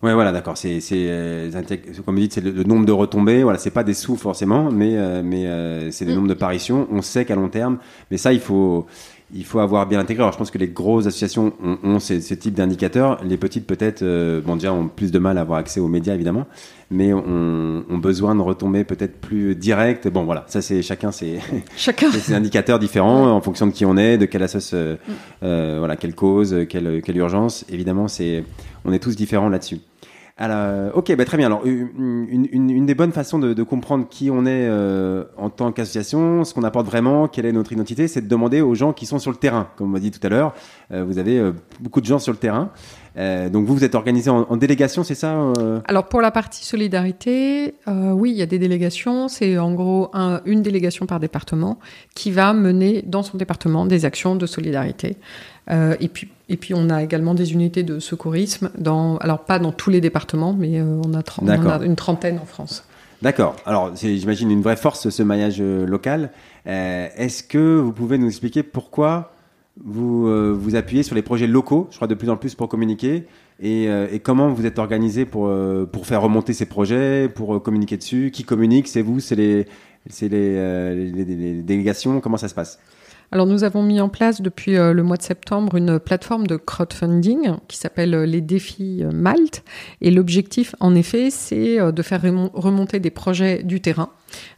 Ouais, 0.00 0.14
voilà, 0.14 0.30
d'accord. 0.30 0.56
C'est, 0.56 0.80
c'est, 0.80 1.06
euh, 1.08 1.50
comme 2.06 2.14
vous 2.14 2.20
dites, 2.20 2.32
c'est 2.34 2.40
le, 2.40 2.62
nombre 2.62 2.86
de 2.86 2.92
retombées. 2.92 3.42
Voilà, 3.42 3.58
c'est 3.58 3.72
pas 3.72 3.82
des 3.82 3.94
sous 3.94 4.16
forcément, 4.16 4.70
mais, 4.70 4.96
euh, 4.96 5.22
mais 5.24 5.46
euh, 5.46 5.90
c'est 5.90 6.04
des 6.04 6.12
mm. 6.12 6.14
nombres 6.14 6.28
de 6.28 6.34
paritions. 6.34 6.86
On 6.92 7.02
sait 7.02 7.24
qu'à 7.24 7.34
long 7.34 7.48
terme, 7.48 7.78
mais 8.10 8.16
ça, 8.16 8.32
il 8.32 8.38
faut, 8.38 8.86
il 9.34 9.44
faut 9.44 9.58
avoir 9.58 9.86
bien 9.86 10.00
intégré. 10.00 10.22
Alors, 10.22 10.32
je 10.32 10.38
pense 10.38 10.50
que 10.50 10.58
les 10.58 10.68
grosses 10.68 11.06
associations 11.06 11.52
ont, 11.62 11.78
ont 11.82 11.98
ce, 11.98 12.20
ce, 12.20 12.34
type 12.34 12.54
d'indicateurs. 12.54 13.20
Les 13.24 13.36
petites, 13.36 13.66
peut-être, 13.66 14.02
euh, 14.02 14.40
bon, 14.40 14.56
déjà, 14.56 14.72
ont 14.72 14.88
plus 14.88 15.12
de 15.12 15.18
mal 15.18 15.36
à 15.36 15.42
avoir 15.42 15.58
accès 15.58 15.80
aux 15.80 15.88
médias, 15.88 16.14
évidemment, 16.14 16.46
mais 16.90 17.12
ont, 17.12 17.84
ont 17.88 17.98
besoin 17.98 18.34
de 18.34 18.40
retomber 18.40 18.84
peut-être 18.84 19.20
plus 19.20 19.54
directes. 19.54 20.08
Bon, 20.08 20.24
voilà, 20.24 20.44
ça, 20.48 20.62
c'est 20.62 20.80
chacun 20.80 21.12
ses, 21.12 21.40
chacun. 21.76 22.10
ses 22.10 22.34
indicateurs 22.34 22.78
différents 22.78 23.30
en 23.30 23.40
fonction 23.40 23.66
de 23.66 23.72
qui 23.72 23.84
on 23.84 23.96
est, 23.96 24.16
de 24.16 24.24
quelle 24.24 24.42
euh, 24.42 24.94
mm. 24.94 25.12
euh, 25.42 25.76
voilà, 25.78 25.96
quelle 25.96 26.14
cause, 26.14 26.56
quelle, 26.68 27.02
quelle 27.02 27.16
urgence. 27.16 27.66
Évidemment, 27.68 28.08
c'est, 28.08 28.44
on 28.84 28.92
est 28.92 28.98
tous 28.98 29.16
différents 29.16 29.50
là-dessus. 29.50 29.80
Alors, 30.40 30.96
ok, 30.96 31.16
bah, 31.16 31.24
très 31.24 31.36
bien. 31.36 31.46
Alors, 31.46 31.66
une, 31.66 32.28
une, 32.30 32.70
une 32.70 32.86
des 32.86 32.94
bonnes 32.94 33.10
façons 33.10 33.40
de, 33.40 33.54
de, 33.54 33.62
comprendre 33.64 34.06
qui 34.08 34.30
on 34.30 34.46
est 34.46 34.68
euh, 34.68 35.24
en 35.36 35.50
tant 35.50 35.72
qu'association, 35.72 36.44
ce 36.44 36.54
qu'on 36.54 36.62
apporte 36.62 36.86
vraiment, 36.86 37.26
quelle 37.26 37.44
est 37.44 37.52
notre 37.52 37.72
identité, 37.72 38.06
c'est 38.06 38.20
de 38.20 38.28
demander 38.28 38.60
aux 38.60 38.76
gens 38.76 38.92
qui 38.92 39.04
sont 39.04 39.18
sur 39.18 39.32
le 39.32 39.36
terrain. 39.36 39.68
Comme 39.76 39.88
on 39.88 39.90
m'a 39.90 39.98
dit 39.98 40.12
tout 40.12 40.24
à 40.24 40.30
l'heure, 40.30 40.54
euh, 40.92 41.04
vous 41.04 41.18
avez 41.18 41.38
euh, 41.38 41.52
beaucoup 41.80 42.00
de 42.00 42.06
gens 42.06 42.20
sur 42.20 42.32
le 42.32 42.38
terrain. 42.38 42.70
Euh, 43.16 43.48
donc 43.48 43.66
vous, 43.66 43.74
vous 43.74 43.82
êtes 43.82 43.96
organisé 43.96 44.30
en, 44.30 44.46
en 44.48 44.56
délégation, 44.56 45.02
c'est 45.02 45.16
ça 45.16 45.34
euh? 45.34 45.80
Alors 45.86 46.06
pour 46.06 46.20
la 46.20 46.30
partie 46.30 46.64
solidarité, 46.64 47.74
euh, 47.88 48.12
oui, 48.12 48.30
il 48.30 48.36
y 48.36 48.42
a 48.42 48.46
des 48.46 48.60
délégations. 48.60 49.26
C'est 49.26 49.58
en 49.58 49.72
gros 49.72 50.08
un, 50.12 50.40
une 50.44 50.62
délégation 50.62 51.06
par 51.06 51.18
département 51.18 51.80
qui 52.14 52.30
va 52.30 52.52
mener 52.52 53.02
dans 53.04 53.24
son 53.24 53.36
département 53.36 53.86
des 53.86 54.04
actions 54.04 54.36
de 54.36 54.46
solidarité. 54.46 55.16
Et 56.00 56.08
puis 56.08 56.28
et 56.48 56.56
puis 56.56 56.74
on 56.74 56.90
a 56.90 57.02
également 57.02 57.34
des 57.34 57.52
unités 57.52 57.82
de 57.82 57.98
secourisme 57.98 58.70
dans, 58.78 59.16
alors 59.18 59.44
pas 59.44 59.58
dans 59.58 59.72
tous 59.72 59.90
les 59.90 60.00
départements, 60.00 60.54
mais 60.54 60.80
euh, 60.80 61.00
on 61.04 61.14
a, 61.14 61.22
on 61.42 61.48
a 61.48 61.84
une 61.84 61.96
trentaine 61.96 62.38
en 62.38 62.46
France. 62.46 62.84
D'accord. 63.20 63.56
Alors, 63.66 63.96
j'imagine, 63.96 64.50
une 64.50 64.62
vraie 64.62 64.76
force, 64.76 65.10
ce 65.10 65.22
maillage 65.24 65.60
local. 65.60 66.30
Euh, 66.66 67.08
est-ce 67.16 67.42
que 67.42 67.76
vous 67.76 67.92
pouvez 67.92 68.16
nous 68.16 68.28
expliquer 68.28 68.62
pourquoi 68.62 69.32
vous 69.84 70.26
euh, 70.26 70.52
vous 70.52 70.76
appuyez 70.76 71.02
sur 71.02 71.14
les 71.14 71.22
projets 71.22 71.46
locaux, 71.46 71.88
je 71.90 71.96
crois 71.96 72.08
de 72.08 72.14
plus 72.14 72.30
en 72.30 72.36
plus 72.36 72.54
pour 72.54 72.68
communiquer, 72.68 73.26
et, 73.60 73.88
euh, 73.88 74.06
et 74.10 74.20
comment 74.20 74.48
vous 74.50 74.66
êtes 74.66 74.78
organisé 74.78 75.24
pour 75.24 75.46
euh, 75.46 75.84
pour 75.84 76.06
faire 76.06 76.22
remonter 76.22 76.52
ces 76.52 76.66
projets, 76.66 77.28
pour 77.28 77.56
euh, 77.56 77.60
communiquer 77.60 77.96
dessus? 77.96 78.30
Qui 78.32 78.44
communique? 78.44 78.88
C'est 78.88 79.02
vous? 79.02 79.20
C'est 79.20 79.36
les 79.36 79.66
c'est 80.08 80.28
les, 80.28 80.54
euh, 80.56 80.94
les, 80.94 81.24
les, 81.24 81.36
les, 81.36 81.62
délégations? 81.62 82.20
Comment 82.20 82.38
ça 82.38 82.48
se 82.48 82.54
passe? 82.54 82.78
Alors 83.30 83.46
nous 83.46 83.64
avons 83.64 83.82
mis 83.82 84.00
en 84.00 84.08
place 84.08 84.40
depuis 84.40 84.76
euh, 84.76 84.92
le 84.92 85.02
mois 85.02 85.16
de 85.16 85.22
septembre 85.22 85.76
une 85.76 85.98
plateforme 85.98 86.46
de 86.46 86.56
crowdfunding 86.56 87.56
qui 87.68 87.76
s'appelle 87.76 88.14
euh, 88.14 88.26
les 88.26 88.40
défis 88.40 89.04
Malte 89.12 89.64
et 90.00 90.10
l'objectif 90.10 90.74
en 90.80 90.94
effet 90.94 91.30
c'est 91.30 91.92
de 91.92 92.02
faire 92.02 92.22
remonter 92.54 93.00
des 93.00 93.10
projets 93.10 93.62
du 93.62 93.80
terrain 93.80 94.10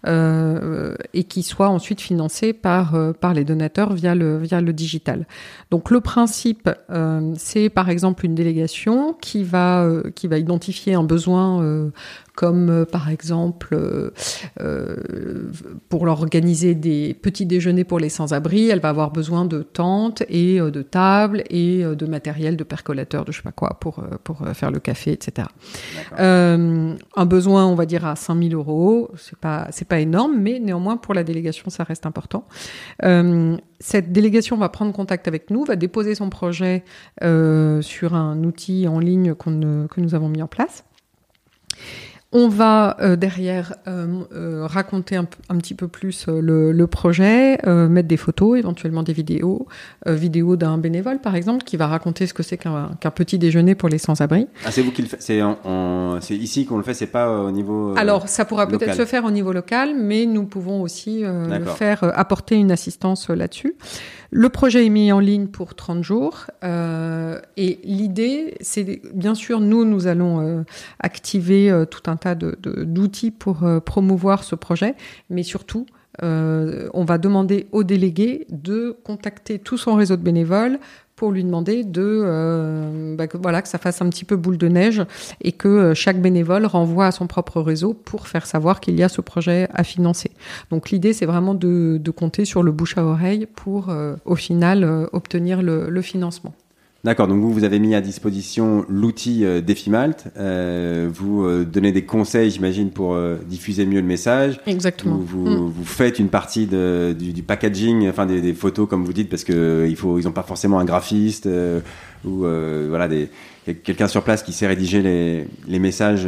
euh, 0.07 0.95
et 1.15 1.25
qui 1.25 1.43
soit 1.43 1.69
ensuite 1.69 2.01
financé 2.01 2.53
par, 2.53 2.95
euh, 2.95 3.13
par 3.13 3.35
les 3.35 3.45
donateurs 3.45 3.93
via 3.93 4.15
le, 4.15 4.39
via 4.39 4.61
le 4.61 4.73
digital. 4.73 5.27
Donc 5.71 5.91
le 5.91 6.01
principe, 6.01 6.71
euh, 6.91 7.35
c'est 7.37 7.69
par 7.69 7.91
exemple 7.91 8.25
une 8.25 8.35
délégation 8.35 9.15
qui 9.15 9.45
va, 9.45 9.83
euh, 9.83 10.11
qui 10.15 10.27
va 10.27 10.39
identifier 10.39 10.95
un 10.95 11.05
besoin 11.05 11.63
euh, 11.63 11.91
comme 12.41 12.71
euh, 12.71 12.85
par 12.87 13.11
exemple 13.11 13.79
pour 15.91 16.07
leur 16.07 16.23
organiser 16.23 16.75
des 16.75 17.13
petits 17.13 17.45
déjeuners 17.45 17.85
pour 17.85 17.99
les 17.99 18.09
sans-abri, 18.09 18.71
elle 18.71 18.81
va 18.81 18.89
avoir 18.89 19.11
besoin 19.11 19.45
de 19.45 19.63
tentes 19.63 20.23
et 20.31 20.59
de 20.59 20.83
tables 20.83 21.43
et 21.51 21.83
de 21.83 22.07
matériel 22.07 22.57
de 22.57 22.65
percolateur, 22.65 23.27
de 23.27 23.33
je 23.33 23.39
sais 23.39 23.43
pas 23.43 23.53
quoi, 23.53 23.77
pour, 23.81 24.03
pour 24.25 24.47
faire 24.55 24.71
le 24.71 24.81
café, 24.81 25.13
etc. 25.13 25.49
un 26.17 27.27
besoin, 27.27 27.67
on 27.67 27.75
va 27.75 27.85
dire, 27.85 28.07
à 28.07 28.17
5000 28.17 28.55
euros, 28.55 29.11
c'est 29.17 29.39
pas 29.39 29.69
c'est 29.71 29.87
pas 29.87 30.01
énorme, 30.01 30.39
mais 30.39 30.59
néanmoins 30.59 30.97
pour 30.97 31.13
la 31.15 31.25
délégation 31.25 31.71
ça 31.71 31.85
reste 31.85 32.07
important. 32.07 32.47
Euh, 33.05 33.57
cette 33.79 34.13
délégation 34.13 34.57
va 34.57 34.69
prendre 34.69 34.93
contact 34.93 35.29
avec 35.29 35.51
nous, 35.51 35.65
va 35.65 35.77
déposer 35.77 36.15
son 36.15 36.31
projet 36.31 36.85
euh, 37.23 37.83
sur 37.83 38.15
un 38.15 38.43
outil 38.45 38.89
en 38.89 38.99
ligne 38.99 39.35
qu'on 39.35 39.87
que 39.89 40.01
nous 40.01 40.15
avons 40.15 40.29
mis 40.29 40.43
en 40.43 40.49
place. 40.49 40.85
On 42.33 42.47
va 42.47 42.97
euh, 43.01 43.17
derrière 43.17 43.75
euh, 43.89 44.23
euh, 44.33 44.65
raconter 44.65 45.17
un, 45.17 45.27
un, 45.49 45.57
petit 45.57 45.75
peu 45.75 45.89
plus 45.89 46.27
euh, 46.29 46.41
le, 46.41 46.71
le, 46.71 46.87
projet, 46.87 47.59
euh, 47.67 47.89
mettre 47.89 48.07
des 48.07 48.17
photos, 48.17 48.57
éventuellement 48.57 49.03
des 49.03 49.13
vidéos, 49.13 49.67
euh, 50.07 50.15
vidéos 50.15 50.55
d'un 50.55 50.79
bénévole 50.79 51.19
par 51.19 51.35
exemple 51.35 51.65
qui 51.65 51.77
va 51.77 51.89
raconter 51.89 52.29
ce 52.29 52.35
que 52.35 52.45
c'est 52.45 52.57
qu'un 52.57 52.93
qu 53.01 53.11
petit 53.11 53.37
déjeuner 53.37 53.75
pour 53.75 53.89
les 53.89 53.99
sans-abri. 53.99 54.47
Ah, 54.65 54.71
c'est 54.71 54.83
vous 54.83 54.93
qui 54.93 55.03
le 55.03 55.09
faites 55.09 55.21
C'est 55.23 56.37
ici 56.37 56.67
qu'on 56.67 56.77
le 56.77 56.85
fait, 56.85 56.95
c'est 56.95 57.09
pas 57.09 57.29
au 57.29 57.51
niveau. 57.51 57.95
Alors 57.97 58.29
ça 58.29 58.45
pourra 58.45 58.69
peut-être 58.69 58.95
se 58.95 59.07
faire 59.07 59.25
au 59.25 59.33
niveau 59.33 59.53
local, 59.53 59.97
mais 59.97 60.25
nous 60.25 60.45
pouvons 60.45 60.83
aussi 60.83 61.25
le 61.25 61.65
faire 61.65 62.05
apporter 62.17 62.55
une 62.55 62.71
assistance 62.71 63.29
là-dessus. 63.29 63.75
Le 64.33 64.49
projet 64.49 64.87
est 64.87 64.91
mis 64.91 65.11
en 65.11 65.19
ligne 65.19 65.49
pour 65.49 65.75
30 65.75 66.05
jours 66.05 66.47
euh, 66.63 67.41
et 67.57 67.81
l'idée, 67.83 68.55
c'est 68.61 69.03
bien 69.13 69.35
sûr, 69.35 69.59
nous, 69.59 69.85
nous 69.85 70.07
allons 70.07 70.41
euh, 70.41 70.63
activer 71.01 71.69
euh, 71.69 71.85
tout 71.85 72.09
un 72.09 72.17
tas 72.21 72.35
d'outils 72.35 73.31
pour 73.31 73.65
euh, 73.65 73.81
promouvoir 73.81 74.45
ce 74.45 74.55
projet, 74.55 74.95
mais 75.29 75.43
surtout, 75.43 75.87
euh, 76.23 76.89
on 76.95 77.05
va 77.05 77.19
demander 77.19 77.67
aux 77.73 77.85
délégués 77.85 78.47
de 78.51 78.97
contacter 79.05 79.59
tout 79.59 79.79
son 79.79 79.95
réseau 79.95 80.17
de 80.17 80.23
bénévoles 80.23 80.79
pour 81.17 81.33
lui 81.33 81.45
demander 81.45 81.85
de 81.85 83.15
bah, 83.15 83.27
que, 83.27 83.37
voilà 83.37 83.61
que 83.61 83.69
ça 83.69 83.77
fasse 83.77 84.01
un 84.01 84.09
petit 84.09 84.25
peu 84.25 84.37
boule 84.37 84.57
de 84.57 84.69
neige 84.69 85.03
et 85.43 85.53
que 85.53 85.93
chaque 85.93 86.21
bénévole 86.21 86.65
renvoie 86.65 87.07
à 87.07 87.13
son 87.13 87.27
propre 87.27 87.61
réseau 87.61 87.93
pour 87.93 88.27
faire 88.27 88.47
savoir 88.47 88.81
qu'il 88.81 88.95
y 88.95 89.03
a 89.03 89.11
ce 89.11 89.21
projet 89.21 89.69
à 89.75 89.85
financer. 89.85 90.31
Donc 90.71 90.89
l'idée 90.89 91.13
c'est 91.13 91.27
vraiment 91.27 91.53
de, 91.53 92.01
compter 92.11 92.47
sur 92.47 92.63
le 92.63 92.73
bouche 92.73 92.97
à 92.97 93.05
oreille 93.05 93.47
pour 93.55 93.95
au 94.25 94.35
final 94.35 95.09
obtenir 95.13 95.61
le 95.63 96.01
financement. 96.01 96.55
D'accord, 97.03 97.29
donc 97.29 97.41
vous, 97.41 97.51
vous 97.51 97.65
avez 97.65 97.79
mis 97.79 97.95
à 97.95 98.03
disposition 98.03 98.85
l'outil 98.91 99.47
euh, 99.47 99.63
Defimalt. 99.63 100.27
Euh, 100.37 101.09
vous 101.11 101.45
euh, 101.45 101.65
donnez 101.65 101.93
des 101.93 102.05
conseils, 102.05 102.51
j'imagine, 102.51 102.91
pour 102.91 103.15
euh, 103.15 103.39
diffuser 103.47 103.87
mieux 103.87 104.03
le 104.03 104.07
message. 104.07 104.61
Exactement. 104.67 105.17
Vous, 105.17 105.47
vous, 105.47 105.49
mm. 105.49 105.71
vous 105.71 105.85
faites 105.87 106.19
une 106.19 106.29
partie 106.29 106.67
de, 106.67 107.17
du, 107.19 107.33
du, 107.33 107.43
packaging, 107.43 108.07
enfin 108.11 108.27
des, 108.27 108.43
des, 108.43 108.53
photos, 108.53 108.87
comme 108.87 109.07
vous 109.07 109.15
dites, 109.15 109.31
parce 109.31 109.45
que 109.45 109.87
il 109.89 109.97
faut, 109.97 110.19
ils 110.19 110.27
n'ont 110.27 110.33
pas 110.33 110.43
forcément 110.43 110.79
un 110.79 110.85
graphiste 110.85 111.49
ou 112.27 112.41
voilà 112.41 113.09
des 113.09 113.31
quelqu'un 113.85 114.09
sur 114.09 114.23
place 114.23 114.43
qui 114.43 114.53
sait 114.53 114.67
rédiger 114.67 115.01
les, 115.01 115.47
les 115.69 115.79
messages 115.79 116.27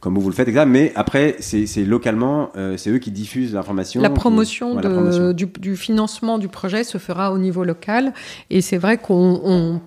comme 0.00 0.14
vous, 0.14 0.22
vous 0.22 0.30
le 0.30 0.34
faites, 0.34 0.48
etc. 0.48 0.64
Mais 0.66 0.92
après, 0.96 1.36
c'est 1.38 1.84
localement, 1.84 2.50
c'est 2.76 2.90
eux 2.90 2.98
qui 2.98 3.12
diffusent 3.12 3.54
l'information. 3.54 4.00
La 4.00 4.10
promotion, 4.10 4.74
de, 4.74 4.88
promotion. 4.88 5.32
Du, 5.32 5.46
du, 5.46 5.76
financement 5.76 6.38
du 6.38 6.48
projet 6.48 6.82
se 6.82 6.98
fera 6.98 7.32
au 7.32 7.38
niveau 7.38 7.62
local, 7.62 8.12
et 8.48 8.60
c'est 8.60 8.78
vrai 8.78 8.98
qu'on 8.98 9.80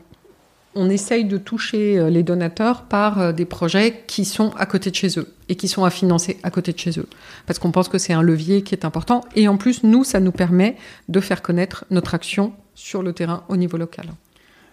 on 0.75 0.89
essaye 0.89 1.25
de 1.25 1.37
toucher 1.37 1.97
euh, 1.97 2.09
les 2.09 2.23
donateurs 2.23 2.83
par 2.83 3.19
euh, 3.19 3.31
des 3.31 3.45
projets 3.45 4.03
qui 4.07 4.25
sont 4.25 4.51
à 4.57 4.65
côté 4.65 4.89
de 4.89 4.95
chez 4.95 5.19
eux 5.19 5.27
et 5.49 5.55
qui 5.55 5.67
sont 5.67 5.83
à 5.83 5.89
financer 5.89 6.37
à 6.43 6.51
côté 6.51 6.73
de 6.73 6.79
chez 6.79 6.99
eux. 6.99 7.07
Parce 7.45 7.59
qu'on 7.59 7.71
pense 7.71 7.89
que 7.89 7.97
c'est 7.97 8.13
un 8.13 8.21
levier 8.21 8.63
qui 8.63 8.73
est 8.73 8.85
important. 8.85 9.23
Et 9.35 9.47
en 9.47 9.57
plus, 9.57 9.83
nous, 9.83 10.03
ça 10.03 10.19
nous 10.19 10.31
permet 10.31 10.75
de 11.09 11.19
faire 11.19 11.41
connaître 11.41 11.85
notre 11.91 12.15
action 12.15 12.53
sur 12.75 13.03
le 13.03 13.13
terrain 13.13 13.43
au 13.49 13.57
niveau 13.57 13.77
local. 13.77 14.07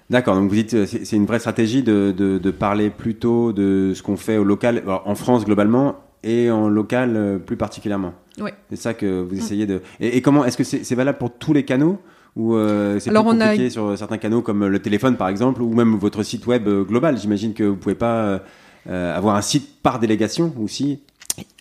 D'accord, 0.08 0.34
donc 0.34 0.48
vous 0.48 0.56
dites 0.56 0.74
euh, 0.74 0.86
c'est 0.86 1.16
une 1.16 1.26
vraie 1.26 1.38
stratégie 1.38 1.82
de, 1.82 2.12
de, 2.16 2.38
de, 2.38 2.50
parler 2.50 2.90
plutôt 2.90 3.52
de 3.52 3.92
ce 3.94 4.02
qu'on 4.02 4.16
fait 4.16 4.38
au 4.38 4.44
local, 4.44 4.82
en 4.86 5.14
France 5.14 5.44
globalement, 5.44 5.96
et 6.22 6.50
en 6.50 6.68
local 6.68 7.40
plus 7.46 7.56
particulièrement. 7.56 8.12
Oui. 8.40 8.50
C'est 8.70 8.76
ça 8.76 8.94
que 8.94 9.22
vous 9.22 9.36
essayez 9.36 9.66
de... 9.66 9.80
Et, 10.00 10.16
et 10.16 10.22
comment, 10.22 10.44
est-ce 10.44 10.56
que 10.56 10.64
c'est 10.64 10.94
valable 10.94 11.18
pour 11.18 11.32
tous 11.32 11.52
les 11.52 11.64
canaux 11.64 11.98
ou 12.36 12.54
euh, 12.54 12.98
c'est 13.00 13.10
plus 13.10 13.22
compliqué 13.22 13.70
sur 13.70 13.96
certains 13.98 14.18
canaux 14.18 14.42
comme 14.42 14.66
le 14.66 14.78
téléphone 14.80 15.16
par 15.16 15.28
exemple, 15.28 15.62
ou 15.62 15.72
même 15.74 15.96
votre 15.96 16.22
site 16.22 16.46
web 16.46 16.66
euh, 16.68 16.84
global. 16.84 17.18
J'imagine 17.18 17.54
que 17.54 17.64
vous 17.64 17.76
pouvez 17.76 17.94
pas 17.94 18.40
euh, 18.88 19.16
avoir 19.16 19.36
un 19.36 19.42
site 19.42 19.82
par 19.82 19.98
délégation 19.98 20.52
aussi. 20.62 21.00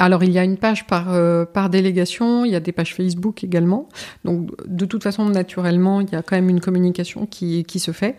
Alors 0.01 0.23
il 0.23 0.31
y 0.31 0.39
a 0.39 0.45
une 0.45 0.57
page 0.57 0.87
par, 0.87 1.13
euh, 1.13 1.43
par 1.45 1.69
délégation, 1.69 2.45
il 2.45 2.51
y 2.51 2.55
a 2.55 2.61
des 2.61 2.71
pages 2.71 2.95
Facebook 2.95 3.43
également. 3.43 3.89
Donc 4.23 4.49
de 4.65 4.85
toute 4.85 5.03
façon, 5.03 5.25
naturellement, 5.25 5.99
il 5.99 6.09
y 6.09 6.15
a 6.15 6.21
quand 6.21 6.37
même 6.37 6.49
une 6.49 6.61
communication 6.61 7.25
qui, 7.25 7.65
se 7.79 7.91
fait. 7.91 8.15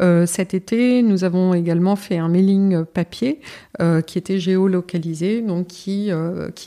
Euh, 0.00 0.26
cet 0.26 0.52
été, 0.54 1.02
nous 1.02 1.24
avons 1.24 1.54
également 1.54 1.96
fait 1.96 2.18
un 2.18 2.28
mailing 2.28 2.84
papier 2.84 3.40
euh, 3.80 4.02
qui 4.02 4.18
était 4.18 4.38
géolocalisé, 4.38 5.40
donc 5.40 5.68
qui, 5.68 6.10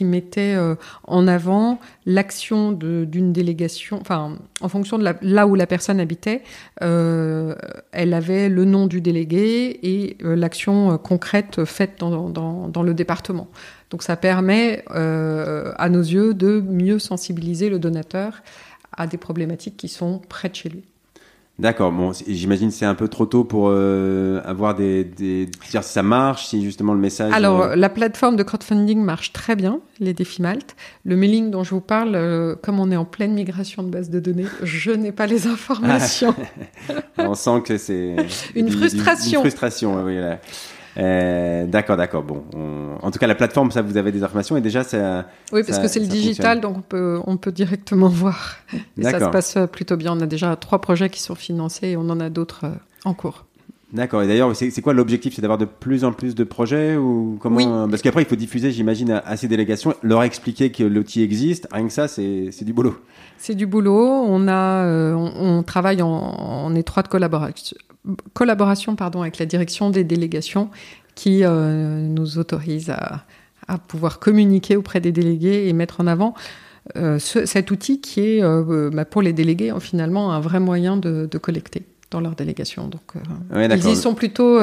mettait 0.00 0.56
en 1.04 1.26
avant 1.26 1.80
l'action 2.04 2.72
d'une 2.72 3.32
délégation, 3.32 3.98
enfin 4.00 4.36
en 4.60 4.68
fonction 4.68 4.98
de 4.98 5.08
là 5.20 5.46
où 5.46 5.54
la 5.54 5.66
personne 5.66 6.00
habitait, 6.00 6.42
elle 6.80 8.14
avait 8.14 8.48
le 8.48 8.64
nom 8.64 8.86
du 8.86 9.00
délégué 9.00 9.78
et 9.82 10.16
l'action 10.20 10.98
concrète 10.98 11.64
faite 11.64 11.98
dans 12.00 12.82
le 12.82 12.94
département. 12.94 13.48
Donc 13.90 14.02
ça 14.02 14.16
permet 14.16 14.84
euh, 14.90 15.72
à 15.76 15.88
nos 15.88 16.00
yeux 16.00 16.34
de 16.34 16.60
mieux 16.60 16.98
sensibiliser 16.98 17.68
le 17.68 17.78
donateur 17.78 18.42
à 18.96 19.06
des 19.06 19.16
problématiques 19.16 19.76
qui 19.76 19.88
sont 19.88 20.20
près 20.28 20.48
de 20.48 20.54
chez 20.54 20.68
lui. 20.68 20.84
D'accord. 21.58 21.90
Bon, 21.90 22.12
j'imagine 22.26 22.70
c'est 22.70 22.84
un 22.84 22.94
peu 22.94 23.08
trop 23.08 23.24
tôt 23.24 23.42
pour 23.42 23.68
euh, 23.70 24.42
avoir 24.44 24.74
des, 24.74 25.04
des, 25.04 25.46
dire 25.70 25.82
si 25.82 25.92
ça 25.92 26.02
marche, 26.02 26.46
si 26.48 26.62
justement 26.62 26.92
le 26.92 27.00
message. 27.00 27.32
Alors 27.32 27.62
euh... 27.62 27.76
la 27.76 27.88
plateforme 27.88 28.36
de 28.36 28.42
crowdfunding 28.42 29.02
marche 29.02 29.32
très 29.32 29.56
bien, 29.56 29.80
les 29.98 30.12
défis 30.12 30.42
Malte. 30.42 30.76
Le 31.06 31.16
mailing 31.16 31.50
dont 31.50 31.64
je 31.64 31.70
vous 31.70 31.80
parle, 31.80 32.14
euh, 32.14 32.56
comme 32.62 32.78
on 32.78 32.90
est 32.90 32.96
en 32.96 33.06
pleine 33.06 33.32
migration 33.32 33.82
de 33.82 33.88
base 33.88 34.10
de 34.10 34.20
données, 34.20 34.46
je 34.62 34.90
n'ai 34.90 35.12
pas 35.12 35.26
les 35.26 35.46
informations. 35.46 36.34
on 37.18 37.34
sent 37.34 37.62
que 37.64 37.78
c'est 37.78 38.16
une, 38.54 38.70
frustration. 38.70 39.40
Une 39.40 39.48
frustration, 39.48 40.04
oui. 40.04 40.16
Là. 40.16 40.38
Euh, 40.98 41.66
d'accord, 41.66 41.96
d'accord. 41.96 42.22
Bon, 42.22 42.44
en 43.02 43.10
tout 43.10 43.18
cas, 43.18 43.26
la 43.26 43.34
plateforme, 43.34 43.70
ça, 43.70 43.82
vous 43.82 43.96
avez 43.96 44.12
des 44.12 44.22
informations 44.22 44.56
et 44.56 44.60
déjà, 44.60 44.84
ça. 44.84 45.26
Oui, 45.52 45.62
parce 45.62 45.76
ça, 45.76 45.82
que 45.82 45.88
c'est 45.88 46.00
le 46.00 46.06
digital, 46.06 46.60
donc 46.60 46.78
on 46.78 46.82
peut, 46.82 47.20
on 47.26 47.36
peut 47.36 47.52
directement 47.52 48.08
voir. 48.08 48.56
Et 48.98 49.02
ça 49.02 49.20
se 49.20 49.26
passe 49.26 49.58
plutôt 49.70 49.96
bien. 49.96 50.12
On 50.16 50.20
a 50.20 50.26
déjà 50.26 50.56
trois 50.56 50.80
projets 50.80 51.10
qui 51.10 51.20
sont 51.20 51.34
financés 51.34 51.88
et 51.88 51.96
on 51.96 52.08
en 52.08 52.20
a 52.20 52.30
d'autres 52.30 52.64
euh, 52.64 52.70
en 53.04 53.14
cours. 53.14 53.44
D'accord. 53.92 54.22
Et 54.22 54.26
d'ailleurs, 54.26 54.54
c'est 54.56 54.82
quoi 54.82 54.92
l'objectif? 54.92 55.34
C'est 55.34 55.42
d'avoir 55.42 55.58
de 55.58 55.64
plus 55.64 56.04
en 56.04 56.12
plus 56.12 56.34
de 56.34 56.44
projets 56.44 56.96
ou 56.96 57.38
comment 57.40 57.56
oui? 57.56 57.66
Parce 57.88 58.02
qu'après, 58.02 58.22
il 58.22 58.28
faut 58.28 58.36
diffuser, 58.36 58.72
j'imagine, 58.72 59.12
à, 59.12 59.18
à, 59.18 59.36
ces 59.36 59.46
délégations, 59.46 59.94
leur 60.02 60.24
expliquer 60.24 60.72
que 60.72 60.82
l'outil 60.82 61.22
existe. 61.22 61.68
Rien 61.70 61.86
que 61.86 61.92
ça, 61.92 62.08
c'est 62.08 62.64
du 62.64 62.72
boulot. 62.72 62.96
C'est 63.38 63.54
du 63.54 63.66
boulot. 63.66 64.24
On 64.26 64.48
a, 64.48 64.84
euh, 64.84 65.14
on, 65.14 65.58
on, 65.58 65.62
travaille 65.62 66.02
en, 66.02 66.08
en 66.08 66.74
étroite 66.74 67.08
collaboration, 67.08 67.76
collaboration 68.32 68.96
pardon, 68.96 69.22
avec 69.22 69.38
la 69.38 69.46
direction 69.46 69.90
des 69.90 70.04
délégations 70.04 70.70
qui 71.14 71.42
euh, 71.42 72.00
nous 72.02 72.38
autorise 72.38 72.90
à, 72.90 73.24
à, 73.66 73.78
pouvoir 73.78 74.20
communiquer 74.20 74.76
auprès 74.76 75.00
des 75.00 75.12
délégués 75.12 75.68
et 75.68 75.72
mettre 75.72 76.00
en 76.00 76.06
avant 76.06 76.34
euh, 76.94 77.18
ce, 77.18 77.46
cet 77.46 77.70
outil 77.72 78.00
qui 78.00 78.20
est 78.20 78.42
euh, 78.42 78.90
bah, 78.92 79.04
pour 79.04 79.22
les 79.22 79.32
délégués 79.32 79.72
finalement 79.80 80.32
un 80.32 80.40
vrai 80.40 80.60
moyen 80.60 80.96
de, 80.96 81.26
de 81.28 81.38
collecter 81.38 81.84
dans 82.10 82.20
leur 82.20 82.36
délégation. 82.36 82.86
Donc 82.86 83.14
ouais, 83.52 83.66
ils 83.66 83.88
y 83.88 83.96
sont 83.96 84.14
plutôt 84.14 84.58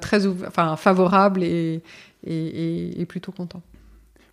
très 0.00 0.26
enfin, 0.26 0.74
favorables 0.76 1.44
et, 1.44 1.82
et, 2.26 2.34
et, 2.34 3.00
et 3.00 3.06
plutôt 3.06 3.30
contents. 3.30 3.62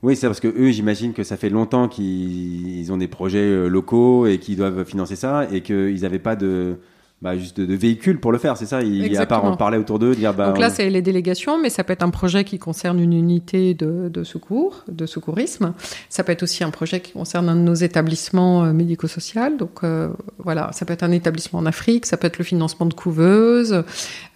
Oui, 0.03 0.15
c'est 0.15 0.27
parce 0.27 0.39
que 0.39 0.47
eux, 0.47 0.71
j'imagine 0.71 1.13
que 1.13 1.23
ça 1.23 1.37
fait 1.37 1.49
longtemps 1.49 1.87
qu'ils 1.87 2.91
ont 2.91 2.97
des 2.97 3.07
projets 3.07 3.67
locaux 3.67 4.25
et 4.25 4.39
qu'ils 4.39 4.55
doivent 4.55 4.85
financer 4.85 5.15
ça 5.15 5.47
et 5.51 5.61
qu'ils 5.61 6.01
n'avaient 6.01 6.19
pas 6.19 6.35
de, 6.35 6.77
bah, 7.21 7.35
juste 7.37 7.57
de, 7.57 7.65
de 7.65 7.73
véhicules 7.73 8.19
pour 8.19 8.31
le 8.31 8.37
faire, 8.37 8.57
c'est 8.57 8.67
ça? 8.67 8.81
Il 8.83 9.11
y 9.11 9.17
a 9.17 9.25
part 9.25 9.43
en 9.43 9.57
parler 9.57 9.77
autour 9.77 9.97
d'eux, 9.99 10.13
dire 10.13 10.33
bah. 10.33 10.47
Donc 10.47 10.59
là, 10.59 10.67
on... 10.67 10.73
c'est 10.73 10.89
les 10.89 11.01
délégations, 11.01 11.59
mais 11.59 11.69
ça 11.69 11.83
peut 11.83 11.93
être 11.93 12.03
un 12.03 12.11
projet 12.11 12.43
qui 12.43 12.59
concerne 12.59 12.99
une 12.99 13.13
unité 13.13 13.73
de, 13.73 14.09
de 14.09 14.23
secours, 14.23 14.83
de 14.87 15.05
secourisme. 15.05 15.73
Ça 16.09 16.23
peut 16.23 16.31
être 16.31 16.43
aussi 16.43 16.63
un 16.63 16.69
projet 16.69 16.99
qui 16.99 17.13
concerne 17.13 17.49
un 17.49 17.55
de 17.55 17.61
nos 17.61 17.73
établissements 17.73 18.65
euh, 18.65 18.73
médico-sociaux. 18.73 19.57
Donc 19.57 19.83
euh, 19.83 20.09
voilà, 20.37 20.69
ça 20.73 20.85
peut 20.85 20.93
être 20.93 21.03
un 21.03 21.11
établissement 21.11 21.59
en 21.59 21.65
Afrique, 21.65 22.05
ça 22.05 22.17
peut 22.17 22.27
être 22.27 22.37
le 22.37 22.45
financement 22.45 22.85
de 22.85 22.93
couveuses. 22.93 23.83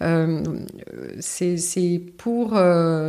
Euh, 0.00 0.42
c'est 1.20 2.02
pour, 2.18 2.58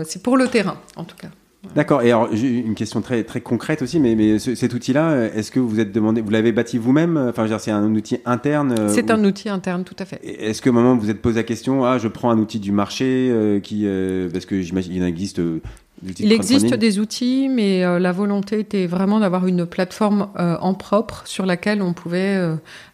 c'est 0.05 0.23
pour 0.23 0.37
le 0.37 0.47
terrain, 0.47 0.77
en 0.95 1.03
tout 1.03 1.15
cas. 1.15 1.29
D'accord. 1.75 2.01
Et 2.01 2.11
alors, 2.11 2.29
une 2.31 2.75
question 2.75 3.01
très 3.01 3.23
très 3.23 3.41
concrète 3.41 3.81
aussi, 3.81 3.99
mais, 3.99 4.15
mais 4.15 4.39
ce, 4.39 4.55
cet 4.55 4.73
outil-là, 4.73 5.25
est-ce 5.33 5.51
que 5.51 5.59
vous 5.59 5.79
êtes 5.79 5.91
demandé, 5.91 6.21
vous 6.21 6.29
l'avez 6.29 6.51
bâti 6.51 6.77
vous-même 6.77 7.17
Enfin, 7.29 7.47
c'est 7.57 7.71
un 7.71 7.93
outil 7.95 8.19
interne. 8.25 8.75
C'est 8.89 9.11
un 9.11 9.23
outil 9.23 9.49
interne, 9.49 9.83
tout 9.83 9.95
à 9.99 10.05
fait. 10.05 10.19
Est-ce 10.23 10.61
que 10.61 10.69
au 10.69 10.73
moment 10.73 10.93
où 10.93 10.99
vous 10.99 11.09
êtes 11.09 11.21
posé 11.21 11.37
la 11.37 11.43
question, 11.43 11.85
ah, 11.85 11.97
je 11.97 12.07
prends 12.07 12.31
un 12.31 12.37
outil 12.37 12.59
du 12.59 12.71
marché 12.71 13.29
euh, 13.31 13.59
qui, 13.59 13.83
euh, 13.85 14.29
parce 14.31 14.45
que 14.45 14.61
j'imagine 14.61 14.93
il 14.93 15.03
existe. 15.03 15.39
Euh, 15.39 15.61
il 16.19 16.31
existe 16.31 16.73
des 16.73 16.99
outils, 16.99 17.49
mais 17.49 17.83
euh, 17.83 17.99
la 17.99 18.11
volonté 18.11 18.59
était 18.59 18.87
vraiment 18.87 19.19
d'avoir 19.19 19.47
une 19.47 19.65
plateforme 19.65 20.27
euh, 20.37 20.57
en 20.59 20.73
propre 20.73 21.23
sur 21.25 21.45
laquelle 21.45 21.81
on 21.81 21.93
pouvait 21.93 22.35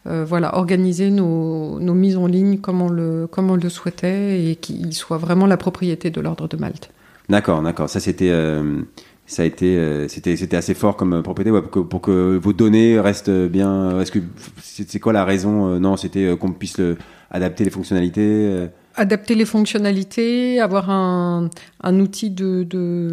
euh, 0.06 0.26
voilà, 0.26 0.56
organiser 0.58 1.10
nos, 1.10 1.80
nos, 1.80 1.94
mises 1.94 2.18
en 2.18 2.28
ligne 2.28 2.58
comme 2.60 2.82
on 2.82 2.90
le, 2.90 3.28
comme 3.28 3.50
on 3.50 3.56
le 3.56 3.70
souhaitait 3.70 4.46
et 4.46 4.56
qu'il 4.56 4.94
soit 4.94 5.18
vraiment 5.18 5.48
la 5.48 5.58
propriété 5.58 6.12
de 6.12 6.22
l'ordre 6.22 6.48
de 6.48 6.58
Malte. 6.58 6.92
D'accord, 7.30 7.62
d'accord. 7.62 7.90
Ça, 7.90 8.00
c'était. 8.00 8.30
Euh, 8.30 8.82
ça 9.26 9.44
a 9.44 9.46
été, 9.46 9.78
euh, 9.78 10.08
c'était, 10.08 10.36
c'était 10.36 10.58
assez 10.58 10.74
fort 10.74 10.98
comme 10.98 11.22
propriété 11.22 11.52
ouais, 11.52 11.62
pour, 11.62 11.70
que, 11.70 11.80
pour, 11.82 12.02
que, 12.02 12.40
vos 12.42 12.52
données 12.52 13.00
restent 13.00 13.30
bien. 13.30 14.00
Est-ce 14.00 14.12
que 14.12 14.20
c'est, 14.60 15.00
quoi 15.00 15.14
la 15.14 15.24
raison 15.24 15.80
Non, 15.80 15.98
c'était 15.98 16.36
qu'on 16.36 16.52
puisse 16.52 16.80
le, 16.80 16.98
adapter 17.30 17.64
les 17.64 17.70
fonctionnalités. 17.70 18.70
Adapter 18.96 19.36
les 19.36 19.46
fonctionnalités, 19.46 20.60
avoir 20.60 20.90
un, 20.90 21.52
un 21.84 22.00
outil 22.00 22.32
de, 22.32 22.64
de, 22.64 23.10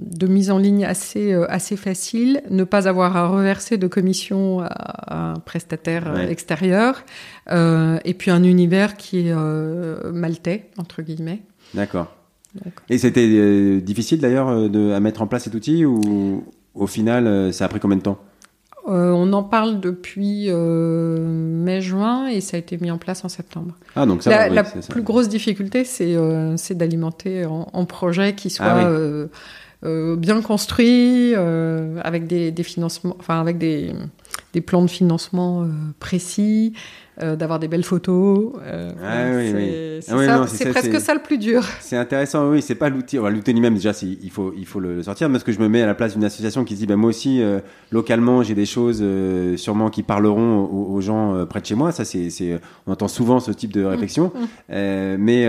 de, 0.00 0.26
mise 0.28 0.52
en 0.52 0.58
ligne 0.58 0.84
assez, 0.86 1.34
assez 1.48 1.76
facile, 1.76 2.40
ne 2.50 2.62
pas 2.62 2.86
avoir 2.86 3.16
à 3.16 3.26
reverser 3.26 3.78
de 3.78 3.88
commission 3.88 4.60
à, 4.60 5.32
un 5.32 5.34
prestataire 5.40 6.12
ouais. 6.14 6.30
extérieur, 6.30 7.02
euh, 7.50 7.98
et 8.04 8.14
puis 8.14 8.30
un 8.30 8.44
univers 8.44 8.96
qui 8.96 9.26
est 9.26 9.32
euh, 9.32 10.12
maltais, 10.12 10.70
entre 10.78 11.02
guillemets. 11.02 11.42
D'accord. 11.74 12.17
Et 12.88 12.98
c'était 12.98 13.26
euh, 13.28 13.80
difficile 13.80 14.20
d'ailleurs 14.20 14.48
euh, 14.48 14.94
à 14.94 15.00
mettre 15.00 15.22
en 15.22 15.26
place 15.26 15.44
cet 15.44 15.54
outil 15.54 15.84
ou 15.84 16.44
au 16.74 16.86
final 16.86 17.26
euh, 17.26 17.52
ça 17.52 17.66
a 17.66 17.68
pris 17.68 17.80
combien 17.80 17.96
de 17.96 18.02
temps? 18.02 18.18
Euh, 18.88 19.10
On 19.10 19.32
en 19.34 19.42
parle 19.42 19.80
depuis 19.80 20.46
euh, 20.48 21.18
mai-juin 21.20 22.28
et 22.28 22.40
ça 22.40 22.56
a 22.56 22.60
été 22.60 22.78
mis 22.78 22.90
en 22.90 22.96
place 22.96 23.24
en 23.24 23.28
septembre. 23.28 23.74
Ah 23.94 24.06
donc 24.06 24.22
ça. 24.22 24.30
La, 24.30 24.38
va, 24.38 24.48
oui, 24.48 24.54
la 24.56 24.64
ça. 24.64 24.92
plus 24.92 25.02
grosse 25.02 25.28
difficulté 25.28 25.84
c'est 25.84 26.14
euh, 26.16 26.56
d'alimenter 26.70 27.44
en, 27.44 27.68
en, 27.72 27.84
projet 27.84 28.34
qui 28.34 28.48
soit 28.48 28.66
ah, 28.66 28.90
oui. 28.90 30.16
bien 30.16 30.40
construit 30.40 31.34
avec 31.34 32.26
des, 32.26 32.50
des, 32.50 32.62
financements, 32.62 33.16
enfin 33.20 33.40
avec 33.40 33.58
des, 33.58 33.92
des 34.54 34.60
plans 34.62 34.82
de 34.82 34.90
financement 34.90 35.66
précis. 36.00 36.72
D'avoir 37.20 37.58
des 37.58 37.68
belles 37.68 37.84
photos. 37.84 38.52
c'est 40.00 40.70
presque 40.70 41.00
ça 41.00 41.14
le 41.14 41.20
plus 41.20 41.38
dur. 41.38 41.64
C'est 41.80 41.96
intéressant, 41.96 42.48
oui. 42.50 42.62
C'est 42.62 42.74
pas 42.74 42.88
l'outil. 42.88 43.16
l'outil 43.16 43.52
lui-même 43.52 43.74
déjà, 43.74 43.92
il 44.02 44.30
faut 44.30 44.52
il 44.56 44.66
faut 44.66 44.80
le 44.80 45.02
sortir. 45.02 45.30
Parce 45.30 45.44
que 45.44 45.52
je 45.52 45.60
me 45.60 45.68
mets 45.68 45.82
à 45.82 45.86
la 45.86 45.94
place 45.94 46.14
d'une 46.14 46.24
association 46.24 46.64
qui 46.64 46.74
se 46.74 46.80
dit, 46.80 46.86
ben 46.86 46.96
moi 46.96 47.10
aussi 47.10 47.42
localement, 47.90 48.42
j'ai 48.42 48.54
des 48.54 48.66
choses 48.66 49.04
sûrement 49.56 49.90
qui 49.90 50.02
parleront 50.02 50.64
aux, 50.64 51.00
gens 51.00 51.46
près 51.46 51.60
de 51.60 51.66
chez 51.66 51.74
moi. 51.74 51.92
Ça, 51.92 52.04
c'est 52.04 52.60
on 52.86 52.92
entend 52.92 53.08
souvent 53.08 53.40
ce 53.40 53.50
type 53.50 53.72
de 53.72 53.84
réflexion. 53.84 54.32
Mmh, 54.34 54.74
mmh. 54.74 55.16
mais 55.18 55.46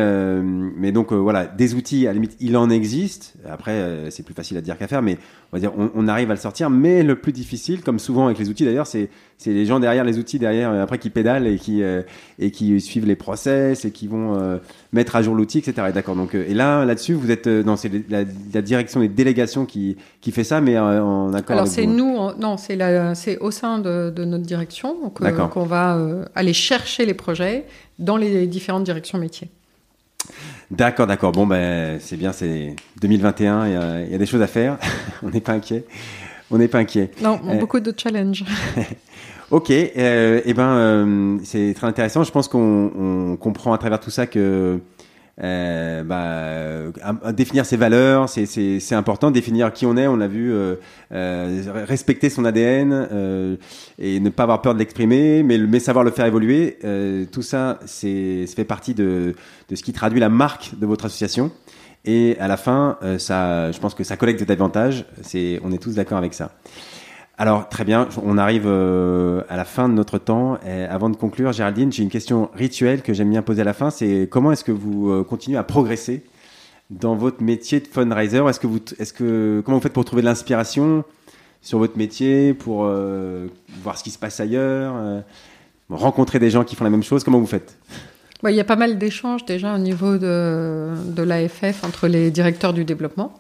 mais 0.78 0.92
donc 0.92 1.14
voilà, 1.14 1.46
des 1.46 1.76
outils 1.76 2.08
à 2.08 2.10
la 2.10 2.14
limite, 2.14 2.36
il 2.40 2.58
en 2.58 2.70
existe. 2.70 3.36
Après, 3.50 4.10
c'est 4.10 4.24
plus 4.24 4.34
facile 4.34 4.58
à 4.58 4.62
dire 4.62 4.78
qu'à 4.78 4.88
faire, 4.88 5.02
mais 5.02 5.18
on 5.52 5.58
va 5.58 5.60
dire, 5.60 5.72
on, 5.78 6.08
arrive 6.08 6.30
à 6.32 6.34
le 6.34 6.40
sortir. 6.40 6.70
Mais 6.70 7.04
le 7.04 7.16
plus 7.16 7.32
difficile, 7.32 7.82
comme 7.82 8.00
souvent 8.00 8.28
avec 8.28 8.38
les 8.38 8.50
outils 8.50 8.66
d'ailleurs, 8.66 8.88
c'est 8.88 9.10
c'est 9.40 9.54
les 9.54 9.66
gens 9.66 9.80
derrière 9.80 10.04
les 10.04 10.18
outils 10.18 10.38
derrière 10.38 10.70
euh, 10.70 10.84
après 10.84 10.98
qui 10.98 11.10
pédalent 11.10 11.48
et 11.48 11.58
qui 11.58 11.82
euh, 11.82 12.02
et 12.40 12.52
qui 12.52 12.82
suivent 12.82 13.06
les 13.06 13.16
process 13.16 13.86
et 13.86 13.92
qui 13.92 14.06
vont 14.06 14.36
euh, 14.36 14.58
mettre 14.92 15.16
à 15.16 15.22
jour 15.22 15.34
l'outil, 15.34 15.60
etc. 15.60 15.88
D'accord. 15.94 16.18
Donc 16.18 16.36
et 16.36 16.54
là 16.54 16.84
là-dessus, 16.84 17.14
vous 17.14 17.32
êtes 17.32 17.48
dans 17.48 17.78
c'est 17.78 17.90
la, 18.10 18.26
direction 18.62 19.00
des 19.00 19.08
délégations 19.08 19.66
qui 19.66 19.96
qui 20.20 20.32
fait 20.32 20.44
ça, 20.44 20.60
mais 20.60 20.78
en 20.78 21.34
accord. 21.34 21.56
Alors 21.56 21.68
c'est 21.68 21.86
nous, 21.86 22.18
non, 22.38 22.58
c'est 22.58 22.78
c'est 23.16 23.38
au 23.38 23.52
sein 23.52 23.80
de, 23.80 24.12
de, 24.14 24.26
notre 24.26 24.46
direction 24.46 25.10
qu'on 25.10 25.64
va 25.64 25.98
aller 26.36 26.54
chercher 26.54 27.06
les 27.06 27.14
projets 27.14 27.66
dans 27.98 28.18
les 28.18 28.46
différentes 28.46 28.84
directions 28.84 29.18
métiers. 29.18 29.50
D'accord, 30.70 31.08
d'accord. 31.08 31.32
Bon, 31.32 31.48
ben, 31.48 31.98
c'est 32.00 32.18
bien, 32.18 32.34
c'est 32.34 32.76
2021, 33.02 33.68
il 34.06 34.12
y, 34.12 34.16
a 34.16 34.18
des 34.18 34.26
choses 34.26 34.42
à 34.42 34.48
faire. 34.48 34.78
on 35.24 35.30
n'est 35.30 35.42
pas 35.42 35.54
inquiet. 35.54 35.86
On 36.52 36.58
n'est 36.58 36.68
pas 36.68 36.80
inquiet. 36.80 37.12
Non, 37.22 37.40
euh, 37.48 37.56
beaucoup 37.56 37.80
de 37.80 37.94
challenges. 37.96 38.44
ok, 39.52 39.72
euh, 39.72 40.42
eh 40.46 40.54
ben, 40.54 40.70
euh, 40.70 41.38
c'est 41.44 41.74
très 41.76 41.88
intéressant. 41.88 42.24
Je 42.24 42.32
pense 42.32 42.48
qu'on 42.48 43.38
comprend 43.40 43.74
à 43.74 43.78
travers 43.78 44.00
tout 44.00 44.12
ça 44.12 44.28
que 44.28 44.80
euh, 45.42 46.04
bah, 46.04 47.32
définir 47.32 47.66
ses 47.66 47.78
valeurs, 47.78 48.28
c'est 48.30 48.94
important. 48.94 49.32
Définir 49.32 49.72
qui 49.72 49.86
on 49.86 49.96
est, 49.98 50.08
on 50.08 50.18
l'a 50.18 50.28
vu, 50.28 50.52
euh, 50.52 50.76
euh, 51.12 51.86
respecter 51.88 52.30
son 52.30 52.46
ADN 52.46 52.92
euh, 52.94 53.56
et 53.98 54.20
ne 54.20 54.30
pas 54.30 54.44
avoir 54.44 54.62
peur 54.62 54.74
de 54.74 54.80
l'exprimer, 54.80 55.44
mais, 55.44 55.58
mais 55.58 55.80
savoir 55.80 56.04
le 56.04 56.12
faire 56.12 56.26
évoluer. 56.26 56.78
Euh, 56.84 57.26
tout 57.32 57.42
ça, 57.42 57.80
c'est 57.86 58.46
fait 58.48 58.66
partie 58.66 58.94
de, 58.94 59.36
de 59.70 59.76
ce 59.76 59.84
qui 59.84 59.94
traduit 59.94 60.20
la 60.20 60.30
marque 60.30 60.72
de 60.78 60.86
votre 60.86 61.06
association. 61.06 61.52
Et 62.06 62.38
à 62.40 62.48
la 62.48 62.56
fin, 62.56 62.98
ça, 63.18 63.74
je 63.74 63.80
pense 63.80 63.94
que 63.94 64.06
ça 64.06 64.16
collecte 64.16 64.42
davantage. 64.44 65.06
C'est, 65.22 65.60
on 65.66 65.72
est 65.74 65.78
tous 65.78 65.96
d'accord 65.96 66.18
avec 66.18 66.34
ça. 66.34 66.52
Alors 67.42 67.70
très 67.70 67.86
bien, 67.86 68.10
on 68.22 68.38
arrive 68.38 68.66
euh, 68.66 69.44
à 69.48 69.56
la 69.56 69.64
fin 69.64 69.88
de 69.88 69.94
notre 69.94 70.18
temps. 70.18 70.60
Et 70.68 70.84
avant 70.84 71.10
de 71.10 71.16
conclure, 71.16 71.54
Géraldine, 71.54 71.90
j'ai 71.90 72.04
une 72.04 72.10
question 72.10 72.50
rituelle 72.54 73.02
que 73.02 73.14
j'aime 73.14 73.30
bien 73.30 73.42
poser 73.42 73.62
à 73.62 73.64
la 73.64 73.74
fin. 73.74 73.92
C'est 73.92 74.28
comment 74.30 74.52
est-ce 74.52 74.66
que 74.66 74.74
vous 74.74 75.10
euh, 75.10 75.24
continuez 75.24 75.58
à 75.58 75.64
progresser 75.64 76.26
dans 76.90 77.16
votre 77.16 77.42
métier 77.42 77.80
de 77.80 77.88
fundraiser? 77.88 78.40
Est-ce 78.40 78.60
que 78.60 78.68
vous, 78.68 78.80
est-ce 79.00 79.14
que 79.14 79.62
comment 79.64 79.78
vous 79.78 79.84
faites 79.84 79.94
pour 79.94 80.04
trouver 80.04 80.22
de 80.22 80.28
l'inspiration 80.28 81.06
sur 81.62 81.78
votre 81.78 81.98
métier, 81.98 82.54
pour 82.54 82.84
euh, 82.84 83.48
voir 83.84 83.98
ce 83.98 84.04
qui 84.04 84.12
se 84.12 84.20
passe 84.20 84.42
ailleurs, 84.42 84.96
rencontrer 85.90 86.40
des 86.40 86.50
gens 86.50 86.66
qui 86.66 86.76
font 86.76 86.84
la 86.84 86.90
même 86.90 87.04
chose? 87.04 87.24
Comment 87.24 87.40
vous 87.40 87.48
faites? 87.48 87.78
Il 88.46 88.54
y 88.54 88.60
a 88.60 88.66
pas 88.66 88.76
mal 88.76 88.98
d'échanges 88.98 89.46
déjà 89.46 89.76
au 89.76 89.78
niveau 89.78 90.18
de, 90.18 90.92
de 91.06 91.24
l'AFF 91.24 91.86
entre 91.86 92.08
les 92.08 92.32
directeurs 92.32 92.74
du 92.74 92.84
développement. 92.84 93.34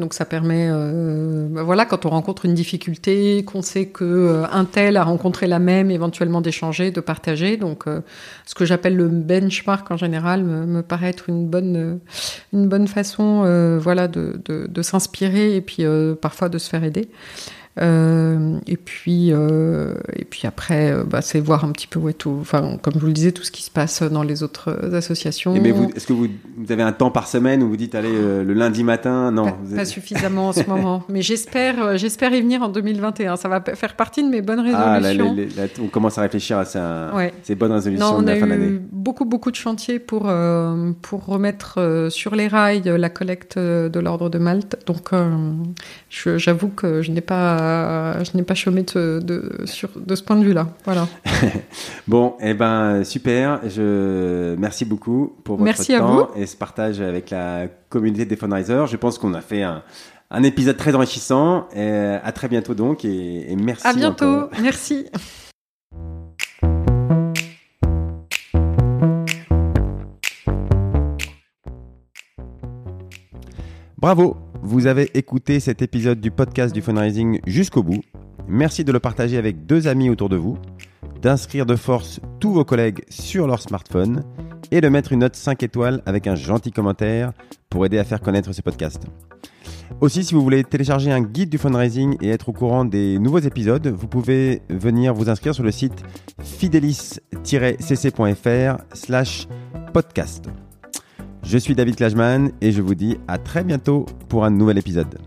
Donc 0.00 0.14
ça 0.14 0.24
permet, 0.24 0.68
euh, 0.70 1.46
bah 1.50 1.62
voilà, 1.62 1.84
quand 1.84 2.06
on 2.06 2.10
rencontre 2.10 2.46
une 2.46 2.54
difficulté, 2.54 3.44
qu'on 3.44 3.62
sait 3.62 3.86
que 3.86 4.04
euh, 4.04 4.64
tel 4.72 4.96
a 4.96 5.04
rencontré 5.04 5.46
la 5.46 5.58
même, 5.58 5.90
éventuellement 5.90 6.40
d'échanger, 6.40 6.90
de 6.90 7.00
partager. 7.00 7.56
Donc 7.58 7.86
euh, 7.86 8.00
ce 8.46 8.54
que 8.54 8.64
j'appelle 8.64 8.96
le 8.96 9.08
benchmark 9.08 9.90
en 9.90 9.96
général 9.96 10.42
me, 10.42 10.82
paraît 10.82 11.10
être 11.10 11.28
une 11.28 11.46
bonne, 11.46 12.00
façon, 12.86 13.78
voilà, 13.80 14.08
de 14.08 14.82
s'inspirer 14.82 15.54
et 15.56 15.60
puis 15.60 15.84
parfois 16.20 16.48
de 16.48 16.58
se 16.58 16.68
faire 16.68 16.82
aider. 16.82 17.08
Euh, 17.80 18.58
et 18.66 18.76
puis 18.76 19.32
euh, 19.32 19.94
et 20.14 20.24
puis 20.26 20.46
après, 20.46 20.92
euh, 20.92 21.04
bah, 21.04 21.22
c'est 21.22 21.40
voir 21.40 21.64
un 21.64 21.72
petit 21.72 21.86
peu 21.86 21.98
ouais, 21.98 22.12
tout, 22.12 22.36
enfin 22.40 22.76
comme 22.82 22.94
je 22.94 22.98
vous 22.98 23.06
le 23.06 23.12
disais, 23.12 23.32
tout 23.32 23.42
ce 23.42 23.50
qui 23.50 23.62
se 23.62 23.70
passe 23.70 24.02
dans 24.02 24.22
les 24.22 24.42
autres 24.42 24.94
associations. 24.94 25.54
mais 25.54 25.72
est-ce 25.96 26.06
que 26.06 26.12
vous, 26.12 26.26
vous, 26.58 26.72
avez 26.72 26.82
un 26.82 26.92
temps 26.92 27.10
par 27.10 27.26
semaine 27.26 27.62
où 27.62 27.68
vous 27.68 27.78
dites 27.78 27.94
allez 27.94 28.12
le 28.12 28.52
lundi 28.52 28.84
matin? 28.84 29.30
Non, 29.30 29.54
pas, 29.74 29.84
suffisamment 29.86 30.48
en 30.48 30.52
ce 30.52 30.64
moment. 30.68 31.04
Mais 31.08 31.22
j'espère 31.22 31.96
j'espère 31.96 32.34
y 32.34 32.42
venir 32.42 32.62
en 32.62 32.68
2021. 32.68 33.36
Ça 33.36 33.48
va 33.48 33.62
faire 33.62 33.96
partie 33.96 34.22
de 34.22 34.28
mes 34.28 34.42
bonnes 34.42 34.62
ah, 34.74 34.98
résolutions. 34.98 35.36
On 35.82 35.88
commence 35.88 36.18
à 36.18 36.22
réfléchir 36.22 36.58
à 36.58 36.64
ces 36.64 37.54
bonnes 37.54 37.72
résolutions 37.72 38.20
de 38.20 38.26
la 38.26 38.36
fin 38.36 38.46
d'année. 38.46 38.78
Beaucoup 38.92 39.24
beaucoup 39.24 39.50
de 39.50 39.56
chantiers 39.56 39.98
pour 39.98 40.30
pour 41.00 41.24
remettre 41.24 42.08
sur 42.10 42.34
les 42.34 42.48
rails 42.48 42.82
la 42.84 43.08
collecte 43.08 43.58
de 43.58 44.00
l'ordre 44.00 44.28
de 44.28 44.38
Malte. 44.38 44.76
Donc 44.86 45.10
j'avoue 46.10 46.68
que 46.68 47.00
je 47.00 47.10
n'ai 47.10 47.22
pas 47.22 47.69
je 48.22 48.36
n'ai 48.36 48.42
pas 48.42 48.54
chômé 48.54 48.82
de, 48.82 49.20
de, 49.22 49.62
sur, 49.64 49.90
de 49.96 50.14
ce 50.14 50.22
point 50.22 50.36
de 50.36 50.44
vue-là. 50.44 50.68
Voilà. 50.84 51.08
bon, 52.08 52.34
et 52.40 52.50
eh 52.50 52.54
ben 52.54 53.04
super. 53.04 53.60
Je 53.68 54.54
merci 54.56 54.84
beaucoup 54.84 55.36
pour 55.44 55.56
votre 55.56 55.64
merci 55.64 55.96
temps 55.96 56.30
et 56.36 56.46
ce 56.46 56.56
partage 56.56 57.00
avec 57.00 57.30
la 57.30 57.66
communauté 57.88 58.24
des 58.24 58.36
fundraisers. 58.36 58.86
Je 58.86 58.96
pense 58.96 59.18
qu'on 59.18 59.34
a 59.34 59.40
fait 59.40 59.62
un, 59.62 59.82
un, 60.30 60.42
épisode 60.42 60.76
très 60.76 60.94
enrichissant. 60.94 61.68
Et 61.74 61.90
à 61.90 62.32
très 62.32 62.48
bientôt 62.48 62.74
donc 62.74 63.04
et, 63.04 63.54
merci. 63.56 63.86
À 63.86 63.94
bientôt. 63.94 64.48
Merci. 64.60 65.06
Bravo 74.00 74.49
vous 74.62 74.86
avez 74.86 75.10
écouté 75.14 75.60
cet 75.60 75.82
épisode 75.82 76.20
du 76.20 76.30
podcast 76.30 76.74
du 76.74 76.82
fundraising 76.82 77.40
jusqu'au 77.46 77.82
bout. 77.82 78.00
Merci 78.48 78.84
de 78.84 78.92
le 78.92 79.00
partager 79.00 79.36
avec 79.36 79.66
deux 79.66 79.88
amis 79.88 80.10
autour 80.10 80.28
de 80.28 80.36
vous, 80.36 80.58
d'inscrire 81.22 81.66
de 81.66 81.76
force 81.76 82.20
tous 82.40 82.52
vos 82.52 82.64
collègues 82.64 83.04
sur 83.08 83.46
leur 83.46 83.62
smartphone 83.62 84.24
et 84.70 84.80
de 84.80 84.88
mettre 84.88 85.12
une 85.12 85.20
note 85.20 85.36
5 85.36 85.62
étoiles 85.62 86.02
avec 86.06 86.26
un 86.26 86.34
gentil 86.34 86.72
commentaire 86.72 87.32
pour 87.68 87.86
aider 87.86 87.98
à 87.98 88.04
faire 88.04 88.20
connaître 88.20 88.52
ce 88.52 88.62
podcast. 88.62 89.02
Aussi, 90.00 90.24
si 90.24 90.34
vous 90.34 90.42
voulez 90.42 90.64
télécharger 90.64 91.10
un 91.10 91.20
guide 91.20 91.50
du 91.50 91.58
fundraising 91.58 92.16
et 92.20 92.30
être 92.30 92.48
au 92.48 92.52
courant 92.52 92.84
des 92.84 93.18
nouveaux 93.18 93.38
épisodes, 93.38 93.88
vous 93.88 94.08
pouvez 94.08 94.62
venir 94.68 95.14
vous 95.14 95.28
inscrire 95.28 95.54
sur 95.54 95.64
le 95.64 95.72
site 95.72 96.04
fidelis-cc.fr 96.42 98.76
slash 98.94 99.48
podcast. 99.92 100.48
Je 101.42 101.58
suis 101.58 101.74
David 101.74 101.96
Klajman 101.96 102.50
et 102.60 102.72
je 102.72 102.82
vous 102.82 102.94
dis 102.94 103.18
à 103.26 103.38
très 103.38 103.64
bientôt 103.64 104.06
pour 104.28 104.44
un 104.44 104.50
nouvel 104.50 104.78
épisode. 104.78 105.18